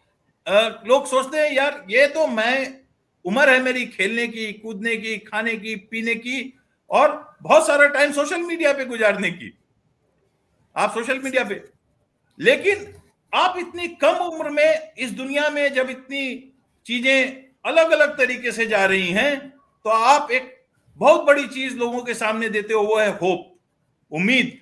आ, 0.48 0.60
लोग 0.60 1.06
सोचते 1.06 1.38
हैं 1.38 1.52
यार 1.52 1.84
ये 1.90 2.06
तो 2.06 2.26
मैं 2.26 2.80
उम्र 3.24 3.50
है 3.50 3.62
मेरी 3.62 3.86
खेलने 3.86 4.28
की 4.28 4.52
कूदने 4.52 4.96
की 4.96 5.18
खाने 5.18 5.56
की 5.56 5.76
पीने 5.76 6.14
की 6.14 6.58
और 6.90 7.36
बहुत 7.42 7.66
सारा 7.66 7.86
टाइम 7.88 8.12
सोशल 8.12 8.42
मीडिया 8.42 8.72
पे 8.72 8.84
गुजारने 8.84 9.30
की। 9.30 9.58
आप 10.76 10.94
सोशल 10.94 11.18
मीडिया 11.18 11.44
पे। 11.44 11.64
लेकिन 12.40 12.94
आप 13.34 13.54
इतनी 13.58 13.88
कम 13.88 14.14
उम्र 14.14 14.50
में 14.50 14.92
इस 14.98 15.10
दुनिया 15.10 15.50
में 15.50 15.74
जब 15.74 15.90
इतनी 15.90 16.52
चीज़ें 16.86 17.44
अलग 17.64 17.90
अलग 17.90 18.18
तरीके 18.18 18.52
से 18.52 18.66
जा 18.66 18.84
रही 18.84 19.08
हैं 19.08 19.48
तो 19.84 19.90
आप 19.90 20.30
एक 20.30 20.64
बहुत 20.96 21.24
बड़ी 21.24 21.46
चीज़ 21.46 21.76
लोगों 21.76 22.00
के 22.00 22.14
सामने 22.14 22.48
देते 22.48 22.74
हो 22.74 22.82
वो 22.82 22.96
है 22.96 23.08
होप 23.08 23.53
उम्मीद। 24.12 24.60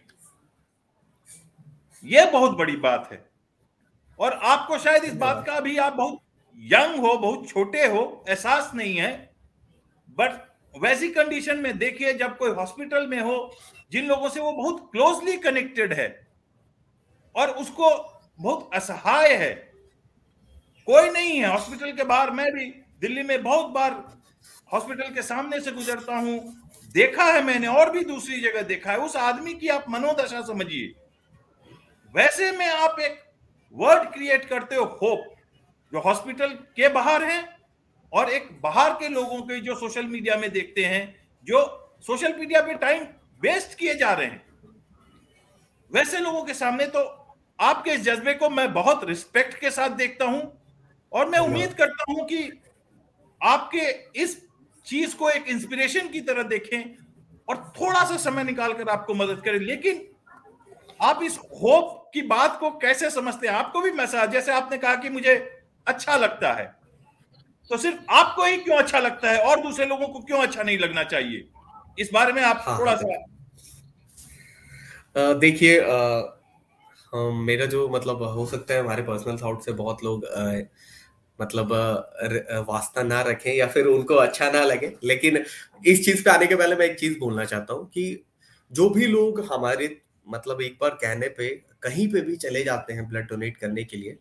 यह 2.05 2.31
बहुत 2.31 2.57
बड़ी 2.57 2.77
बात 2.77 3.09
है। 3.13 3.31
और 4.19 4.33
आपको 4.33 4.79
शायद 4.79 5.05
इस 5.05 5.15
बात 5.15 5.47
का 5.47 5.61
भी 5.61 5.77
आप 5.77 5.93
बहुत 5.93 6.21
यंग 6.57 7.01
हो, 7.01 7.19
बहुत 7.19 7.49
छोटे 7.49 7.87
हो, 7.87 8.25
एहसास 8.29 8.75
नहीं 8.75 8.97
है। 8.97 9.35
बट 10.11 10.53
वैसी 10.79 11.09
कंडीशन 11.09 11.59
में 11.59 11.79
देखिए, 11.79 12.15
जब 12.15 12.39
कोई 12.39 12.51
हॉस्पिटल 12.51 13.07
में 13.07 13.21
हो, 13.21 13.57
जिन 13.93 14.07
लोगों 14.07 14.29
से 14.29 14.41
वो 14.41 14.53
बहुत 14.53 14.89
क्लोजली 14.93 15.37
कनेक्टेड 15.37 15.93
है, 15.93 16.29
और 17.37 17.51
उसको 17.51 17.91
बहुत 18.41 18.71
असहाय 18.75 19.35
है। 19.35 19.55
कोई 20.87 21.11
नहीं 21.11 21.39
है, 21.39 21.47
हॉस्पिटल 21.47 21.93
के 21.93 22.05
बाहर 22.05 22.31
मैं 22.31 22.53
भी 22.53 22.67
दिल्ली 23.01 23.23
में 23.23 23.43
बहुत 23.43 23.67
बार 23.67 24.19
हॉस्पिटल 24.73 25.15
के 25.15 25.23
सामने 25.23 25.61
से 25.61 25.73
गुजरता 25.73 26.17
हूँ। 26.17 26.62
देखा 26.95 27.25
है 27.25 27.43
मैंने 27.45 27.67
और 27.67 27.91
भी 27.91 28.05
दूसरी 28.05 28.41
जगह 28.41 28.63
देखा 28.63 28.91
है। 28.93 28.99
उस 28.99 29.17
आदमी 29.17 29.55
की 29.55 29.69
आप 29.69 29.85
मनोदशा 29.89 30.41
समझिए। 30.43 30.93
वैसे 32.15 32.51
में 32.53 32.67
आप 32.67 33.01
एक 33.01 33.23
वर्ड 33.75 34.09
क्रिएट 34.13 34.45
करते 34.45 34.77
हो 34.77 34.85
होप 35.03 35.35
जो 35.93 36.01
हॉस्पिटल 36.01 36.49
के 36.77 36.89
बाहर 36.89 37.25
हैं 37.25 37.43
और 38.13 38.31
एक 38.31 38.49
बाहर 38.63 38.93
के 38.93 39.09
लोगों 39.09 39.41
के 39.43 39.61
जो 39.61 39.75
सोशल 39.75 40.07
मीडिया 40.07 40.37
में 40.37 40.51
देखते 40.53 40.85
हैं 40.85 41.05
जो 41.47 41.65
सोशल 42.07 42.37
मीडिया 42.39 42.61
पे 42.63 42.75
टाइम 42.75 43.03
वेस्ट 43.43 43.79
किए 43.79 43.95
जा 43.95 44.13
रहे 44.13 44.27
हैं। 44.27 44.45
वैसे 45.93 46.19
लोगों 46.19 46.43
के 46.43 46.55
सामने 46.55 46.87
तो 46.87 47.01
आपके 47.59 47.91
इस 47.91 48.01
जज्बे 48.01 48.35
को 48.35 48.51
मैं 48.51 48.73
बहुत 48.73 49.05
रिस्पेक्ट 49.05 49.59
के 49.61 49.71
साथ 49.71 49.91
देखता 49.97 50.25
हूँ 50.25 50.43
और 51.13 51.29
मैं 51.29 51.39
उम्मीद 51.39 51.75
करता 51.75 52.13
हूँ 52.13 52.25
कि 52.27 52.51
आपके 53.41 53.91
इस 54.23 54.37
चीज़ 54.87 55.17
को 55.17 55.31
एक 55.31 55.49
इंस्पिरेशन 55.49 56.09
की 56.09 56.21
तरह 56.21 56.43
देखें 56.43 56.83
और 57.49 57.57
थोड़ा 57.81 58.05
सा 58.05 58.17
समय 58.17 58.45
निकालकर 58.45 58.89
आपको 58.89 59.15
मदद 59.15 59.43
करें। 59.45 59.59
लेकिन 59.61 60.09
आप 61.01 61.23
इस 61.23 61.39
होप 61.63 62.11
की 62.15 62.23
बात 62.23 62.59
को 62.61 62.71
कैसे 62.79 63.11
समझते 63.11 63.49
हैं? 63.49 63.55
आपको 63.55 63.81
भी 63.81 63.91
मैसेज 63.93 64.31
जैसे 64.31 64.53
आपने 64.53 64.79
कहा 64.79 64.95
कि 64.95 65.09
मुझे 65.09 65.35
अच्छा 65.87 66.17
लगता 66.17 66.53
है। 66.53 66.65
तो 67.71 67.77
सिर्फ़ 67.77 67.99
आपको 68.11 68.45
ही 68.45 68.57
क्यों 68.57 68.77
अच्छा 68.79 68.99
लगता 68.99 69.31
है 69.31 69.45
और 69.45 69.61
दूसरे 69.61 69.87
लोगों 69.87 70.09
को 70.09 70.21
क्यों 70.21 70.43
अच्छा 70.43 70.63
नहीं 70.63 70.79
लगना 70.79 71.03
चाहिए? 71.05 71.45
इस 71.99 72.11
बारे 72.15 72.33
में 72.33 72.43
आप 72.43 72.65
हाँ, 72.67 72.79
थोड़ा 72.79 72.95
सा 72.97 73.27
देखिए 75.35 75.81
मेरा 77.15 77.67
जो 77.67 77.89
मतलब 77.89 78.23
हो 78.23 78.47
सकता 78.47 78.75
है 78.75 78.81
हमारे 78.81 79.03
पर्सनल 79.03 79.37
थॉट 79.39 79.63
से 79.63 79.73
बहुत 79.73 80.05
लोग 80.05 80.25
आ, 80.25 80.53
मतलब 81.39 81.73
वास्ता 82.69 83.03
ना 83.03 83.21
रखें 83.23 83.53
या 83.55 83.67
फिर 83.67 83.87
उनको 83.87 84.15
अच्छा 84.15 84.51
ना 84.51 84.63
लगे। 84.65 84.93
लेकिन 85.05 85.45
इस 85.87 86.05
चीज़ 86.05 86.25
पे 86.25 86.31
आने 86.31 86.47
के 86.47 86.57
पहले 86.57 86.77
मैं 86.77 86.87
एक 86.87 86.99
चीज़ 86.99 87.19
बोलना 87.19 87.45
चाहता 87.45 87.75
हूँ 87.75 87.87
कि 87.89 88.25
जो 88.73 88.89
भी 88.91 89.07
लोग 89.07 89.41
हमारे 89.53 89.97
मतलब 90.27 90.61
एक 90.63 90.77
बार 90.81 90.91
कहने 90.91 91.29
पे 91.29 91.49
कहीं 91.83 92.07
पे 92.13 92.21
भी 92.21 92.37
चले 92.37 92.63
जाते 92.65 92.93
हैं 92.93 93.09
ब्लड 93.09 93.29
डोनेट 93.29 93.57
करने 93.57 93.85
के 93.85 93.97
लिए 93.97 94.17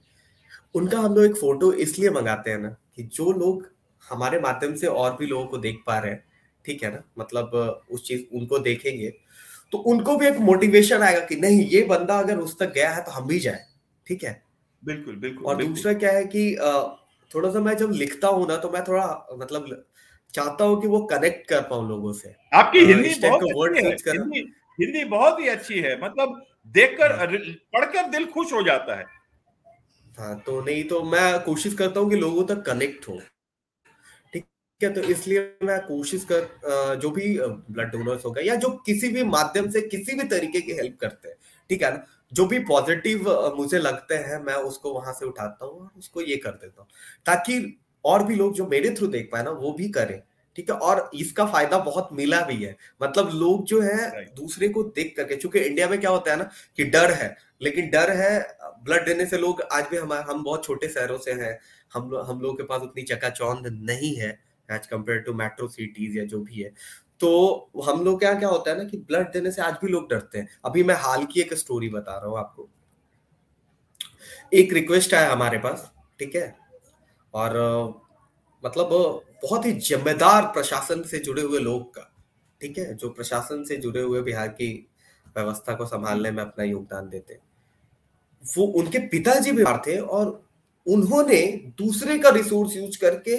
उनका 0.75 0.99
हम 0.99 1.15
लोग 1.15 1.25
एक 1.25 1.35
फ़ोटो 1.35 1.71
इसलिए 1.73 2.09
मंगाते 2.09 2.51
हैं 2.51 2.57
ना 2.57 2.69
कि 2.95 3.03
जो 3.03 3.31
लोग 3.31 3.67
हमारे 4.09 4.39
माध्यम 4.39 4.75
से 4.75 4.87
और 4.87 5.15
भी 5.19 5.25
लोगों 5.25 5.45
को 5.45 5.57
देख 5.57 5.81
पा 5.87 5.97
रहे 5.99 6.11
हैं 6.11 6.23
ठीक 6.65 6.83
है 6.83 6.91
ना? 6.91 7.03
मतलब 7.19 7.51
उस 7.91 8.07
चीज़ 8.07 8.23
उनको 8.35 8.59
देखेंगे 8.59 9.13
तो 9.71 9.77
उनको 9.77 10.15
भी 10.17 10.27
एक 10.27 10.37
मोटिवेशन 10.39 11.01
आएगा 11.01 11.19
कि 11.25 11.35
नहीं 11.35 11.65
ये 11.65 11.83
बंदा 11.83 12.17
अगर 12.19 12.37
उस 12.37 12.57
तक 12.59 12.73
गया 12.73 12.89
है 12.89 13.03
तो 13.03 13.11
हम 13.11 13.27
भी 13.27 13.39
जाए 13.39 13.63
ठीक 14.07 14.23
है? 14.23 14.41
बिल्कुल 14.83 15.15
बिल्कुल 15.15 15.45
और 15.45 15.63
दूसरा 15.65 15.93
क्या 15.93 16.11
है 16.11 16.23
कि 16.25 16.53
थोड़ा 17.31 17.51
सा 17.51 17.59
मैं 17.59 17.75
जब 17.77 17.91
लिखता 17.93 18.27
हूँ 18.27 18.47
ना 18.47 18.55
तो 18.57 18.69
मैं 18.69 18.83
थोड़ा 18.83 19.05
मतलब 19.33 19.83
चाहता 20.33 20.65
हूँ 20.65 20.81
कि 20.81 20.87
वो 20.87 20.99
कनेक्ट 21.05 21.47
कर 21.47 21.61
पाऊँ 21.61 21.87
लोगों 21.89 22.13
से। 22.13 22.33
आपकी 22.53 22.79
हिंदी 22.79 23.13
बहुत 23.21 23.43
अच्छी 23.43 23.85
है 23.85 23.95
हिंदी, 24.11 24.39
हिंदी 24.79 25.03
बहुत 25.05 25.39
ही 25.39 25.47
अच्छी 25.47 25.79
है 25.79 25.99
मतलब 26.01 26.41
देखकर 26.75 27.11
हाँ। 27.11 27.27
पढ़कर 27.73 28.09
दिल 28.09 28.25
खुश 28.25 28.53
हो 28.53 28.61
जाता 28.63 28.95
है। 28.95 29.05
हाँ 30.19 30.39
तो 30.45 30.61
नहीं 30.61 30.83
तो 30.83 31.01
मैं 31.03 31.39
कोशिश 31.43 31.73
करता 31.73 31.99
हूँ 31.99 32.09
कि 32.09 32.15
लोगों 32.15 32.43
तक 32.45 32.63
कनेक्ट 32.65 33.07
हो। 33.07 33.19
ठीक 34.33 34.45
है 34.81 34.93
तो 34.93 35.01
इसलिए 35.01 35.39
मैं 35.63 35.79
कोशिश 35.79 36.25
कर 36.31 36.97
जो 36.97 37.09
भी 37.09 37.37
ब्लड 37.41 37.91
डोनर्स 37.91 38.25
हो 38.25 38.31
गए 38.31 38.43
या 38.43 38.55
जो 38.55 38.69
किसी 38.85 39.09
भी 39.09 39.23
माध्यम 39.23 39.69
से 39.69 39.81
किसी 39.81 40.15
भी 40.15 40.27
तरीके 40.27 40.61
की 40.61 40.71
हेल्प 40.71 40.97
करते 41.01 41.29
हैं 41.29 41.35
ठीक 41.69 41.83
है 41.83 41.93
ना? 41.93 42.05
जो 42.31 42.45
भी 42.45 42.59
पॉजिटिव 42.65 43.29
मुझे 43.57 43.79
लगते 43.79 44.15
हैं 44.17 44.39
मैं 44.43 44.53
उसको 44.55 44.93
वहाँ 44.93 45.13
से 45.13 45.25
उठाता 45.25 45.65
हूँ 45.65 45.79
और 45.81 45.89
उसको 45.97 46.21
ये 46.21 46.35
कर 46.37 46.51
देता 46.51 46.81
हूँ। 46.81 46.87
ताकि 47.25 47.77
और 48.05 48.23
भी 48.23 48.35
लोग 48.35 48.53
जो 48.55 48.67
मेरे 48.67 48.89
थ्रू 48.95 49.07
देख 49.07 49.29
पाए 49.31 49.43
ना 49.43 49.51
वो 49.51 49.71
भी 49.73 49.89
करें 49.89 50.21
ठीक 50.55 50.69
है? 50.69 50.75
और 50.75 51.09
इसका 51.15 51.45
फ़ायदा 51.45 51.77
बहुत 51.79 52.09
मिला 52.13 52.41
भी 52.41 52.63
है। 52.63 52.75
मतलब 53.01 53.29
लोग 53.33 53.65
जो 53.65 53.81
है 53.81 54.25
दूसरे 54.35 54.67
को 54.69 54.83
देख 54.85 55.13
करके 55.17 55.35
चूँकि 55.35 55.59
इंडिया 55.59 55.87
में 55.89 55.99
क्या 55.99 56.09
होता 56.11 56.31
है 56.31 56.37
ना 56.37 56.49
कि 56.77 56.83
डर 56.85 57.11
है 57.13 57.35
लेकिन 57.61 57.89
डर 57.89 58.11
है 58.11 58.39
ब्लड 58.83 59.05
देने 59.05 59.25
से 59.25 59.37
लोग 59.37 59.61
आज 59.71 59.87
भी 59.91 59.97
हमारे 59.97 60.23
हम 60.23 60.43
बहुत 60.43 60.63
छोटे 60.65 60.87
शहरों 60.89 61.17
से 61.17 61.31
हैं 61.33 61.57
हम 61.93 62.15
हम 62.27 62.41
लोगों 62.41 62.55
के 62.55 62.63
पास 62.63 62.81
उतनी 62.81 63.03
चकाचौंध 63.03 63.67
नहीं 63.81 64.15
है 64.15 64.29
as 64.69 64.85
compare 64.87 65.19
to 65.19 65.33
metro 65.33 65.67
cities 65.67 66.17
या 66.17 66.23
जो 66.25 66.39
भी 66.41 66.61
है। 66.61 66.71
तो 67.21 67.81
हम 67.85 68.03
लोग 68.03 68.19
क्या 68.19 68.33
क्या 68.33 68.49
होता 68.49 68.71
है 68.71 68.77
ना 68.77 68.83
कि 68.83 68.97
ब्लड 68.97 69.31
देने 69.33 69.51
से 69.51 69.61
आज 69.61 69.73
भी 69.73 69.87
लोग 69.87 70.09
डरते 70.09 70.39
हैं। 70.39 70.47
अभी 70.65 70.83
मैं 70.83 70.95
हाल 70.95 71.25
की 71.25 71.41
एक 71.41 71.53
स्टोरी 71.53 71.89
बता 71.89 72.17
रहा 72.17 72.29
हूँ 72.29 72.37
आपको। 72.39 72.69
एक 74.53 74.73
रिक्वेस्ट 74.73 75.13
आया 75.13 75.31
हमारे 75.31 75.57
पास, 75.57 75.91
ठीक 76.19 76.35
है? 76.35 76.55
और 77.33 77.57
मतलब 78.63 78.89
बहुत 79.43 79.65
ही 79.65 79.71
जिम्मेदार 79.71 80.45
प्रशासन 80.45 81.03
से 81.03 81.19
जुड़े 81.19 81.41
हुए 81.41 81.59
लोग 81.59 81.93
का, 81.95 82.11
ठीक 82.61 82.77
है? 82.77 82.93
जो 82.93 83.09
प्रशासन 83.09 83.63
से 83.63 83.77
जुड़े 83.77 84.01
हुए 84.01 84.21
बिहार 84.21 84.47
की 84.47 84.87
व्यवस्था 85.37 85.73
को 85.75 85.85
संभालने 85.85 86.31
में 86.31 86.43
अपना 86.43 86.63
योगदान 86.63 87.09
देते 87.09 87.39
वो 88.43 88.65
उनके 88.79 88.99
पिताजी 88.99 89.51
बीमार 89.51 89.81
थे 89.87 89.97
और 89.97 90.27
उन्होंने 90.87 91.41
दूसरे 91.77 92.17
का 92.19 92.29
रिसोर्स 92.29 92.75
यूज़ 92.75 92.99
करके 92.99 93.37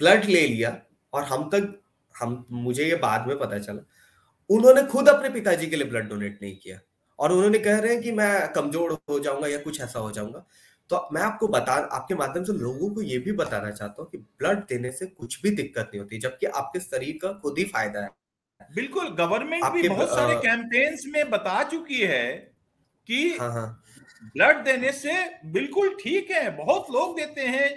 ब्लड 0.00 0.24
ले 0.24 0.46
लिया 0.48 0.82
और 1.12 1.24
हम 1.24 1.48
तक 1.50 1.80
हम 2.16 2.44
मुझे 2.52 2.84
ये 2.84 2.96
बाद 2.96 3.26
में 3.28 3.38
पता 3.38 3.58
चला। 3.58 3.82
उन्होंने 4.50 4.82
खुद 4.82 5.08
अपने 5.08 5.28
पिताजी 5.30 5.66
के 5.66 5.76
लिए 5.76 5.88
ब्लड 5.88 6.08
डोनेट 6.08 6.38
नहीं 6.42 6.56
किया 6.56 6.78
और 7.18 7.32
उन्होंने 7.32 7.58
कह 7.58 7.78
रहे 7.78 7.92
हैं 7.92 8.02
कि 8.02 8.12
मैं 8.12 8.52
कमज़ोर 8.52 8.92
हो 9.10 9.18
जाऊँगा 9.20 9.48
या 9.48 9.58
कुछ 9.58 9.80
ऐसा 9.80 9.98
हो 9.98 10.10
जाऊँगा। 10.10 10.44
तो 10.90 11.08
मैं 11.12 11.22
आपको 11.22 11.48
बता 11.48 11.72
आपके 11.92 12.14
माध्यम 12.14 12.44
से 12.44 12.52
लोगों 12.52 12.90
को 12.90 13.02
ये 13.02 13.18
भी 13.18 13.32
बताना 13.32 13.70
चाहता 13.70 14.02
हूँ 14.02 14.10
कि 14.10 14.18
ब्लड 14.18 14.58
देने 14.68 14.90
से 14.92 15.06
कुछ 15.06 15.40
भी 15.42 15.50
दिक्कत 15.50 15.90
नहीं 15.92 16.00
होती 16.00 16.18
जबकि 16.18 16.46
आपके 16.46 16.80
शरीर 16.80 17.18
का 17.22 17.32
खुद 17.32 17.58
ही 17.58 17.64
फ़ायदा 17.64 18.00
है। 18.00 18.10
बिल्कुल 18.60 19.08
गवर्नमेंट 19.16 19.64
भी 19.72 19.88
बहुत 19.88 20.08
सारे 20.08 20.34
कैंपेन्स 20.36 21.06
में 21.06 21.30
बता 21.30 21.62
चुकी 21.62 22.00
है 22.02 22.34
कि 23.08 23.36
हाँ 23.40 23.52
हाँ। 23.52 23.82
ब्लड 24.22 24.64
देने 24.64 24.92
से 24.92 25.12
बिल्कुल 25.50 25.94
ठीक 25.94 26.30
है 26.30 26.50
बहुत 26.56 26.90
लोग 26.90 27.16
देते 27.16 27.46
हैं। 27.46 27.68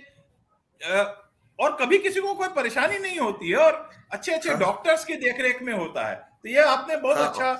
और 1.59 1.77
कभी 1.81 1.97
किसी 1.97 2.19
को 2.19 2.33
कोई 2.33 2.47
परेशानी 2.55 2.97
नहीं 2.99 3.19
होती 3.19 3.49
है 3.49 3.57
और 3.57 3.89
अच्छे 4.11 4.31
अच्छे 4.31 4.49
हाँ, 4.49 4.59
डॉक्टर्स 4.59 5.05
के 5.05 5.15
देखरेख 5.17 5.61
में 5.61 5.73
होता 5.73 6.07
है। 6.07 6.15
तो 6.15 6.49
ये 6.49 6.61
आपने 6.63 6.95
बहुत 6.97 7.17
हाँ, 7.17 7.27
अच्छा 7.27 7.51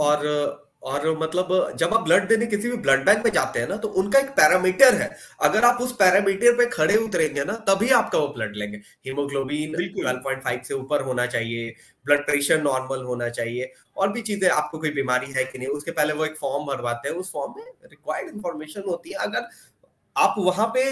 और 0.00 0.64
और 0.84 1.06
मतलब 1.18 1.48
जब 1.76 1.94
आप 1.94 2.00
ब्लड 2.00 2.26
देने 2.28 2.46
किसी 2.46 2.70
भी 2.70 2.76
ब्लड 2.76 3.04
बैंक 3.04 3.24
में 3.24 3.30
जाते 3.32 3.60
हैं 3.60 3.68
ना 3.68 3.76
तो 3.76 3.88
उनका 4.00 4.18
एक 4.18 4.28
पैरामीटर 4.30 4.94
है। 4.94 5.08
अगर 5.40 5.64
आप 5.64 5.80
उस 5.80 5.92
पैरामीटर 5.92 6.52
पे 6.56 6.66
खड़े 6.66 6.96
उतरेंगे 6.96 7.44
ना 7.44 7.52
तभी 7.68 7.88
आपका 7.90 8.18
वो 8.18 8.28
ब्लड 8.28 8.56
लेंगे। 8.56 8.76
हीमोग्लोबिन 9.06 9.74
12.5 9.96 10.62
से 10.62 10.74
ऊपर 10.74 11.02
होना 11.02 11.26
चाहिए 11.26 11.74
ब्लड 12.06 12.24
प्रेशर 12.26 12.62
नॉर्मल 12.62 13.02
होना 13.04 13.28
चाहिए 13.30 13.72
और 13.96 14.12
भी 14.12 14.22
चीज़ें 14.22 14.48
आपको 14.50 14.78
कोई 14.78 14.90
बीमारी 14.90 15.32
है 15.32 15.44
कि 15.44 15.58
नहीं 15.58 15.68
उसके 15.68 15.90
पहले 15.90 16.12
वो 16.12 16.24
एक 16.24 16.36
फॉर्म 16.36 16.66
भरवाते 16.66 17.08
हैं। 17.08 17.16
उस 17.16 17.32
फॉर्म 17.32 17.54
में 17.56 17.64
रिक्वायर्ड 17.84 18.28
इन्फॉर्मेशन 18.28 18.82
होती 18.88 19.10
है। 19.10 19.16
अगर 19.20 19.48
आप 20.16 20.34
वहाँ 20.38 20.66
पे 20.74 20.82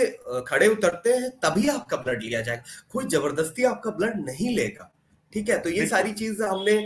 खड़े 0.47 0.67
उतरते 0.69 1.13
हैं 1.13 1.31
तभी 1.41 1.69
आपका 1.69 1.97
ब्लड 1.97 2.23
लिया 2.23 2.41
जाएगा। 2.41 2.63
कोई 2.93 3.05
ज़बरदस्ती 3.07 3.65
आपका 3.65 3.91
ब्लड 3.93 4.25
नहीं 4.27 4.55
लेगा 4.57 4.91
ठीक 5.33 5.49
है? 5.49 5.59
तो 5.59 5.71
ये 5.71 5.87
सारी 5.87 6.13
चीज़ 6.13 6.43
हमने 6.43 6.79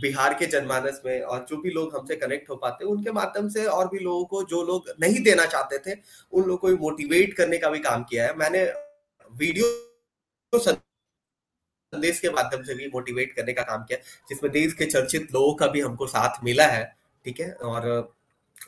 बिहार 0.00 0.34
के 0.34 0.46
जनमानस 0.46 1.00
में 1.06 1.20
और 1.22 1.44
जो 1.50 1.56
भी 1.56 1.70
लोग 1.70 1.96
हमसे 1.96 2.16
कनेक्ट 2.16 2.50
हो 2.50 2.56
पाते 2.56 2.84
उनके 2.86 3.12
माध्यम 3.12 3.48
से 3.48 3.64
और 3.66 3.88
भी 3.88 3.98
लोगों 3.98 4.24
को 4.24 4.42
जो 4.44 4.62
लोग 4.62 4.88
नहीं 5.00 5.22
देना 5.22 5.44
चाहते 5.46 5.78
थे 5.80 5.98
उन 6.32 6.44
लोगों 6.44 6.56
को 6.58 6.76
मोटिवेट 6.82 7.34
करने 7.36 7.58
का 7.58 7.68
भी 7.70 7.78
काम 7.80 8.02
किया 8.04 8.26
है। 8.26 8.36
मैंने 8.36 8.64
वीडियो 9.30 9.66
संदेश 11.92 12.20
के 12.20 12.30
माध्यम 12.30 12.62
से 12.62 12.74
भी 12.74 12.88
मोटिवेट 12.88 13.32
करने 13.32 13.52
का 13.52 13.62
काम 13.62 13.82
किया 13.84 13.98
जिसमें 14.28 14.50
देश 14.52 14.72
के 14.72 14.86
चर्चित 14.86 15.28
लोगों 15.34 15.54
का 15.54 15.66
भी 15.66 15.80
हमको 15.80 16.06
साथ 16.06 16.42
मिला 16.44 16.66
है 16.66 16.84
ठीक 17.26 17.40
है? 17.40 17.50
और 17.52 18.14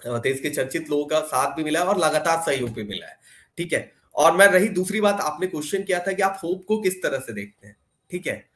देश 0.05 0.40
के 0.40 0.51
चर्चित 0.51 0.90
लोगों 0.90 1.07
का 1.07 1.20
साथ 1.20 1.57
भी 1.57 1.64
मिला 1.64 1.80
है 1.80 1.86
और 1.86 1.99
लगातार 1.99 2.42
सहयोग 2.42 2.70
भी 2.70 2.82
मिला 2.82 3.07
है। 3.07 3.18
ठीक 3.59 3.72
है? 3.72 3.92
और 4.14 4.36
मैं 4.36 4.47
रही 4.47 4.68
दूसरी 4.68 5.01
बात 5.01 5.20
आपने 5.20 5.47
क्वेश्चन 5.47 5.82
किया 5.82 5.99
था 5.99 6.12
कि 6.12 6.22
आप 6.22 6.40
होप 6.44 6.64
को 6.64 6.80
किस 6.80 7.03
तरह 7.03 7.18
से 7.18 7.32
देखते 7.32 7.66
हैं। 7.66 7.76
ठीक 8.11 8.26
है? 8.26 8.49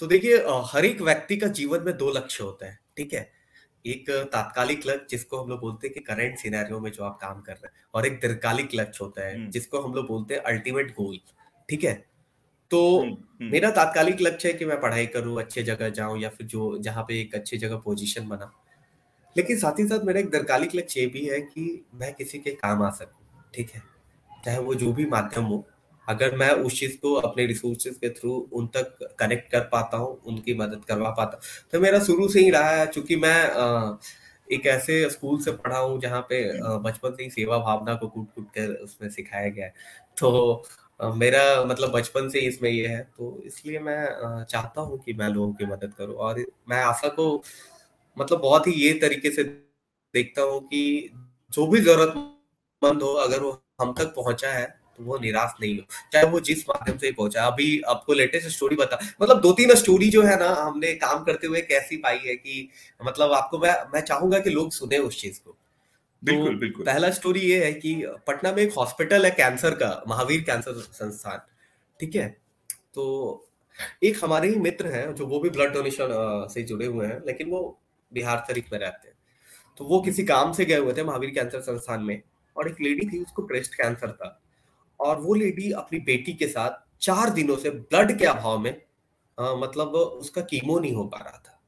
तो 0.00 0.06
देखिए 0.06 0.36
हर 0.66 0.84
एक 0.84 1.00
व्यक्ति 1.00 1.36
का 1.36 1.46
जीवन 1.46 1.82
में 1.82 1.96
दो 1.96 2.10
लक्ष्य 2.10 2.44
होता 2.44 2.66
है। 2.66 2.78
ठीक 2.96 3.14
है? 3.14 3.30
एक 3.86 4.10
तात्कालिक 4.32 4.86
लक्ष्य 4.86 5.06
जिसको 5.10 5.42
हम 5.42 5.50
लोग 5.50 5.60
बोलते 5.60 5.86
हैं 5.86 5.94
कि 5.94 6.00
करंट 6.00 6.38
सिनेरियो 6.38 6.80
में 6.80 6.90
जो 6.92 7.04
आप 7.04 7.18
काम 7.20 7.40
कर 7.40 7.52
रहे 7.52 7.66
हैं 7.66 7.84
और 7.94 8.06
एक 8.06 8.20
दीर्घकालिक 8.20 8.74
लक्ष्य 8.74 9.04
होता 9.04 9.26
है 9.26 9.50
जिसको 9.50 9.80
हम 9.80 9.94
लोग 9.94 10.06
बोलते 10.06 10.34
हैं 10.34 10.42
अल्टीमेट 10.42 10.90
गोल 10.90 11.18
ठीक 11.68 11.84
है? 11.84 11.94
तो 12.70 13.04
मेरा 13.40 13.70
तात्कालिक 13.70 14.20
लक्ष्य 14.20 14.48
है 14.48 14.54
कि 14.54 14.64
मैं 14.64 14.80
पढ़ाई 14.80 15.06
करूँ 15.06 15.38
अच्छे 15.38 15.62
जगह 15.62 15.88
जाऊँ 15.88 16.20
या 16.20 16.28
फिर 16.28 16.46
जो 16.46 16.78
जहाँ 16.78 17.04
पे 17.08 17.20
एक 17.20 17.34
अच्छी 17.34 17.58
जगह 17.58 17.76
पोजीशन 17.76 18.28
बना 18.28 18.44
लेकिन 19.36 19.58
साथ 19.58 19.78
ही 19.78 19.86
साथ 19.88 20.04
मेरा 20.04 20.20
एक 20.20 20.30
दीर्घकालिक 20.30 20.74
लक्ष्य 20.74 21.00
ये 21.00 21.06
भी 21.06 21.24
है 21.26 21.40
कि 21.42 21.84
मैं 21.94 22.12
किसी 22.14 22.38
के 22.38 22.50
काम 22.52 22.82
आ 22.82 22.90
सकूँ, 22.92 23.42
ठीक 23.54 23.70
है? 23.74 23.82
चाहे 24.44 24.58
वो 24.58 24.74
जो 24.74 24.92
भी 24.92 25.06
माध्यम 25.06 25.44
हो, 25.44 25.64
अगर 26.08 26.34
मैं 26.36 26.50
उस 26.50 26.78
चीज़ 26.80 26.96
को 26.98 27.12
अपने 27.16 27.46
रिसोर्सेज 27.46 27.96
के 27.96 28.08
थ्रू 28.10 28.32
उन 28.52 28.66
तक 28.76 28.98
कनेक्ट 29.20 29.50
कर 29.52 29.60
पाता 29.72 29.96
हूँ, 29.96 30.20
उनकी 30.26 30.54
मदद 30.54 30.84
करवा 30.88 31.10
पाता 31.12 31.40
तो 31.72 31.80
मेरा 31.80 31.98
शुरू 32.04 32.28
से 32.28 32.40
ही 32.40 32.50
रहा 32.50 32.70
है, 32.70 32.86
चूँकि 32.86 33.16
मैं 33.16 33.98
एक 34.48 34.66
ऐसे 34.66 35.08
स्कूल 35.10 35.40
से 35.42 35.52
पढ़ा 35.52 35.78
हूँ 35.78 36.00
जहाँ 36.00 36.20
पे 36.30 36.42
बचपन 36.80 37.14
से 37.16 37.22
ही 37.22 37.30
सेवा 37.30 37.58
भावना 37.58 37.94
को 37.94 38.08
कूट 38.08 38.26
कूट 38.34 38.48
कर 38.54 38.74
उसमें 38.84 39.08
सिखाया 39.10 39.48
गया 39.48 39.64
है। 39.64 39.74
तो 40.18 40.64
मेरा 41.14 41.64
मतलब 41.64 41.90
बचपन 41.92 42.28
से 42.28 42.40
ही 42.40 42.46
इसमें 42.46 42.68
ये 42.70 42.86
है 42.86 43.00
तो 43.16 43.40
इसलिए 43.46 43.78
मैं 43.78 44.44
चाहता 44.44 44.80
हूँ 44.80 44.98
कि 44.98 45.12
मैं 45.12 45.28
लोगों 45.28 45.52
की 45.52 45.66
मदद 45.66 45.94
करूँ 45.98 46.14
और 46.16 46.44
मैं 46.68 46.82
आशा 46.82 47.08
को 47.08 47.26
मतलब 48.16 48.40
बहुत 48.40 48.66
ही 48.66 48.72
ये 48.74 48.92
तरीके 48.98 49.30
से 49.30 49.44
देखता 49.44 50.42
हूँ 50.42 50.60
कि 50.60 51.10
जो 51.52 51.66
भी 51.66 51.80
जरूरतमंद 51.80 53.02
हो 53.02 53.12
अगर 53.18 53.40
वो 53.40 53.60
हम 53.80 53.92
तक 53.92 54.12
पहुँचा 54.16 54.48
है 54.48 54.66
तो 54.96 55.04
वो 55.04 55.18
निराश 55.18 55.54
नहीं 55.60 55.76
हो। 55.78 55.84
चाहे 56.12 56.26
वो 56.26 56.40
जिस 56.40 56.68
माध्यम 56.68 56.98
से 56.98 57.10
पहुँचा। 57.12 57.44
अभी 57.44 57.80
आपको 57.88 58.12
लेटेस्ट 58.12 58.48
स्टोरी 58.48 58.76
बता 58.76 58.98
मतलब 59.22 59.40
दो 59.40 59.52
तीन 59.52 59.74
स्टोरी 59.74 60.10
जो 60.10 60.22
है 60.22 60.38
ना 60.40 60.48
हमने 60.54 60.92
काम 60.96 61.24
करते 61.24 61.46
हुए 61.46 61.60
कैसी 61.62 61.96
पाई 61.96 62.18
है 62.18 62.34
कि 62.36 62.68
मतलब 63.00 63.32
आपको 63.32 63.58
मैं 63.58 63.74
मैं 63.94 64.00
चाहूँगा 64.02 64.38
कि 64.38 64.50
लोग 64.50 64.72
सुने 64.72 64.98
उस 64.98 65.20
चीज़ 65.20 65.40
को। 65.40 65.50
तो 65.50 65.56
बिल्कुल 66.22 66.56
बिल्कुल। 66.56 66.84
पहला 66.86 67.10
स्टोरी 67.10 67.40
ये 67.40 67.64
है 67.64 67.72
कि 67.72 67.94
पटना 68.26 68.52
में 68.52 68.62
एक 68.62 68.72
हॉस्पिटल 68.72 69.24
है 69.24 69.30
कैंसर 69.30 69.74
का 69.74 70.02
महावीर 70.08 70.40
कैंसर 70.40 70.80
संस्थान। 70.92 71.40
ठीक 72.00 72.14
है? 72.16 72.28
तो 72.94 73.46
एक 74.04 74.18
हमारे 74.24 74.48
ही 74.48 74.56
मित्र 74.58 74.86
हैं 74.86 75.14
जो 75.14 75.26
वो 75.26 75.40
भी 75.40 75.50
ब्लड 75.50 75.72
डोनेशन 75.72 76.46
से 76.50 76.62
जुड़े 76.62 76.86
हुए 76.86 77.06
हैं 77.06 77.20
लेकिन 77.26 77.48
वो 77.50 77.60
बिहार 78.14 78.44
शरीफ 78.48 78.72
में 78.72 78.78
रहते 78.78 79.08
हैं। 79.08 79.16
तो 79.78 79.84
वो 79.84 80.00
किसी 80.00 80.24
काम 80.24 80.52
से 80.52 80.64
गए 80.64 80.78
हुए 80.78 80.92
थे 80.92 81.04
महावीर 81.04 81.30
कैंसर 81.30 81.60
संस्थान 81.60 82.02
में 82.02 82.20
और 82.56 82.68
एक 82.68 82.80
लेडी 82.80 83.06
थी 83.08 83.22
उसको 83.22 83.42
ब्रेस्ट 83.42 83.74
कैंसर 83.74 84.12
था। 84.12 84.40
और 85.00 85.20
वो 85.20 85.34
लेडी 85.34 85.70
अपनी 85.72 85.98
बेटी 85.98 86.32
के 86.32 86.46
साथ 86.46 86.82
चार 87.00 87.30
दिनों 87.30 87.56
से 87.56 87.70
ब्लड 87.70 88.18
के 88.18 88.24
अभाव 88.24 88.58
में 88.58 88.74
आ, 89.38 89.54
मतलब 89.54 89.94
उसका 89.94 90.40
कीमो 90.40 90.78
नहीं 90.78 90.92
हो 90.92 91.04
पा 91.04 91.18
रहा 91.18 91.38
था। 91.38 91.60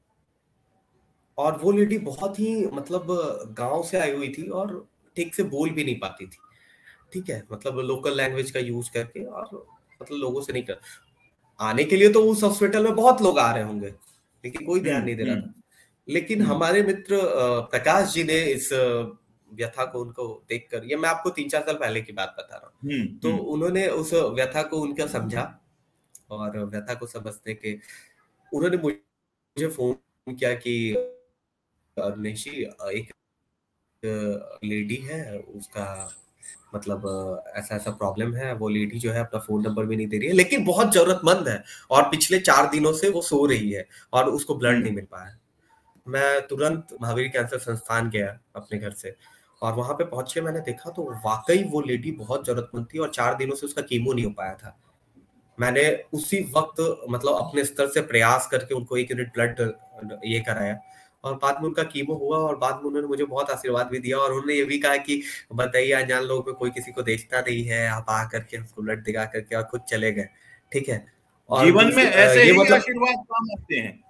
और 1.39 1.59
वो 1.59 1.73
लेडी 1.73 1.99
बहुत 1.99 2.39
ही 2.39 2.67
मतलब 2.67 3.07
गाँव 3.59 3.83
से 3.83 3.99
आई 3.99 4.13
हुई 4.13 4.29
थी 4.29 4.49
और 4.49 4.87
ठीक 5.17 5.35
से 5.35 5.43
बोल 5.43 5.71
भी 5.71 5.85
नहीं 5.85 5.99
पाती 5.99 6.27
थी। 6.27 6.39
ठीक 7.13 7.29
है 7.31 7.43
मतलब 7.53 7.79
लोकल 7.79 8.17
लैंग्वेज 8.17 8.51
का 8.51 8.61
यूज़ 8.61 8.91
करके 8.91 9.25
और 9.25 9.67
मतलब 10.03 10.19
लोगों 10.19 10.41
से 10.41 10.53
नहीं 10.53 10.63
कर 10.63 10.81
आने 11.61 11.85
के 11.85 11.97
लिए 11.97 12.13
तो 12.13 12.23
उस 12.25 12.43
हॉस्पिटल 12.43 12.85
में 12.85 12.95
बहुत 12.95 13.23
लोग 13.23 13.39
आ 13.39 13.51
रहे 13.53 13.63
होंगे 13.63 13.87
लेकिन 13.87 14.67
कोई 14.67 14.81
ध्यान 14.81 15.05
नहीं 15.05 15.17
दे 15.17 15.23
रहा 15.23 15.35
हम्म, 15.35 15.47
था। 15.47 15.63
लेकिन 16.09 16.43
हम्म। 16.43 16.53
हमारे 16.53 16.83
मित्र 16.83 17.21
प्रकाश 17.71 18.13
जी 18.15 18.25
ने 18.25 18.41
इस 18.45 18.69
व्यथा 19.51 19.85
को 19.85 20.01
उनको 20.01 20.27
देखकर 20.49 20.85
ये 20.85 20.97
मैं 20.97 21.09
आपको 21.09 21.31
तीन 21.31 21.49
चार 21.49 21.63
साल 21.63 21.75
पहले 21.75 22.01
की 22.03 22.13
बात 22.13 22.35
बता 22.39 22.57
रहा 22.57 22.67
हूँ 22.67 22.93
हम्म, 22.93 23.19
तो 23.19 23.31
हम्म। 23.31 23.41
उन्होंने 23.41 23.87
उस 23.89 24.13
व्यथा 24.15 24.63
को 24.63 24.81
उनका 24.81 25.07
समझा 25.07 25.45
और 26.31 26.59
व्यथा 26.65 26.95
को 26.95 27.07
समझने 27.07 27.55
के 27.55 27.79
उन्होंने 28.53 28.77
मुझे 28.77 29.69
फ़ोन 29.69 30.35
किया 30.35 30.55
कि 30.55 30.75
निशी 31.97 32.63
एक 32.93 33.13
लेडी 34.65 34.97
है 34.97 35.39
उसका 35.39 35.87
मतलब 36.75 37.07
ऐसा 37.57 37.77
ऐसा 37.77 37.91
प्रॉब्लम 37.91 38.35
है 38.35 38.53
वो 38.55 38.69
लेडी 38.69 38.99
जो 38.99 39.13
है 39.13 39.21
अपना 39.21 39.41
फ़ोन 39.41 39.63
नंबर 39.63 39.87
भी 39.87 39.97
नहीं 39.97 40.07
दे 40.07 40.19
रही 40.19 40.29
है 40.29 40.35
लेकिन 40.35 40.65
बहुत 40.65 40.93
जरूरतमंद 40.93 41.49
है 41.49 41.63
और 41.91 42.03
पिछले 42.03 42.39
चार 42.41 42.71
दिनों 42.71 42.93
से 42.93 43.09
वो 43.09 43.23
सो 43.23 43.45
रही 43.47 43.71
है 43.71 43.87
और 44.13 44.31
उसको 44.31 44.55
ब्लड 44.55 44.83
नहीं। 44.83 44.93
मिल 44.93 45.05
पाया 45.05 45.39
मैं 46.09 46.47
तुरंत 46.47 46.87
महावीर 47.03 47.29
कैंसर 47.29 47.59
संस्थान 47.59 48.11
गया 48.11 48.39
अपने 48.57 48.79
घर 48.79 48.91
से 48.91 49.15
और 49.63 49.73
वहाँ 49.75 49.95
पे 49.95 50.05
पहुँचे 50.05 50.41
मैंने 50.41 50.61
देखा 50.61 50.91
तो 50.91 51.03
वाकई 51.27 51.63
वो 51.63 51.81
लेडी 51.81 52.11
बहुत 52.13 52.47
जरूरतमंद 52.47 52.87
थी 52.95 52.99
और 52.99 53.11
चार 53.11 53.35
दिनों 53.35 53.57
से 53.57 53.67
उसका 53.67 53.83
कीमो 53.83 54.13
नहीं 54.13 54.25
हो 54.25 54.31
पाया 54.31 54.55
था। 54.55 54.77
मैंने 55.61 56.05
उसी 56.13 56.53
वक्त 56.57 57.07
मतलब 57.11 57.35
अपने 57.35 57.65
स्तर 57.65 57.87
से 57.87 58.01
प्रयास 58.01 58.49
करके 58.51 58.75
उनको 58.75 58.97
एक 58.97 59.11
यूनिट 59.11 59.33
ब्लड 59.35 59.61
ये 60.25 60.41
कराया 60.41 60.79
और 61.25 61.35
बाद 61.35 61.55
में 61.55 61.69
उनका 61.69 61.83
कीमो 61.83 62.15
हुआ 62.15 62.39
और 62.39 62.57
बाद 62.57 62.75
में 62.75 62.83
उन्होंने 62.83 63.09
मुझे 63.09 63.25
बहुत 63.25 63.51
आशीर्वाद 63.51 63.87
भी 63.87 63.99
दिया 63.99 64.19
और 64.19 64.31
उन्होंने 64.31 64.55
ये 64.55 64.65
भी 64.65 64.79
कहा 64.79 64.97
कि 64.97 65.23
बताइए 65.55 65.93
अनजान 65.93 66.23
लोग 66.23 66.47
में 66.47 66.55
कोई 66.55 66.71
किसी 66.71 66.93
को 66.93 67.03
देखता 67.03 67.41
नहीं 67.41 67.65
है 67.65 67.87
आप 67.89 68.07
आ 68.09 68.25
करके 68.25 68.57
हमको 68.57 68.83
ब्लड 68.83 69.05
दिखा 69.05 69.25
करके 69.25 69.57
और 69.57 69.63
खुद 69.63 69.81
चले 69.81 70.13
गए 70.13 70.29
ठीक 70.73 70.89
है? 70.89 71.05
और 71.51 71.65
जीवन 71.65 71.93
में 71.97 72.05
ऐसे 72.05 72.43
ही 72.43 72.53
मतलब 72.53 72.75
आशीर्वाद 72.75 73.25
काम 73.33 73.51
आते 73.59 73.77
हैं? 73.77 74.06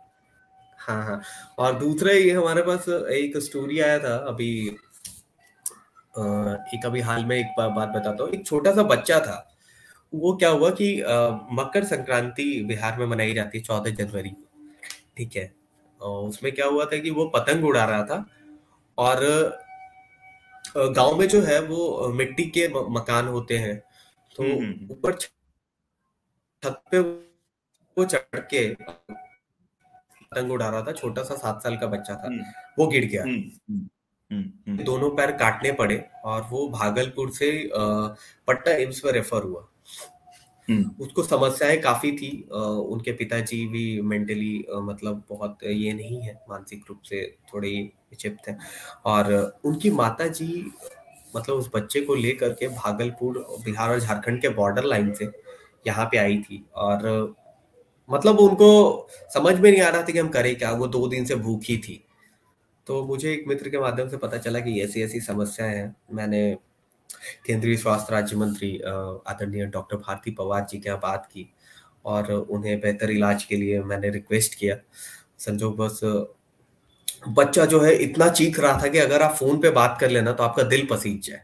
हाँ 0.86 1.02
हाँ। 1.04 1.20
और 1.58 1.78
दूसरा 1.78 2.12
ये 2.12 2.30
हमारे 2.32 2.62
पास 2.62 2.88
एक 2.88 3.36
स्टोरी 3.42 3.80
आया 3.80 3.98
था 3.98 4.16
अभी 4.28 4.50
एक 6.68 6.86
अभी 6.86 7.00
हाल 7.00 7.24
में 7.24 7.36
एक 7.36 7.46
बात 7.58 7.88
बताता 7.88 8.24
हूँ। 8.24 8.32
एक 8.32 8.46
छोटा 8.46 8.72
सा 8.74 8.82
बच्चा 8.82 9.18
था। 9.20 9.36
वो 10.14 10.36
क्या 10.36 10.48
हुआ 10.50 10.70
कि 10.70 10.88
मकर 11.52 11.84
संक्रांति 11.84 12.44
बिहार 12.68 12.98
में 12.98 13.06
मनाई 13.06 13.34
जाती 13.34 13.58
है 13.58 13.64
चौदह 13.64 13.90
जनवरी। 13.90 14.30
ठीक 15.16 15.36
है? 15.36 15.52
और 16.00 16.28
उसमें 16.28 16.52
क्या 16.52 16.66
हुआ 16.66 16.84
था 16.84 16.98
कि 16.98 17.10
वो 17.10 17.26
पतंग 17.36 17.64
उड़ा 17.64 17.84
रहा 17.84 18.02
था 18.04 18.24
और 18.98 19.24
गाँव 20.76 21.16
में 21.18 21.26
जो 21.28 21.40
है 21.42 21.60
वो 21.60 22.08
मिट्टी 22.14 22.44
के 22.56 22.68
मकान 22.90 23.28
होते 23.28 23.58
हैं। 23.58 23.76
तो 24.36 24.42
हम्म, 24.42 24.54
हम्म, 24.54 24.64
हम्म। 24.64 24.90
ऊपर 24.92 25.12
छत 25.12 26.82
पे 26.90 26.98
वो 26.98 28.04
चढ़ 28.04 28.40
के 28.54 28.66
पतंग 30.26 30.52
उड़ा 30.52 30.68
रहा 30.68 30.82
था 30.82 30.92
छोटा 30.92 31.22
सा 31.22 31.34
सात 31.36 31.62
साल 31.62 31.76
का 31.76 31.86
बच्चा 31.86 32.14
था 32.14 32.30
वो 32.78 32.86
गिर 32.86 33.04
गया। 33.06 33.24
दोनों 34.84 35.10
पैर 35.16 35.30
काटने 35.36 35.72
पड़े 35.72 36.02
और 36.24 36.46
वो 36.50 36.68
भागलपुर 36.70 37.30
से 37.30 37.50
पटना 37.74 38.72
एम्स 38.74 39.04
में 39.04 39.12
रेफर 39.12 39.42
हुआ। 39.42 39.66
उसको 41.00 41.22
समस्याएँ 41.22 41.76
काफ़ी 41.80 42.10
थी 42.12 42.30
उनके 42.52 43.12
पिताजी 43.12 43.66
भी 43.66 44.00
मेंटली 44.02 44.64
मतलब 44.70 45.22
बहुत 45.28 45.58
ये 45.64 45.92
नहीं 45.92 46.20
है 46.22 46.34
मानसिक 46.50 46.84
रूप 46.88 47.02
से 47.02 47.24
थोड़े 47.52 47.70
विचिप्त 48.10 48.48
हैं। 48.48 48.58
और 49.06 49.60
उनकी 49.64 49.90
माता 49.92 50.26
जी 50.28 50.64
मतलब 51.36 51.56
उस 51.56 51.70
बच्चे 51.74 52.00
को 52.00 52.14
लेकर 52.14 52.52
के 52.52 52.68
भागलपुर 52.68 53.38
बिहार 53.64 53.90
और 53.90 54.00
झारखंड 54.00 54.40
के 54.42 54.48
बॉर्डर 54.50 54.84
लाइन 54.84 55.12
से 55.14 55.30
यहाँ 55.86 56.06
पे 56.12 56.18
आई 56.18 56.38
थी 56.42 56.64
और 56.74 57.34
मतलब 58.08 58.40
उनको 58.40 59.08
समझ 59.34 59.54
में 59.54 59.70
नहीं 59.70 59.82
आ 59.82 59.88
रहा 59.88 60.02
था 60.02 60.12
कि 60.12 60.18
हम 60.18 60.28
करें 60.28 60.54
क्या। 60.56 60.70
वो 60.72 60.86
दो 60.88 61.06
दिन 61.08 61.24
से 61.24 61.34
भूखी 61.36 61.76
थी। 61.78 62.02
तो 62.86 63.04
मुझे 63.06 63.32
एक 63.32 63.44
मित्र 63.48 63.68
के 63.68 63.78
माध्यम 63.78 64.08
से 64.08 64.16
पता 64.16 64.38
चला 64.38 64.60
कि 64.60 64.80
ऐसी 64.82 65.02
ऐसी 65.02 65.20
समस्याएँ 65.20 65.74
हैं। 65.76 65.94
मैंने 66.12 66.56
केंद्रीय 67.46 67.76
स्वास्थ्य 67.76 68.14
राज्य 68.14 68.36
मंत्री 68.36 68.76
आदरणीय 68.78 69.66
डॉक्टर 69.66 69.96
भारती 69.96 70.30
पवार 70.30 70.66
जी 70.70 70.78
के 70.78 70.88
यहाँ 70.88 71.00
बात 71.00 71.26
की 71.26 71.48
और 72.04 72.32
उन्हें 72.32 72.78
बेहतर 72.80 73.10
इलाज 73.10 73.44
के 73.44 73.56
लिए 73.56 73.80
मैंने 73.82 74.10
रिक्वेस्ट 74.10 74.54
किया। 74.54 74.76
संजोग 75.38 75.76
बस, 75.76 76.00
बच्चा 77.28 77.64
जो 77.64 77.80
है 77.80 77.94
इतना 77.94 78.28
चीख 78.30 78.60
रहा 78.60 78.80
था 78.82 78.88
कि 78.88 78.98
अगर 78.98 79.22
आप 79.22 79.34
फ़ोन 79.34 79.60
पे 79.60 79.70
बात 79.70 79.96
कर 80.00 80.10
लेना 80.10 80.32
तो 80.32 80.44
आपका 80.44 80.62
दिल 80.64 80.86
पसीज 80.90 81.26
जाए। 81.28 81.42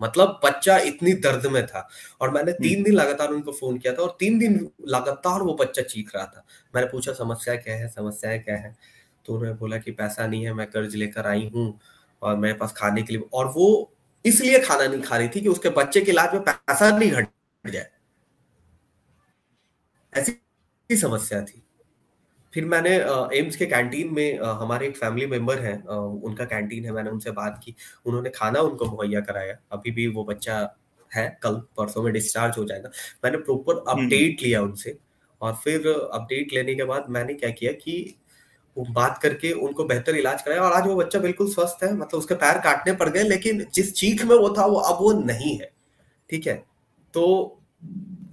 मतलब 0.00 0.40
बच्चा 0.44 0.78
इतनी 0.78 1.12
दर्द 1.12 1.46
में 1.46 1.66
था। 1.66 1.88
और 2.20 2.30
मैंने 2.30 2.52
तीन 2.52 2.74
हम्म। 2.74 2.84
दिन 2.84 2.94
लगातार 2.94 3.28
उनको 3.28 3.52
फ़ोन 3.52 3.78
किया 3.78 3.92
था 3.92 4.02
और 4.02 4.16
तीन 4.20 4.38
दिन 4.38 4.70
लगातार 4.88 5.42
वो 5.42 5.54
बच्चा 5.54 5.82
चीख 5.82 6.14
रहा 6.16 6.24
था। 6.24 6.44
मैंने 6.74 6.88
पूछा 6.88 7.12
समस्या 7.12 7.54
क्या 7.56 7.76
है? 7.76 7.88
समस्या 7.88 8.36
क्या 8.36 8.56
है? 8.56 8.76
तो 9.26 9.34
उन्होंने 9.34 9.54
बोला 9.58 9.78
कि 9.78 9.90
पैसा 9.90 10.26
नहीं 10.26 10.44
है 10.44 10.52
मैं 10.52 10.66
कर्ज 10.70 10.94
लेकर 10.94 11.26
आई 11.26 11.50
हूँ 11.54 11.80
और 12.22 12.36
मेरे 12.36 12.54
पास 12.54 12.72
खाने 12.72 13.02
के 13.02 13.12
लिए 13.12 13.22
और 13.32 13.46
वो 13.46 13.92
इसलिए 14.24 14.58
खाना 14.58 14.86
नहीं 14.86 15.02
खा 15.02 15.16
रही 15.16 15.28
थी 15.28 15.40
कि 15.40 15.48
उसके 15.48 15.68
बच्चे 15.68 16.00
के 16.00 16.10
इलाज 16.10 16.34
में 16.34 16.42
पैसा 16.44 16.98
नहीं 16.98 17.10
घट 17.10 17.28
जाए। 17.66 17.90
ऐसी 20.12 20.96
समस्या 20.96 21.40
थी। 21.42 21.61
फिर 22.52 22.64
मैंने 22.64 22.90
एम्स 23.38 23.56
के 23.56 23.66
कैंटीन 23.66 24.12
में 24.14 24.38
हमारे 24.38 24.86
एक 24.86 24.96
फैमिली 24.96 25.26
मेंबर 25.26 25.60
हैं 25.60 25.82
उनका 25.82 26.44
कैंटीन 26.44 26.84
है 26.84 26.92
मैंने 26.92 27.10
उनसे 27.10 27.30
बात 27.32 27.60
की। 27.64 27.74
उन्होंने 28.06 28.30
खाना 28.30 28.60
उनको 28.60 28.84
मुहैया 28.86 29.20
कराया। 29.20 29.56
अभी 29.72 29.90
भी 29.90 30.06
वो 30.08 30.24
बच्चा 30.24 30.58
है 31.10 31.28
कल 31.42 31.54
परसों 31.76 32.02
में 32.02 32.12
डिस्चार्ज 32.12 32.58
हो 32.58 32.64
जाएगा। 32.64 32.90
मैंने 33.24 33.38
प्रॉपर 33.38 33.84
अपडेट 33.88 34.30
हम्म। 34.30 34.46
लिया 34.46 34.62
उनसे 34.62 34.96
और 35.40 35.54
फिर 35.64 35.88
अपडेट 35.88 36.52
लेने 36.54 36.74
के 36.74 36.84
बाद 36.84 37.06
मैंने 37.10 37.34
क्या 37.34 37.50
किया 37.52 37.72
कि 37.74 38.14
बात 38.76 39.18
करके 39.22 39.50
उनको 39.52 39.84
बेहतर 39.84 40.16
इलाज 40.16 40.42
कराया 40.42 40.62
और 40.62 40.72
आज 40.72 40.86
वो 40.86 40.94
बच्चा 40.96 41.18
बिल्कुल 41.18 41.48
स्वस्थ 41.50 41.84
है। 41.84 41.92
मतलब 41.94 42.18
उसके 42.18 42.34
पैर 42.34 42.58
काटने 42.60 42.92
पड़ 42.94 43.08
गए 43.08 43.22
लेकिन 43.22 43.66
जिस 43.74 43.92
चीख 43.94 44.24
में 44.24 44.36
वो 44.36 44.48
था 44.58 44.66
वो 44.66 44.76
अब 44.76 45.02
वो 45.02 45.12
नहीं 45.14 45.56
है। 45.58 45.70
ठीक 46.30 46.46
है? 46.46 46.54
तो 47.14 47.24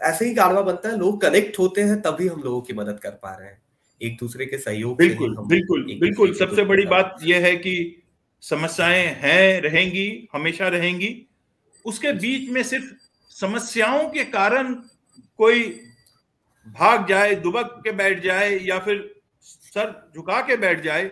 ऐसे 0.03 0.25
ही 0.25 0.33
कारवा 0.35 0.61
बनता 0.61 0.89
है। 0.89 0.97
लोग 0.97 1.21
कनेक्ट 1.21 1.59
होते 1.59 1.81
हैं 1.81 1.99
तभी 2.01 2.27
हम 2.27 2.41
लोगों 2.41 2.61
की 2.61 2.73
मदद 2.73 2.99
कर 2.99 3.11
पा 3.23 3.35
रहे 3.35 3.47
हैं। 3.47 3.61
एक 4.01 4.17
दूसरे 4.19 4.45
के 4.45 4.57
सहयोग 4.57 4.97
बिल्कुल 4.97 5.35
बिल्कुल 5.37 5.83
बिल्कुल। 5.99 6.33
सबसे 6.33 6.63
बड़ी 6.63 6.85
बात 6.85 7.15
यह 7.23 7.45
है 7.45 7.55
कि 7.55 8.03
समस्याएँ 8.41 9.05
हैं 9.05 9.61
रहेंगी 9.61 10.27
हमेशा 10.33 10.67
रहेंगी। 10.67 11.27
उसके 11.85 12.13
बीच 12.13 12.49
में 12.49 12.63
सिर्फ़ 12.63 12.93
समस्याओं 13.31 14.09
के 14.09 14.23
कारण 14.23 14.73
कोई 15.37 15.63
भाग 16.67 17.07
जाए 17.07 17.35
दुबक 17.35 17.81
के 17.83 17.91
बैठ 17.91 18.23
जाए 18.23 18.59
या 18.59 18.79
फिर 18.79 19.21
सर 19.41 20.11
झुका 20.15 20.41
के 20.41 20.57
बैठ 20.57 20.83
जाए 20.83 21.11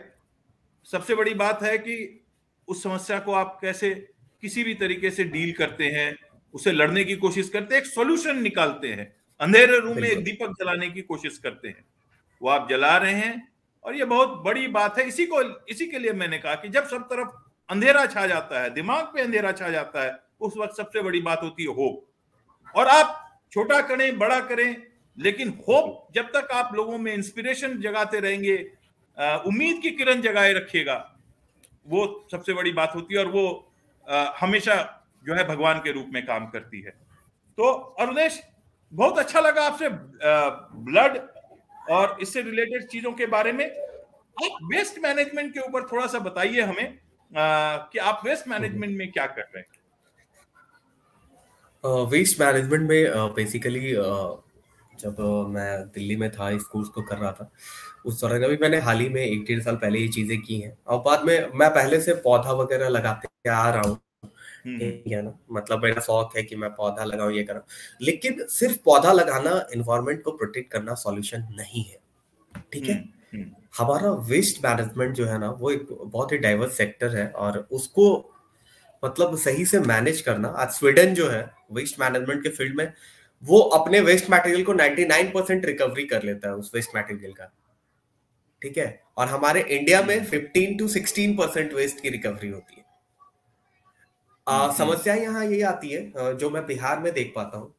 सबसे 0.83 1.15
बड़ी 1.15 1.33
बात 1.33 1.63
है 1.63 1.77
कि 1.77 2.25
उस 2.67 2.83
समस्या 2.83 3.19
को 3.19 3.31
आप 3.31 3.59
कैसे 3.61 3.89
किसी 4.41 4.63
भी 4.63 4.73
तरीके 4.73 5.11
से 5.11 5.23
डील 5.23 5.51
करते 5.51 5.83
हैं 5.83 6.15
उसे 6.53 6.71
लड़ने 6.71 7.03
की 7.03 7.15
कोशिश 7.15 7.49
करते 7.49 7.75
हैं 7.75 7.81
एक 7.81 7.87
सॉल्यूशन 7.87 8.41
निकालते 8.41 8.87
हैं। 8.87 9.15
अंधेरे 9.39 9.79
रूम 9.79 9.99
में 10.01 10.09
एक 10.09 10.23
दीपक 10.23 10.53
जलाने 10.59 10.89
की 10.89 11.01
कोशिश 11.01 11.37
करते 11.37 11.67
हैं। 11.67 11.85
वो 12.41 12.49
आप 12.49 12.67
जला 12.69 12.95
रहे 12.97 13.13
हैं 13.13 13.47
और 13.85 13.95
ये 13.95 14.05
बहुत 14.05 14.41
बड़ी 14.45 14.67
बात 14.69 14.97
है। 14.99 15.07
इसी 15.07 15.25
को 15.25 15.41
इसी 15.65 15.85
के 15.87 15.99
लिए 15.99 16.13
मैंने 16.13 16.37
कहा 16.37 16.55
कि 16.55 16.69
जब 16.69 16.87
सब 16.87 17.03
तरफ़ 17.03 17.29
अंधेरा 17.69 18.05
छा 18.05 18.25
जाता 18.27 18.61
है 18.61 18.69
दिमाग 18.73 19.05
पे 19.13 19.21
अंधेरा 19.21 19.51
छा 19.51 19.69
जाता 19.69 20.03
है 20.03 20.17
उस 20.39 20.53
वक्त 20.57 20.77
सबसे 20.77 21.01
बड़ी 21.01 21.21
बात 21.21 21.41
होती 21.43 21.63
है 21.63 21.73
होप। 21.75 22.75
और 22.75 22.87
आप 22.87 23.23
छोटा 23.51 23.81
करें 23.81 24.17
बड़ा 24.17 24.39
करें 24.47 24.75
लेकिन 25.17 25.49
होप 25.67 26.07
जब 26.15 26.31
तक 26.31 26.51
आप 26.53 26.73
लोगों 26.75 26.97
में 26.97 27.13
इंस्पिरेशन 27.13 27.77
जगाते 27.81 28.19
रहेंगे 28.19 28.57
उम्मीद 29.47 29.81
की 29.81 29.91
किरण 29.91 30.21
जगाए 30.21 30.53
रखिएगा 30.53 30.95
वो 31.87 32.27
सबसे 32.31 32.53
बड़ी 32.53 32.71
बात 32.71 32.95
होती 32.95 33.13
है 33.13 33.19
और 33.19 33.31
वो 33.31 33.73
आ, 34.07 34.31
हमेशा 34.39 34.75
जो 35.25 35.33
है 35.33 35.47
भगवान 35.47 35.79
के 35.79 35.91
रूप 35.91 36.09
में 36.13 36.25
काम 36.25 36.45
करती 36.47 36.81
है। 36.81 36.91
तो 37.57 37.71
अरुणेश 37.99 38.41
बहुत 38.93 39.17
अच्छा 39.19 39.39
लगा 39.39 39.63
आपसे 39.63 39.89
ब्लड 39.89 41.17
और 41.89 42.17
इससे 42.21 42.41
रिलेटेड 42.41 42.87
चीज़ों 42.87 43.11
के 43.11 43.25
बारे 43.25 43.51
में 43.51 43.65
आप 44.37 44.57
वेस्ट 44.73 44.99
मैनेजमेंट 45.03 45.53
के 45.53 45.59
ऊपर 45.59 45.87
थोड़ा 45.91 46.07
सा 46.07 46.19
बताइए 46.19 46.61
हमें 46.61 46.87
आ, 47.31 47.77
कि 47.77 47.99
आप 47.99 48.21
वेस्ट 48.25 48.47
मैनेजमेंट 48.47 48.97
में 48.97 49.11
क्या 49.11 49.25
कर 49.27 49.41
रहे 49.41 49.59
हैं 49.59 49.75
वेस्ट 52.11 52.39
मैनेजमेंट 52.39 52.89
में 52.89 53.33
बेसिकली 53.33 53.91
जब 54.99 55.15
मैं 55.49 55.83
दिल्ली 55.87 56.15
में 56.15 56.29
था 56.31 56.49
इस 56.49 56.63
कोर्स 56.63 56.89
को 56.89 57.01
कर 57.01 57.17
रहा 57.17 57.31
था 57.31 57.49
उस 58.05 58.21
दौरान 58.21 58.43
अभी 58.43 58.57
मैंने 58.61 58.77
हाल 58.79 58.99
ही 58.99 59.09
में 59.09 59.21
एक 59.21 59.43
डेढ़ 59.45 59.61
साल 59.63 59.75
पहले 59.75 59.99
ये 59.99 60.07
चीज़ें 60.07 60.41
की 60.41 60.59
हैं 60.59 60.77
और 60.87 60.99
बाद 60.99 61.23
में 61.23 61.49
मैं 61.55 61.69
पहले 61.69 62.01
से 62.01 62.13
पौधा 62.13 62.51
वगैरह 62.51 62.89
लगाते 62.89 63.49
आ 63.49 63.69
रहा 63.69 63.81
हूँ। 63.89 63.99
ठीक 64.75 65.03
है 65.07 65.21
ना 65.21 65.39
मतलब 65.51 65.83
मेरा 65.83 66.01
शौक 66.01 66.37
है 66.37 66.43
कि 66.43 66.55
मैं 66.55 66.69
पौधा 66.69 67.03
लगाऊँ 67.03 67.33
ये 67.33 67.43
करूँ। 67.43 67.61
लेकिन 68.01 68.47
सिर्फ़ 68.47 68.77
पौधा 68.85 69.11
लगाना 69.11 69.67
इन्वायरमेंट 69.73 70.23
को 70.23 70.31
प्रोटेक्ट 70.31 70.71
करना 70.71 70.93
सॉल्यूशन 70.93 71.47
नहीं 71.51 71.83
है। 71.83 71.97
ठीक 72.73 72.85
है? 72.85 72.95
हम्म, 72.95 73.41
हम्म। 73.41 73.51
हमारा 73.77 74.11
वेस्ट 74.11 74.65
मैनेजमेंट 74.65 75.15
जो 75.15 75.25
है 75.25 75.39
ना 75.39 75.49
वो 75.51 75.71
एक 75.71 75.87
बहुत 75.91 76.31
ही 76.31 76.37
डाइवर्स 76.37 76.77
सेक्टर 76.77 77.15
है 77.15 77.29
और 77.29 77.67
उसको 77.71 78.33
मतलब 79.05 79.37
सही 79.37 79.65
से 79.65 79.79
मैनेज 79.79 80.21
करना। 80.21 80.47
आज 80.47 80.69
स्वीडन 80.69 81.13
जो 81.13 81.29
है 81.29 81.51
वेस्ट 81.71 81.99
मैनेजमेंट 81.99 82.43
के 82.43 82.49
फ़ील्ड 82.49 82.75
में 82.75 82.93
वो 83.43 83.59
अपने 83.59 83.99
वेस्ट 83.99 84.25
मटेरियल 84.29 84.63
को 84.63 84.73
99 84.73 85.33
परसेंट 85.33 85.65
रिकवरी 85.65 86.05
कर 86.05 86.23
लेता 86.23 86.47
है 86.47 86.55
उस 86.55 86.71
वेस्ट 86.75 86.89
मटेरियल 86.95 87.31
का। 87.33 87.53
ठीक 88.61 88.77
है? 88.77 89.03
और 89.17 89.27
हमारे 89.27 89.61
इंडिया 89.61 90.01
में 90.01 90.25
15 90.25 90.79
टू 90.79 90.87
16 90.87 91.37
परसेंट 91.37 91.73
वेस्ट 91.73 92.01
की 92.01 92.09
रिकवरी 92.09 92.49
होती 92.49 92.75
है। 92.77 92.86
समस्या 94.49 95.13
यहाँ 95.15 95.45
ये 95.45 95.61
आती 95.61 95.89
है 95.89 96.35
जो 96.37 96.49
मैं 96.49 96.65
बिहार 96.65 96.99
में 96.99 97.13
देख 97.13 97.31
पाता 97.35 97.57
हूँ 97.57 97.73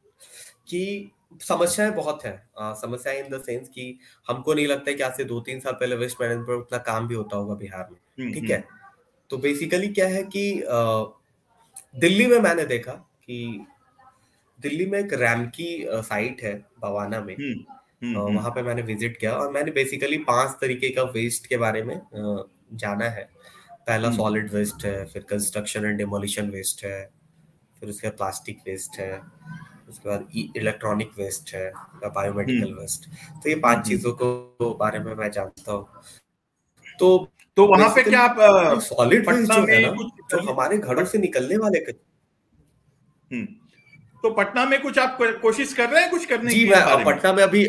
कि 0.69 1.11
समस्याएँ 1.41 1.91
बहुत 1.91 2.23
है। 2.25 2.31
समस्या 2.59 3.13
इन 3.13 3.29
द 3.29 3.41
सेंस 3.41 3.67
कि 3.69 3.97
हमको 4.27 4.53
नहीं 4.53 4.67
लगता 4.67 4.91
कि 4.91 5.03
आज 5.03 5.17
से 5.17 5.23
दो 5.23 5.39
तीन 5.39 5.59
साल 5.59 5.73
पहले 5.73 5.95
वेस्ट 5.95 6.21
मैनेजमेंट 6.21 6.47
पर 6.47 6.53
उतना 6.53 6.77
काम 6.87 7.07
भी 7.07 7.15
होता 7.15 7.37
होगा 7.37 7.55
बिहार 7.55 7.87
में 7.91 7.97
हम्म, 8.19 8.33
ठीक 8.33 8.49
है? 8.49 8.57
हम्म। 8.57 9.27
तो 9.29 9.37
बेसिकली 9.37 9.87
क्या 9.89 10.07
है 10.07 10.23
कि 10.35 10.43
दिल्ली 11.95 12.25
में 12.27 12.39
मैंने 12.39 12.65
देखा 12.65 12.91
कि 13.25 13.65
दिल्ली 14.59 14.85
में 14.85 14.99
एक 14.99 15.13
रैमकी 15.13 15.85
साइट 15.89 16.41
है 16.43 16.53
बवाना 16.81 17.19
में। 17.21 17.35
हम्म, 17.35 18.35
वहाँ 18.35 18.51
पे 18.51 18.61
मैंने 18.61 18.81
विज़िट 18.81 19.17
किया 19.17 19.33
और 19.33 19.51
मैंने 19.51 19.71
बेसिकली 19.71 20.17
पाँच 20.27 20.57
तरीके 20.61 20.89
का 20.89 21.03
वेस्ट 21.13 21.47
के 21.47 21.57
बारे 21.57 21.83
में 21.83 21.99
जाना 22.73 23.05
है। 23.09 23.29
पहला 23.89 24.11
सॉलिड 24.13 24.43
हम्म। 24.43 24.57
वेस्ट 24.57 24.85
है 24.85 25.05
फिर 25.05 25.23
कंस्ट्रक्शन 25.29 25.85
एंड 25.85 25.97
डिमोलिशन 25.97 26.49
वेस्ट 26.49 26.83
है 26.85 26.99
फिर 27.81 27.89
उसके 27.89 28.07
बाद 28.07 28.17
प्लास्टिक 28.17 28.59
वेस्ट 28.67 28.99
है 28.99 29.11
उसके 29.89 30.09
बाद 30.09 30.27
इलेक्ट्रॉनिक 30.57 31.11
वेस्ट 31.17 31.53
है 31.55 31.65
या 31.65 32.09
बायोमेडिकल 32.11 32.73
वेस्ट 32.73 33.07
हम्म। 33.07 33.39
तो 33.39 33.49
ये 33.49 33.55
पाँच 33.57 33.75
हम्म। 33.75 33.87
चीज़ों 33.87 34.13
को 34.13 34.73
बारे 34.75 34.99
में 34.99 35.13
मैं 35.15 35.31
जानता 35.31 35.71
हूँ 35.71 36.01
तो 36.99 37.09
तो 37.57 37.65
वहाँ 37.67 37.89
पे 37.89 38.03
क्या 38.03 38.21
आप 38.21 38.79
सॉलिड 38.81 39.29
वेस्ट 39.29 39.51
जो 39.51 39.61
है 39.63 39.81
ना 39.81 40.09
जो 40.31 40.39
हमारे 40.43 40.77
घरों 40.79 41.05
से 41.05 41.17
निकलने 41.19 41.57
वाले 41.57 41.79
तो 44.23 44.29
पटना 44.31 44.65
में 44.65 44.81
कुछ 44.81 44.97
आप 44.99 45.17
कोशिश 45.41 45.73
कर 45.73 45.89
रहे 45.89 46.01
हैं 46.01 46.09
कुछ 46.11 46.25
करने 46.25 46.51
जी 46.51 46.59
की 46.59 46.69
मैं 46.69 47.03
पटना 47.05 47.33
में 47.33 47.43
अभी 47.43 47.63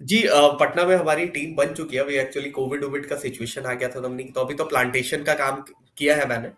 जी 0.00 0.22
पटना 0.60 0.84
में 0.84 0.94
हमारी 0.96 1.26
टीम 1.28 1.54
बन 1.56 1.72
चुकी 1.74 1.96
है। 1.96 2.02
अभी 2.02 2.16
एक्चुअली 2.18 2.50
कोविड 2.50 2.84
वोविड 2.84 3.06
का 3.06 3.16
सिचुएशन 3.18 3.62
आ 3.62 3.72
गया 3.74 3.88
था 3.88 4.04
हमने 4.04 4.24
तो 4.34 4.40
अभी 4.40 4.54
तो 4.54 4.64
प्लांटेशन 4.64 5.22
का 5.24 5.34
काम 5.34 5.60
किया 5.98 6.16
है 6.16 6.28
मैंने। 6.28 6.48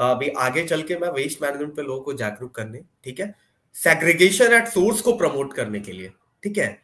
अभी 0.00 0.28
आगे 0.38 0.64
चल 0.66 0.82
के 0.82 0.96
मैं 0.98 1.10
वेस्ट 1.12 1.42
मैनेजमेंट 1.42 1.76
पे 1.76 1.82
लोगों 1.82 2.00
को 2.02 2.12
जागरूक 2.14 2.54
करने 2.54 2.80
ठीक 3.04 3.20
है? 3.20 3.34
सेग्रीगेशन 3.74 4.52
एट 4.54 4.68
सोर्स 4.68 5.00
को 5.00 5.12
प्रमोट 5.16 5.52
करने 5.54 5.80
के 5.80 5.92
लिए 5.92 6.12
ठीक 6.42 6.58
है? 6.58 6.78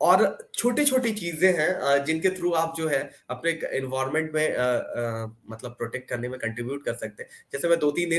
और 0.00 0.38
छोटी 0.54 0.84
छोटी 0.84 1.12
चीज़ें 1.12 1.52
हैं 1.52 2.04
जिनके 2.04 2.30
थ्रू 2.30 2.50
आप 2.54 2.74
जो 2.76 2.88
है 2.88 3.00
अपने 3.30 3.50
एनवायरमेंट 3.72 4.32
में 4.34 4.56
आ, 4.56 4.64
आ, 4.64 5.26
मतलब 5.50 5.74
प्रोटेक्ट 5.78 6.08
करने 6.08 6.28
में 6.28 6.38
कंट्रीब्यूट 6.38 6.84
कर 6.84 6.94
सकते 6.94 7.22
हैं। 7.22 7.30
जैसे 7.52 7.68
मैं 7.68 7.78
दो 7.78 7.90
तीन 7.90 8.10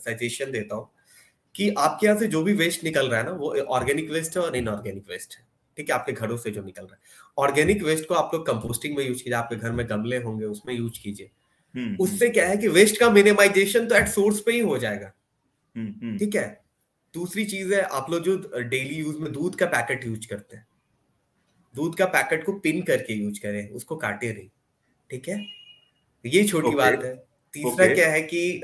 सजेशन 0.00 0.52
देता 0.52 0.76
हूँ 0.76 0.90
कि 1.54 1.68
आपके 1.78 2.06
यहाँ 2.06 2.18
से 2.18 2.26
जो 2.28 2.42
भी 2.42 2.52
वेस्ट 2.56 2.84
निकल 2.84 3.08
रहा 3.08 3.20
है 3.20 3.26
ना 3.26 3.32
वो 3.34 3.54
ऑर्गेनिक 3.70 4.10
वेस्ट 4.10 4.36
है 4.36 4.42
और 4.42 4.56
इनऑर्गेनिक 4.56 5.10
वेस्ट 5.10 5.38
है। 5.38 5.50
ठीक 5.76 5.90
है 5.90 5.94
आपके 5.94 6.12
घरों 6.12 6.36
से 6.36 6.50
जो 6.50 6.62
निकल 6.62 6.82
रहा 6.82 6.94
है। 6.94 7.00
ऑर्गेनिक 7.38 7.82
वेस्ट 7.82 8.08
को 8.08 8.14
आप 8.14 8.30
लोग 8.34 8.46
कंपोस्टिंग 8.46 8.96
में 8.96 9.04
यूज़ 9.04 9.18
कीजिए 9.18 9.34
आपके 9.34 9.56
घर 9.56 9.72
में 9.72 9.88
गमले 9.88 10.16
होंगे 10.16 10.44
उसमें 10.44 10.74
यूज़ 10.74 11.00
कीजिए। 11.02 11.30
हम्म, 11.74 11.96
उससे 12.00 12.24
हम्म। 12.24 12.34
क्या 12.34 12.48
है 12.48 12.56
कि 12.56 12.68
वेस्ट 12.68 12.98
का 13.00 13.10
मिनिमाइजेशन 13.10 13.86
तो 13.86 13.94
एट 13.94 14.08
सोर्स 14.08 14.40
पे 14.40 14.52
ही 14.52 14.60
हो 14.60 14.78
जाएगा। 14.78 15.12
हम्म, 15.76 16.18
ठीक 16.18 16.34
है? 16.34 16.60
दूसरी 17.14 17.44
चीज़ 17.44 17.74
है 17.74 17.80
आप 17.82 18.10
लोग 18.10 18.22
जो 18.22 18.36
डेली 18.58 18.94
यूज़ 18.94 19.18
में 19.18 19.32
दूध 19.32 19.56
का 19.56 19.66
पैकेट 19.66 20.04
यूज़ 20.04 20.28
करते 20.28 20.56
हैं 20.56 20.66
दूध 21.74 21.96
का 21.96 22.06
पैकेट 22.06 22.44
को 22.46 22.52
पिन 22.52 22.82
करके 22.82 23.14
यूज़ 23.14 23.40
करें 23.40 23.70
उसको 23.70 23.96
काटे 23.96 24.32
नहीं। 24.32 24.48
ठीक 25.10 25.28
है? 25.28 25.46
ये 26.26 26.44
छोटी 26.44 26.68
okay. 26.68 26.78
बात 26.78 27.04
है। 27.04 27.14
तीसरा 27.54 27.84
okay. 27.84 27.94
क्या 27.94 28.10
है 28.10 28.22
कि 28.22 28.62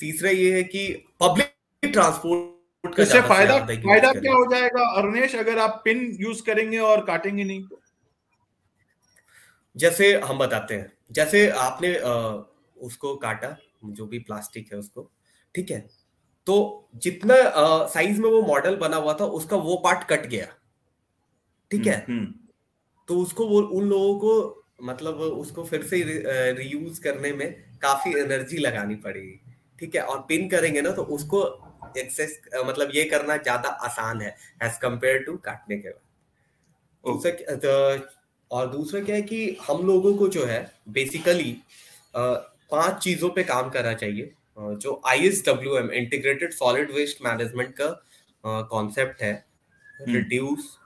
तीसरा 0.00 0.30
ये 0.30 0.52
है 0.54 0.62
कि 0.62 0.86
पब्लिक 1.20 1.92
ट्रांसपोर्ट 1.92 2.59
इससे 2.84 3.20
फ़ायदा 3.22 3.58
फ़ायदा 3.58 4.12
क्या 4.12 4.32
हो 4.32 4.44
जाएगा? 4.50 4.84
अरुणेश 4.98 5.34
अगर 5.36 5.58
आप 5.58 5.80
पिन 5.84 5.98
यूज़ 6.20 6.42
करेंगे 6.42 6.78
और 6.80 7.04
काटेंगे 7.04 7.44
नहीं 7.44 7.62
तो? 7.62 7.80
जैसे 9.76 10.12
हम 10.20 10.38
बताते 10.38 10.74
हैं 10.74 10.92
जैसे 11.12 11.48
आपने 11.50 11.94
आ, 11.96 12.12
उसको 12.76 13.14
काटा 13.16 13.56
जो 13.84 14.06
भी 14.06 14.18
प्लास्टिक 14.18 14.72
है 14.72 14.78
उसको 14.78 15.10
ठीक 15.54 15.70
है? 15.70 15.80
तो 16.46 16.88
जितना 16.96 17.34
साइज़ 17.86 18.20
में 18.20 18.28
वो 18.30 18.40
मॉडल 18.42 18.76
बना 18.76 18.96
हुआ 18.96 19.14
था 19.14 19.24
उसका 19.38 19.56
वो 19.58 19.76
पार्ट 19.84 20.08
कट 20.08 20.26
गया। 20.26 20.46
ठीक 21.70 21.86
है? 21.86 21.96
हम्म, 22.08 22.18
हम्म। 22.18 22.34
तो 23.08 23.16
उसको 23.16 23.46
वो 23.46 23.60
उन 23.60 23.88
लोगों 23.88 24.18
को 24.18 24.64
मतलब 24.82 25.14
उसको 25.14 25.64
फिर 25.64 25.82
से 25.82 26.02
रीयूज 26.52 26.98
करने 26.98 27.32
में 27.32 27.78
काफ़ी 27.82 28.18
एनर्जी 28.20 28.58
लगानी 28.58 28.94
पड़ेगी। 28.96 29.40
ठीक 29.78 29.94
है? 29.94 30.02
और 30.02 30.24
पिन 30.28 30.48
करेंगे 30.48 30.80
ना 30.82 30.90
तो 30.90 31.02
उसको 31.04 31.42
एक्सेस 31.98 32.40
मतलब 32.56 32.90
ये 32.94 33.04
करना 33.06 33.36
ज़्यादा 33.38 33.68
आसान 33.86 34.20
है 34.22 34.36
एज 34.62 34.78
कंपेयर 34.82 35.22
टू 35.22 35.36
काटने 35.38 35.76
के 35.76 35.88
बाद। 35.88 36.02
दूसरा 37.04 37.54
तो, 37.56 38.06
और 38.50 38.66
दूसरा 38.68 39.00
क्या 39.00 39.16
है 39.16 39.22
कि 39.22 39.56
हम 39.62 39.86
लोगों 39.86 40.14
को 40.16 40.28
जो 40.28 40.44
है 40.46 40.60
बेसिकली 40.90 41.56
पाँच 42.14 43.02
चीज़ों 43.02 43.30
पे 43.30 43.42
काम 43.44 43.70
करना 43.70 43.92
चाहिए 43.94 44.32
जो 44.58 45.00
I 45.08 45.26
S 45.26 45.42
W 45.46 45.76
M 45.78 45.90
integrated 45.92 46.52
solid 46.52 46.90
waste 46.92 47.22
management 47.24 47.74
का 47.80 48.60
कॉन्सेप्ट 48.70 49.22
है। 49.22 49.32
रिड्यूस 50.00 50.76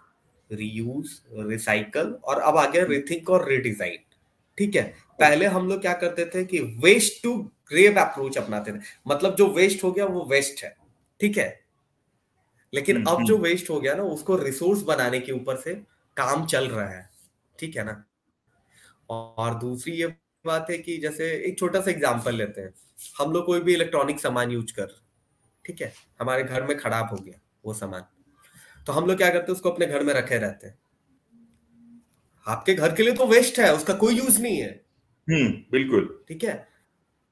रीयूज 0.51 1.21
रिसाइकल 1.49 2.13
और 2.25 2.41
अब 2.41 2.57
आ 2.57 2.67
गया 2.67 2.85
रिथिंक 2.85 3.31
और 3.31 3.49
रिडिजाइन 3.49 3.99
ठीक 4.59 4.77
है? 4.77 4.83
पहले 5.19 5.47
हम 5.47 5.69
लोग 5.69 5.81
क्या 5.81 5.93
करते 5.95 6.25
थे 6.35 6.45
कि 6.45 6.61
वेस्ट 6.85 7.23
टू 7.23 7.35
ग्रेव 7.71 7.99
अप्रोच 8.01 8.37
अपनाते 8.39 8.73
थे। 8.73 8.79
मतलब 9.07 9.35
जो 9.37 9.47
वेस्ट 9.55 9.85
हो 9.85 9.91
गया 9.93 10.05
वो 10.07 10.25
वेस्ट 10.31 10.63
है। 10.65 10.75
ठीक 11.21 11.39
है? 11.39 11.49
लेकिन 12.73 12.97
हम्म, 12.97 13.07
अब 13.07 13.23
जो 13.25 13.37
वेस्ट 13.39 13.65
हम्म। 13.65 13.75
हो 13.75 13.81
गया 13.81 13.95
ना 13.95 14.03
उसको 14.03 14.37
रिसोर्स 14.37 14.83
बनाने 14.83 15.21
के 15.21 15.33
ऊपर 15.33 15.57
से 15.57 15.75
काम 16.17 16.45
चल 16.47 16.69
रहा 16.69 16.89
है 16.89 17.09
ठीक 17.59 17.77
है 17.77 17.85
ना? 17.85 18.05
और 19.11 19.55
दूसरी 19.55 19.93
ये 19.93 20.07
बात 20.45 20.71
है 20.71 20.79
कि 20.79 20.97
जैसे 20.99 21.31
एक 21.49 21.59
छोटा 21.59 21.81
सा 21.81 21.91
एग्ज़ाम्पल 21.91 22.35
लेते 22.35 22.61
हैं। 22.61 22.73
हम 23.19 23.33
लोग 23.33 23.47
कोई 23.47 23.61
भी 23.61 23.75
इलेक्ट्रॉनिक 23.75 24.21
सामान 24.21 24.51
यूज़ 24.51 24.73
कर 24.73 24.95
ठीक 25.65 25.81
है? 25.83 25.93
हमारे 26.21 26.43
घर 26.45 26.63
में 26.63 26.77
खराब 26.79 27.11
हो 27.11 27.17
गया 27.17 27.41
वो 27.65 27.75
सामान। 27.75 28.05
तो 28.87 28.93
हम 28.93 29.07
लोग 29.07 29.17
क्या 29.17 29.29
करते 29.29 29.53
हैं 29.53 29.57
उसको 29.57 29.71
अपने 29.71 29.87
घर 29.87 30.03
में 30.03 30.13
रखे 30.15 30.39
रहते 30.39 30.67
हैं। 30.67 30.79
आपके 32.47 32.75
घर 32.75 32.95
के 32.95 33.03
लिए 33.03 33.13
तो 33.13 33.27
वेस्ट 33.27 33.59
है 33.59 33.75
उसका 33.75 33.95
कोई 33.95 34.15
यूज़ 34.15 34.41
नहीं 34.43 34.57
है। 34.57 34.71
हम्म 35.29 35.51
बिल्कुल। 35.71 36.25
ठीक 36.29 36.45
है? 36.45 36.55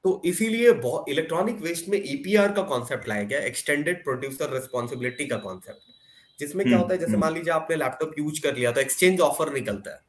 तो 0.05 0.21
इसीलिए 0.25 0.69
इलेक्ट्रॉनिक 1.09 1.61
वेस्ट 1.61 1.89
में 1.89 1.97
ईपीआर 1.97 2.51
e 2.51 2.55
का 2.55 2.61
कॉन्सेप्ट 2.61 3.07
लाया 3.07 3.23
गया 3.23 3.39
एक्सटेंडेड 3.39 4.03
प्रोड्यूसर 4.03 4.53
रिस्पॉन्सिबिलिटी 4.53 5.25
का 5.25 5.37
कॉन्सेप्ट 5.37 5.91
जिसमें 6.39 6.65
क्या 6.65 6.73
हम्म, 6.73 6.81
होता 6.83 6.93
है 6.93 6.99
जैसे 6.99 7.11
हम्म। 7.11 7.21
मान 7.21 7.33
लीजिए 7.33 7.53
आपने 7.53 7.75
लैपटॉप 7.75 8.13
यूज़ 8.19 8.41
कर 8.41 8.55
लिया 8.55 8.71
तो 8.71 8.81
एक्सचेंज 8.81 9.19
ऑफ़र 9.19 9.53
निकलता 9.53 9.91
है 9.91 9.99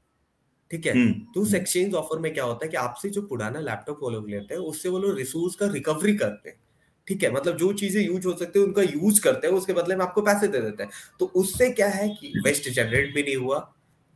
ठीक 0.70 0.86
है 0.86 0.92
हम्म, 0.92 1.12
तो 1.34 1.40
उस 1.40 1.54
एक्सचेंज 1.54 1.94
ऑफ़र 1.94 2.18
में 2.18 2.34
क्या 2.34 2.44
होता 2.44 2.66
है 2.66 2.70
कि 2.70 2.76
आपसे 2.76 3.10
जो 3.10 3.22
पुराना 3.22 3.60
लैपटॉप 3.60 3.98
वो 4.02 4.10
लोग 4.10 4.28
लेते 4.30 4.54
हैं 4.54 4.60
उससे 4.60 4.88
वो 4.88 4.98
लोग 4.98 5.16
रिसोर्स 5.18 5.54
का 5.54 5.66
रिकवरी 5.66 6.16
करते 6.16 6.48
हैं 6.50 6.58
ठीक 7.06 7.22
है 7.22 7.32
मतलब 7.32 7.56
जो 7.56 7.72
चीज़ें 7.72 8.02
यूज़ 8.02 8.26
हो 8.26 8.36
सकती 8.36 8.58
है 8.58 8.64
उनका 8.64 8.82
यूज़ 8.82 9.20
करते 9.20 9.46
हैं 9.46 9.54
उसके 9.54 9.72
बदले 9.72 9.96
में 9.96 10.04
आपको 10.04 10.22
पैसे 10.22 10.48
दे 10.48 10.60
देते 10.60 10.82
हैं 10.82 10.92
तो 11.20 11.26
उससे 11.26 11.70
क्या 11.70 11.88
है 11.88 12.08
कि 12.08 12.32
वेस्ट 12.44 12.68
जनरेट 12.68 13.14
भी 13.14 13.22
नहीं 13.22 13.36
हुआ 13.36 13.58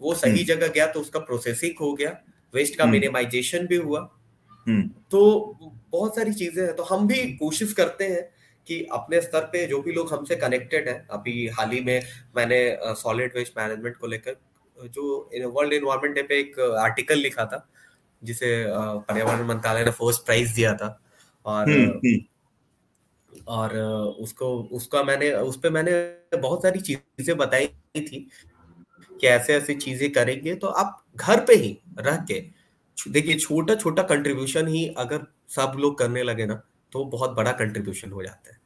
वो 0.00 0.14
सही। 0.14 0.44
जगह 0.44 0.68
गया 0.68 0.86
तो 0.86 1.00
उसका 1.00 1.18
प्रोसेसिंग 1.18 1.74
हो 1.80 1.94
गया 1.94 2.10
वेस्ट 2.54 2.76
का 2.76 2.84
मिनिमाइजेशन। 2.86 3.66
भी 3.66 3.76
हुआ। 3.76 4.17
तो 5.10 5.20
बहुत 5.90 6.16
सारी 6.16 6.32
चीज़ें 6.32 6.64
हैं। 6.64 6.74
तो 6.76 6.82
हम 6.82 7.06
भी 7.08 7.22
कोशिश 7.36 7.72
करते 7.72 8.04
हैं 8.04 8.22
कि 8.66 8.82
अपने 8.92 9.20
स्तर 9.20 9.44
पे 9.52 9.64
जो 9.66 9.80
भी 9.82 9.92
लोग 9.92 10.12
हमसे 10.12 10.36
कनेक्टेड 10.36 10.88
है 10.88 11.06
अभी 11.10 11.46
हाल 11.48 11.70
ही 11.70 11.80
में 11.80 12.02
मैंने 12.36 12.58
सॉलिड 12.96 13.36
वेस्ट 13.36 13.58
मैनेजमेंट 13.58 13.96
को 13.96 14.06
लेकर 14.06 14.36
जो 14.78 15.50
वर्ल्ड 15.50 15.72
इन्वायरमेंट 15.72 16.14
डे 16.14 16.22
पे 16.22 16.38
एक 16.40 16.60
आर्टिकल 16.80 17.18
लिखा 17.18 17.44
था 17.44 17.66
जिसे 18.22 18.64
पर्यावरण 18.68 19.46
मंत्रालय 19.46 19.84
ने 19.84 19.90
फ़र्स्ट 19.90 20.24
प्राइज 20.26 20.50
दिया 20.50 20.74
था। 20.74 20.98
और 21.46 22.00
और 23.48 23.76
उसको 24.20 24.46
उसका 24.72 25.02
मैंने 25.02 25.32
उस 25.32 25.58
पर 25.58 25.70
मैंने 25.70 25.92
बहुत 26.38 26.62
सारी 26.62 26.80
चीज़ें 26.80 27.36
बताई 27.36 27.66
थी 27.96 28.28
कि 29.20 29.26
ऐसे 29.26 29.54
ऐसे 29.54 29.74
चीज़ें 29.74 30.10
करेंगे 30.12 30.54
तो 30.54 30.66
आप 30.66 31.04
घर 31.16 31.44
पे 31.44 31.54
ही 31.54 31.76
रह 31.98 32.16
के 32.30 32.40
देखिए 33.08 33.38
छोटा 33.38 33.74
छोटा 33.74 34.02
कंट्रीब्यूशन 34.02 34.68
ही 34.68 34.86
अगर 34.98 35.26
सब 35.48 35.76
लोग 35.78 35.98
करने 35.98 36.22
लगे 36.22 36.46
ना 36.46 36.62
तो 36.92 37.04
बहुत 37.04 37.30
बड़ा 37.30 37.52
कंट्रीब्यूशन 37.52 38.10
हो 38.10 38.22
जाता 38.22 38.50
है। 38.50 38.58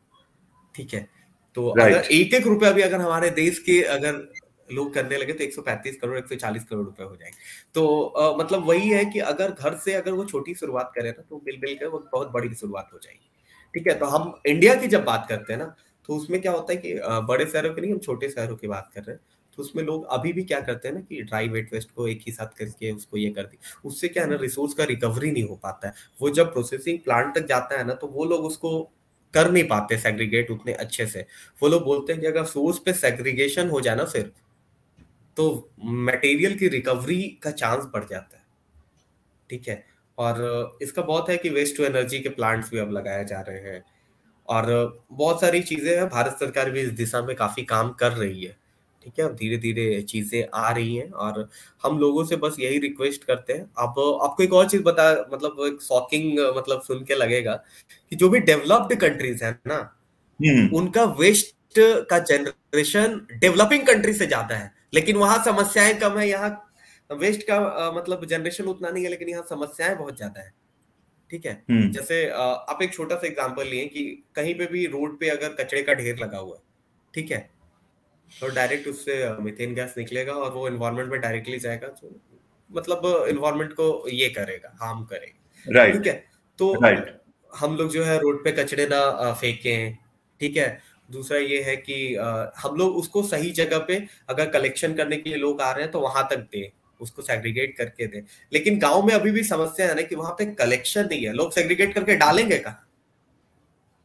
ठीक 0.75 0.95
है? 0.95 1.09
तो 1.55 1.75
right. 1.79 1.95
अगर 1.95 2.05
एक 2.11 2.35
एक 2.35 2.47
रुपया 2.47 2.71
भी 2.71 2.83
अगर 2.83 3.01
हमारे 3.01 3.31
देश 3.31 3.59
के 3.59 3.83
अगर 3.83 4.33
लोग 4.73 4.95
करने 4.95 5.17
लगे 5.17 5.33
तो 5.33 5.45
135 5.45 5.97
करोड़ 5.97 6.19
140 6.19 6.65
करोड़ 6.65 6.85
रुपए 6.85 7.05
हो 7.05 7.17
जाएँगे। 7.17 7.37
तो 7.75 8.05
आ, 8.05 8.37
मतलब 8.37 8.67
वही 8.69 8.89
है 8.89 9.05
कि 9.05 9.19
अगर 9.19 9.51
घर 9.51 9.77
से 9.77 9.95
अगर 9.95 10.13
वो 10.13 10.25
छोटी 10.25 10.55
शुरुआत 10.55 10.93
करे 10.95 11.11
ना 11.11 11.23
तो 11.23 11.43
बिल 11.45 11.57
बिल 11.57 11.75
कर 11.75 11.87
वो 11.87 11.99
बहुत 12.13 12.31
बड़ी 12.31 12.55
शुरुआत 12.55 12.91
हो 12.93 12.99
जाएगी। 12.99 13.31
ठीक 13.75 13.87
है? 13.87 13.99
तो 13.99 14.07
हम 14.07 14.41
इंडिया 14.47 14.75
की 14.75 14.87
जब 14.87 15.05
बात 15.05 15.27
करते 15.29 15.53
हैं 15.53 15.61
ना 15.61 15.75
तो 16.09 16.17
उसमें 16.17 16.41
क्या 16.41 16.53
होता 16.53 16.73
है 16.73 16.77
कि 16.77 16.95
बड़े 17.05 17.47
शहरों 17.47 17.75
के 17.75 17.81
नहीं 17.81 17.93
हम 17.93 17.99
छोटे 17.99 18.29
शहरों 18.29 18.57
की 18.57 18.67
बात 18.67 18.91
कर 18.95 19.01
रहे 19.01 19.13
हैं। 19.13 19.21
तो 19.59 19.63
उसमें 19.63 19.83
लोग 19.85 20.07
अभी 20.11 20.33
भी 20.33 20.43
क्या 20.45 20.61
करते 20.61 20.89
हैं 20.89 20.95
ना 20.95 21.01
कि 21.01 21.23
ड्राई 21.23 21.49
वेट 21.49 21.73
वेस्ट 21.73 21.91
को 21.91 22.09
एक 22.09 22.21
ही 22.27 22.33
साथ 22.33 22.57
करके 22.59 22.91
उसको 22.93 23.17
ये 23.17 23.31
कर 23.31 23.43
दी 23.43 23.59
उससे 23.85 24.09
क्या 24.09 24.23
है 24.25 24.31
ना 24.31 24.37
रिसोर्स 24.37 24.75
का 24.75 24.85
रिकवरी 24.85 25.31
नहीं 25.31 25.45
हो 25.45 25.57
पाता 25.63 25.89
है। 25.89 25.95
वो 26.21 26.31
जब 26.31 26.53
प्रोसेसिंग 26.53 26.99
प्लांट 26.99 27.35
तक 27.35 27.47
जाता 27.47 27.79
है 27.79 27.87
ना 27.87 27.95
तो 27.95 28.07
वो 28.07 28.25
लोग 28.25 28.45
उसको 28.45 28.81
कर 29.35 29.51
नहीं 29.51 29.65
पाते 29.65 29.99
सेग्रीगेट 29.99 30.51
उतने 30.51 30.73
अच्छे 30.75 31.07
से। 31.07 31.27
वो 31.63 31.69
लोग 31.69 31.85
बोलते 31.85 32.13
हैं 32.13 32.21
कि 32.23 32.27
अगर 32.27 32.45
सोर्स 32.45 32.79
पे 32.79 32.93
सेग्रीगेशन 32.93 33.69
हो 33.69 33.81
जाए 33.81 33.97
ना 33.97 34.05
फिर 34.05 34.33
तो 35.37 35.71
मटेरियल 35.79 36.59
की 36.59 36.69
रिकवरी 36.69 37.23
का 37.43 37.51
चांस 37.51 37.85
बढ़ 37.95 38.05
जाता 38.05 38.37
है। 38.37 38.45
ठीक 39.51 39.69
है? 39.69 39.85
और 40.19 40.79
इसका 40.83 41.03
बहुत 41.03 41.29
है 41.31 41.37
कि 41.37 41.49
वेस्ट 41.49 41.77
टू 41.77 41.85
एनर्जी 41.85 42.19
के 42.19 42.29
प्लांट्स 42.29 42.71
भी 42.71 42.79
अब 42.79 42.91
लगाए 42.93 43.25
जा 43.25 43.41
रहे 43.41 43.61
हैं। 43.63 43.83
और 44.49 44.67
बहुत 45.13 45.41
सारी 45.41 45.63
चीज़ें 45.63 45.97
हैं, 45.97 46.09
भारत 46.09 46.37
सरकार 46.41 46.71
भी 46.71 46.81
इस 46.81 46.91
दिशा 46.91 47.23
में 47.23 47.35
काफ़ी 47.37 47.65
काम 47.65 47.93
कर 47.93 48.13
रही 48.13 48.45
है। 48.45 48.57
ठीक 49.05 49.19
है 49.21 49.29
धीरे 49.35 49.57
धीरे 49.59 50.01
चीज़ें 50.05 50.45
आ 50.55 50.71
रही 50.71 50.95
हैं 50.97 51.11
और 51.11 51.49
हम 51.85 51.99
लोगों 51.99 52.25
से 52.25 52.37
बस 52.37 52.57
यही 52.61 52.79
रिक्वेस्ट 52.79 53.25
करते 53.25 53.53
हैं। 53.53 53.63
आप 53.79 53.99
आपको 53.99 54.43
एक 54.43 54.53
और 54.53 54.69
चीज़ 54.69 54.83
बता 54.83 55.11
मतलब 55.33 55.65
एक 55.67 55.81
शॉकिंग 55.83 56.39
मतलब 56.57 56.83
सुन 56.83 57.05
के 57.05 57.15
लगेगा 57.15 57.55
कि 58.13 58.17
जो 58.17 58.29
भी 58.29 58.41
डेवलप्ड 58.43 58.95
कंट्रीज़ 59.01 59.45
है 59.45 59.51
ना 59.67 59.77
हम्म। 60.41 60.77
उनका 60.77 61.05
वेस्ट 61.19 61.55
का 62.11 62.19
जनरेशन 62.21 63.21
डेवलपिंग 63.33 63.87
कंट्री 63.87 64.13
से 64.13 64.27
ज़्यादा 64.27 64.57
है। 64.57 64.73
लेकिन 64.95 65.17
वहाँ 65.17 65.43
समस्याएँ 65.45 65.95
कम 65.99 66.19
है 66.19 66.29
यहाँ 66.29 66.51
वेस्ट 67.11 67.47
का 67.47 67.57
आ, 67.57 67.91
मतलब 67.93 68.25
जनरेशन 68.27 68.65
उतना 68.67 68.91
नहीं 68.91 69.05
है 69.05 69.11
लेकिन 69.11 69.29
यहाँ 69.29 69.45
समस्याएँ 69.49 69.97
बहुत 69.97 70.17
ज़्यादा 70.17 70.41
है। 70.41 70.53
ठीक 71.31 71.47
है? 71.47 71.53
हम्म। 71.71 71.91
जैसे 71.93 72.29
आ, 72.29 72.43
आप 72.43 72.83
एक 72.83 72.93
छोटा 72.95 73.17
सा 73.17 73.27
एग्जांपल 73.27 73.67
लिए 73.67 73.87
कि 73.87 74.05
कहीं 74.37 74.55
पे 74.55 74.67
भी 74.67 74.87
रोड 74.89 75.19
पे 75.21 75.29
अगर 75.31 75.55
कचरे 75.55 75.83
का 75.83 75.95
ढेर 75.95 76.19
लगा 76.19 76.39
हुआ 76.39 76.57
है 76.57 76.63
ठीक 77.15 77.31
है? 77.31 77.49
तो 78.41 78.49
डायरेक्ट 78.51 78.89
उससे 78.89 79.15
मीथेन 79.41 79.75
गैस 79.75 79.95
निकलेगा 79.99 80.33
और 80.35 80.53
वो 80.53 80.67
एनवायरमेंट 80.69 81.11
में 81.11 81.21
डायरेक्टली 81.21 81.59
जाएगा 81.59 81.89
तो 81.91 82.15
मतलब 82.71 83.27
एनवायरमेंट 83.29 83.73
को 83.73 84.09
ये 84.09 84.29
करेगा 84.29 84.77
हार्म 84.83 85.05
करेगा। 85.05 85.39
Right. 85.67 85.93
ठीक 85.93 86.07
है? 86.07 86.25
तो 86.59 86.75
right. 86.77 87.09
हम 87.53 87.77
लोग 87.77 87.91
जो 87.91 88.05
है 88.05 88.19
रोड 88.19 88.43
पे 88.45 88.53
कचरे 88.53 88.87
ना 88.87 89.33
फेंके 89.33 89.77
ठीक 90.41 90.57
है? 90.57 90.81
दूसरा 91.09 91.39
ये 91.39 91.61
है 91.63 91.77
कि 91.79 92.15
हम 92.59 92.77
लोग 92.77 92.97
उसको 92.97 93.23
सही 93.23 93.51
जगह 93.53 93.79
पे 93.79 93.97
अगर 94.29 94.49
कलेक्शन 94.51 94.95
करने 94.95 95.17
के 95.17 95.31
लिए 95.31 95.39
लोग 95.39 95.61
आ 95.61 95.71
रहे 95.73 95.83
हैं 95.83 95.91
तो 95.93 96.01
वहाँ 96.01 96.27
तक 96.31 96.39
दें 96.53 96.71
उसको 97.01 97.23
सेग्रीगेट 97.23 97.77
करके 97.77 98.07
दे। 98.07 98.23
लेकिन 98.53 98.79
गाँव 98.79 99.03
में 99.07 99.13
अभी 99.15 99.31
भी 99.31 99.43
समस्या 99.45 99.87
है 99.89 99.95
ना 99.95 100.03
कि 100.03 100.15
वहाँ 100.15 100.33
पे 100.39 100.47
कलेक्शन 100.55 101.07
नहीं 101.07 101.25
है। 101.27 101.33
लोग 101.33 101.53
सेग्रीगेट 101.53 101.95
करके 101.95 102.17
डालेंगे 102.17 102.59
कहा? 102.59 102.85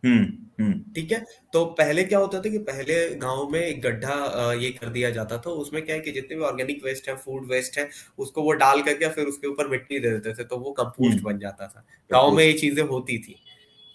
हम्म 0.07 0.63
हम्म। 0.63 0.93
ठीक 0.93 1.11
है? 1.11 1.19
तो 1.53 1.63
पहले 1.73 2.03
क्या 2.03 2.19
होता 2.19 2.39
था 2.41 2.49
कि 2.49 2.57
पहले 2.59 2.93
गाँव 3.15 3.49
में 3.49 3.59
एक 3.59 3.81
गड्ढा 3.81 4.13
अ, 4.13 4.53
ये 4.53 4.69
कर 4.71 4.89
दिया 4.89 5.09
जाता 5.09 5.37
था। 5.37 5.49
उसमें 5.49 5.81
क्या 5.85 5.95
है 5.95 6.01
कि 6.01 6.11
जितने 6.11 6.35
भी 6.37 6.43
ऑर्गेनिक 6.43 6.83
वेस्ट 6.85 7.09
है 7.09 7.15
फ़ूड 7.15 7.45
वेस्ट 7.51 7.77
है 7.77 7.89
उसको 8.19 8.41
वो 8.41 8.51
डाल 8.53 8.81
करके 8.81 9.09
फिर 9.09 9.25
उसके 9.25 9.47
ऊपर 9.47 9.67
मिट्टी 9.67 9.99
दे 9.99 10.09
देते 10.09 10.33
थे 10.33 10.43
तो 10.43 10.57
वो 10.57 10.71
कंपोस्ट 10.71 11.13
हम्म। 11.13 11.23
बन 11.23 11.39
जाता 11.39 11.67
था। 11.67 11.85
गाँव 12.11 12.31
में 12.31 12.43
ये 12.43 12.53
चीज़ें 12.53 12.83
होती 12.83 13.17
थी। 13.17 13.35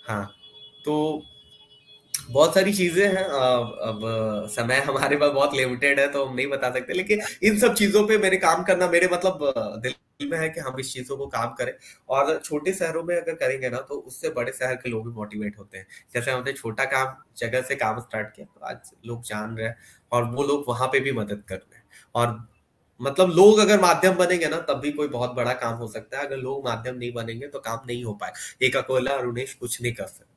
हाँ 0.09 0.25
तो 0.85 0.95
बहुत 2.31 2.55
सारी 2.55 2.73
चीज़ें 2.75 3.07
हैं। 3.07 3.25
अब 3.25 4.01
समय 4.51 4.81
हमारे 4.81 5.17
पास 5.17 5.31
बहुत 5.33 5.55
लिमिटेड 5.55 6.01
है 6.01 6.07
तो 6.09 6.25
हम 6.25 6.35
नहीं 6.37 6.47
बता 6.49 6.71
सकते। 6.71 6.93
लेकिन 6.93 7.23
इन 7.43 7.59
सब 7.59 7.75
चीज़ों 7.75 8.07
पे 8.09 8.19
मेरे 8.19 8.37
काम 8.39 8.63
करना, 8.65 8.89
मेरे 8.89 9.09
मतलब 9.13 9.53
दिल 9.79 9.95
में 10.23 10.39
है 10.39 10.49
कि 10.51 10.61
हम 10.61 10.79
इस 10.81 10.93
चीज़ों 10.93 11.17
को 11.17 11.27
काम 11.29 11.55
करें। 11.55 11.73
और 12.09 12.39
छोटे 12.45 12.73
शहरों 12.73 13.03
में 13.05 13.15
अगर 13.17 13.35
करेंगे 13.35 13.71
ना 13.71 13.79
तो 13.81 13.95
उससे 13.97 14.31
बड़े 14.31 14.53
शहर 14.53 14.75
के 14.77 14.91
लोग 14.91 15.07
भी 15.07 15.13
मोटिवेट 15.15 15.59
होते 15.59 15.79
हैं। 15.79 15.87
जैसे 16.15 16.31
हमने 16.31 16.53
छोटा 16.53 16.85
काम, 16.87 17.15
जगह 17.39 17.63
से 17.63 17.77
काम 17.77 18.01
स्टार्ट 18.01 18.35
किया 18.37 18.47
तो 18.47 18.67
आज 18.67 18.91
लोग 19.07 19.23
जान 19.25 19.57
रहे 19.57 19.67
हैं 19.69 19.77
और 20.13 20.25
वो 20.27 20.43
लोग 20.45 20.65
वहाँ 20.69 20.89
पे 20.89 21.01
भी 21.01 21.13
मदद 21.13 21.43
कर 21.49 21.57
रहे 21.57 21.77
हैं। 21.77 21.85
और 22.15 22.41
मतलब 23.01 23.31
लोग 23.31 23.59
अगर 23.59 23.81
माध्यम 23.81 24.15
बनेंगे 24.17 24.49
ना, 24.49 24.59
तब 24.61 24.81
भी 24.81 24.91
कोई 24.93 25.09
बहुत 25.11 25.31
बड़ा 25.35 25.53
काम 25.55 25.75
हो 25.75 25.87
सकता 25.89 26.19
है। 26.19 26.27
अगर 26.27 26.37
लोग 26.39 26.65
माध्यम 26.67 26.97
नहीं 26.97 27.13
बनेंगे 27.13 27.47
तो 27.49 27.59
काम 27.61 27.81
नहीं 27.87 28.05
हो 28.05 28.15
पाए 28.15 28.33
एक 28.63 28.77
अकेला 28.77 29.15
अरुणेश 29.15 29.55
कुछ 29.55 29.81
नहीं 29.83 29.93
कर 29.93 30.07
सकते। 30.07 30.31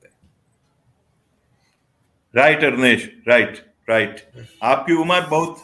राइट 2.35 2.63
अरुणेश 2.63 3.09
राइट 3.27 3.57
राइट 3.89 4.19
आपकी 4.63 4.93
उम्र 4.93 5.19
बहुत 5.21 5.57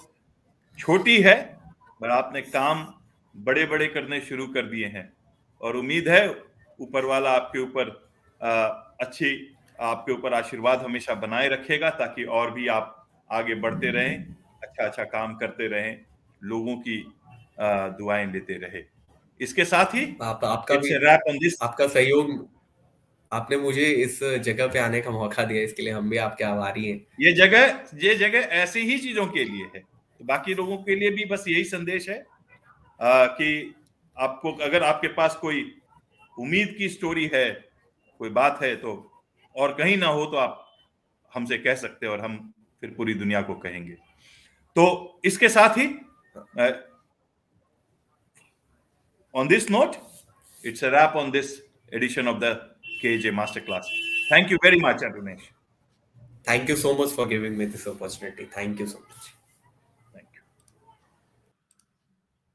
छोटी 0.80 1.18
है 1.22 1.36
पर 2.02 2.10
आपने 2.10 2.42
काम 2.42 2.86
बड़े 3.36 3.66
बड़े 3.66 3.88
करने 3.88 4.20
शुरू 4.22 4.48
कर 4.48 4.66
दिए 4.66 4.86
हैं। 4.86 5.12
और 5.62 5.76
उम्मीद 5.76 6.08
है 6.10 6.28
ऊपर 6.80 7.06
वाला 7.06 7.32
आपके 7.32 7.60
ऊपर 7.60 7.90
अच्छी 9.02 9.56
आपके 9.80 10.12
ऊपर 10.12 10.34
आशीर्वाद 10.34 10.82
हमेशा 10.82 11.14
बनाए 11.16 11.48
रखेगा 11.48 11.90
ताकि 11.90 12.24
और 12.24 12.52
भी 12.52 12.68
आप 12.68 13.08
आगे 13.32 13.56
बढ़ते 13.56 13.92
रहें 13.92 14.16
अच्छा 14.64 14.86
अच्छा 14.86 15.04
काम 15.04 15.36
करते 15.36 15.68
रहें 15.68 15.98
लोगों 16.44 16.76
की 16.78 16.98
दुआएँ 17.98 18.26
लेते 18.32 18.54
रहे। 18.54 18.84
इसके 19.40 19.66
साथ 19.66 19.96
ही 19.96 20.06
आप 20.22 20.46
आपका 20.46 20.76
भी 20.76 20.94
आपका 21.62 21.88
सहयोग 21.88 22.32
आपने 23.32 23.58
मुझे 23.58 23.86
इस 24.04 24.20
जगह 24.42 24.68
पे 24.68 24.80
आने 24.80 25.00
का 25.02 25.12
मौका 25.12 25.44
दिया 25.44 25.62
इसके 25.64 25.82
लिए 25.82 25.94
हम 25.94 26.10
भी 26.10 26.18
आपके 26.20 26.44
आभारी 26.44 26.86
हैं। 26.86 26.96
ये 27.22 27.32
जगह 27.34 27.98
ये 28.04 28.16
जगह 28.16 28.40
ऐसी 28.58 28.80
ही 28.82 28.98
चीज़ों 29.00 29.26
के 29.28 29.44
लिए 29.44 29.66
है। 29.66 29.80
तो 29.80 30.26
बाकी 30.26 30.54
लोगों 30.54 30.78
के 30.78 30.96
लिए 30.96 31.10
भी 31.12 31.26
बस 31.26 31.46
यही 31.48 31.64
संदेश 31.66 32.10
है 32.10 32.18
आ, 33.00 33.26
कि 33.28 33.76
आपको 34.18 34.52
अगर 34.64 34.84
आपके 34.84 35.08
पास 35.14 35.36
कोई 35.36 35.64
उम्मीद 36.38 36.76
की 36.78 36.90
स्टोरी 36.90 37.30
है 37.34 37.50
कोई 38.20 38.30
बात 38.32 38.62
है 38.62 38.76
तो 38.76 38.92
और 39.56 39.74
कहीं 39.74 39.98
ना 39.98 40.08
हो 40.08 40.26
तो 40.26 40.38
आप 40.38 40.66
हमसे 41.34 41.58
कह 41.58 41.76
सकते 41.76 42.06
हैं 42.06 42.14
और 42.14 42.22
हम 42.22 42.38
फिर 42.84 42.94
पूरी 42.98 43.14
दुनिया 43.14 43.42
को 43.42 43.54
कहेंगे। 43.56 43.94
तो 44.76 45.22
इसके 45.26 45.50
साथ 45.50 45.78
ही 45.78 45.88
on 49.34 49.48
this 49.48 49.70
note 49.72 49.96
it's 50.64 50.84
a 50.84 50.90
wrap 50.90 51.16
on 51.18 51.32
this 51.32 51.52
edition 51.94 52.28
of 52.28 52.38
the 52.38 52.71
KJ 53.02 53.32
Masterclass. 53.40 53.86
Thank 54.30 54.50
you 54.50 54.58
very 54.62 54.80
much, 54.80 54.98
Arunesh. 54.98 55.42
Thank 56.44 56.70
you 56.70 56.76
so 56.76 56.96
much 56.96 57.12
for 57.12 57.26
giving 57.26 57.58
me 57.58 57.66
this 57.66 57.88
opportunity. 57.88 58.46
Thank 58.46 58.80
you 58.80 58.88
so 58.88 59.00
much. 59.00 59.34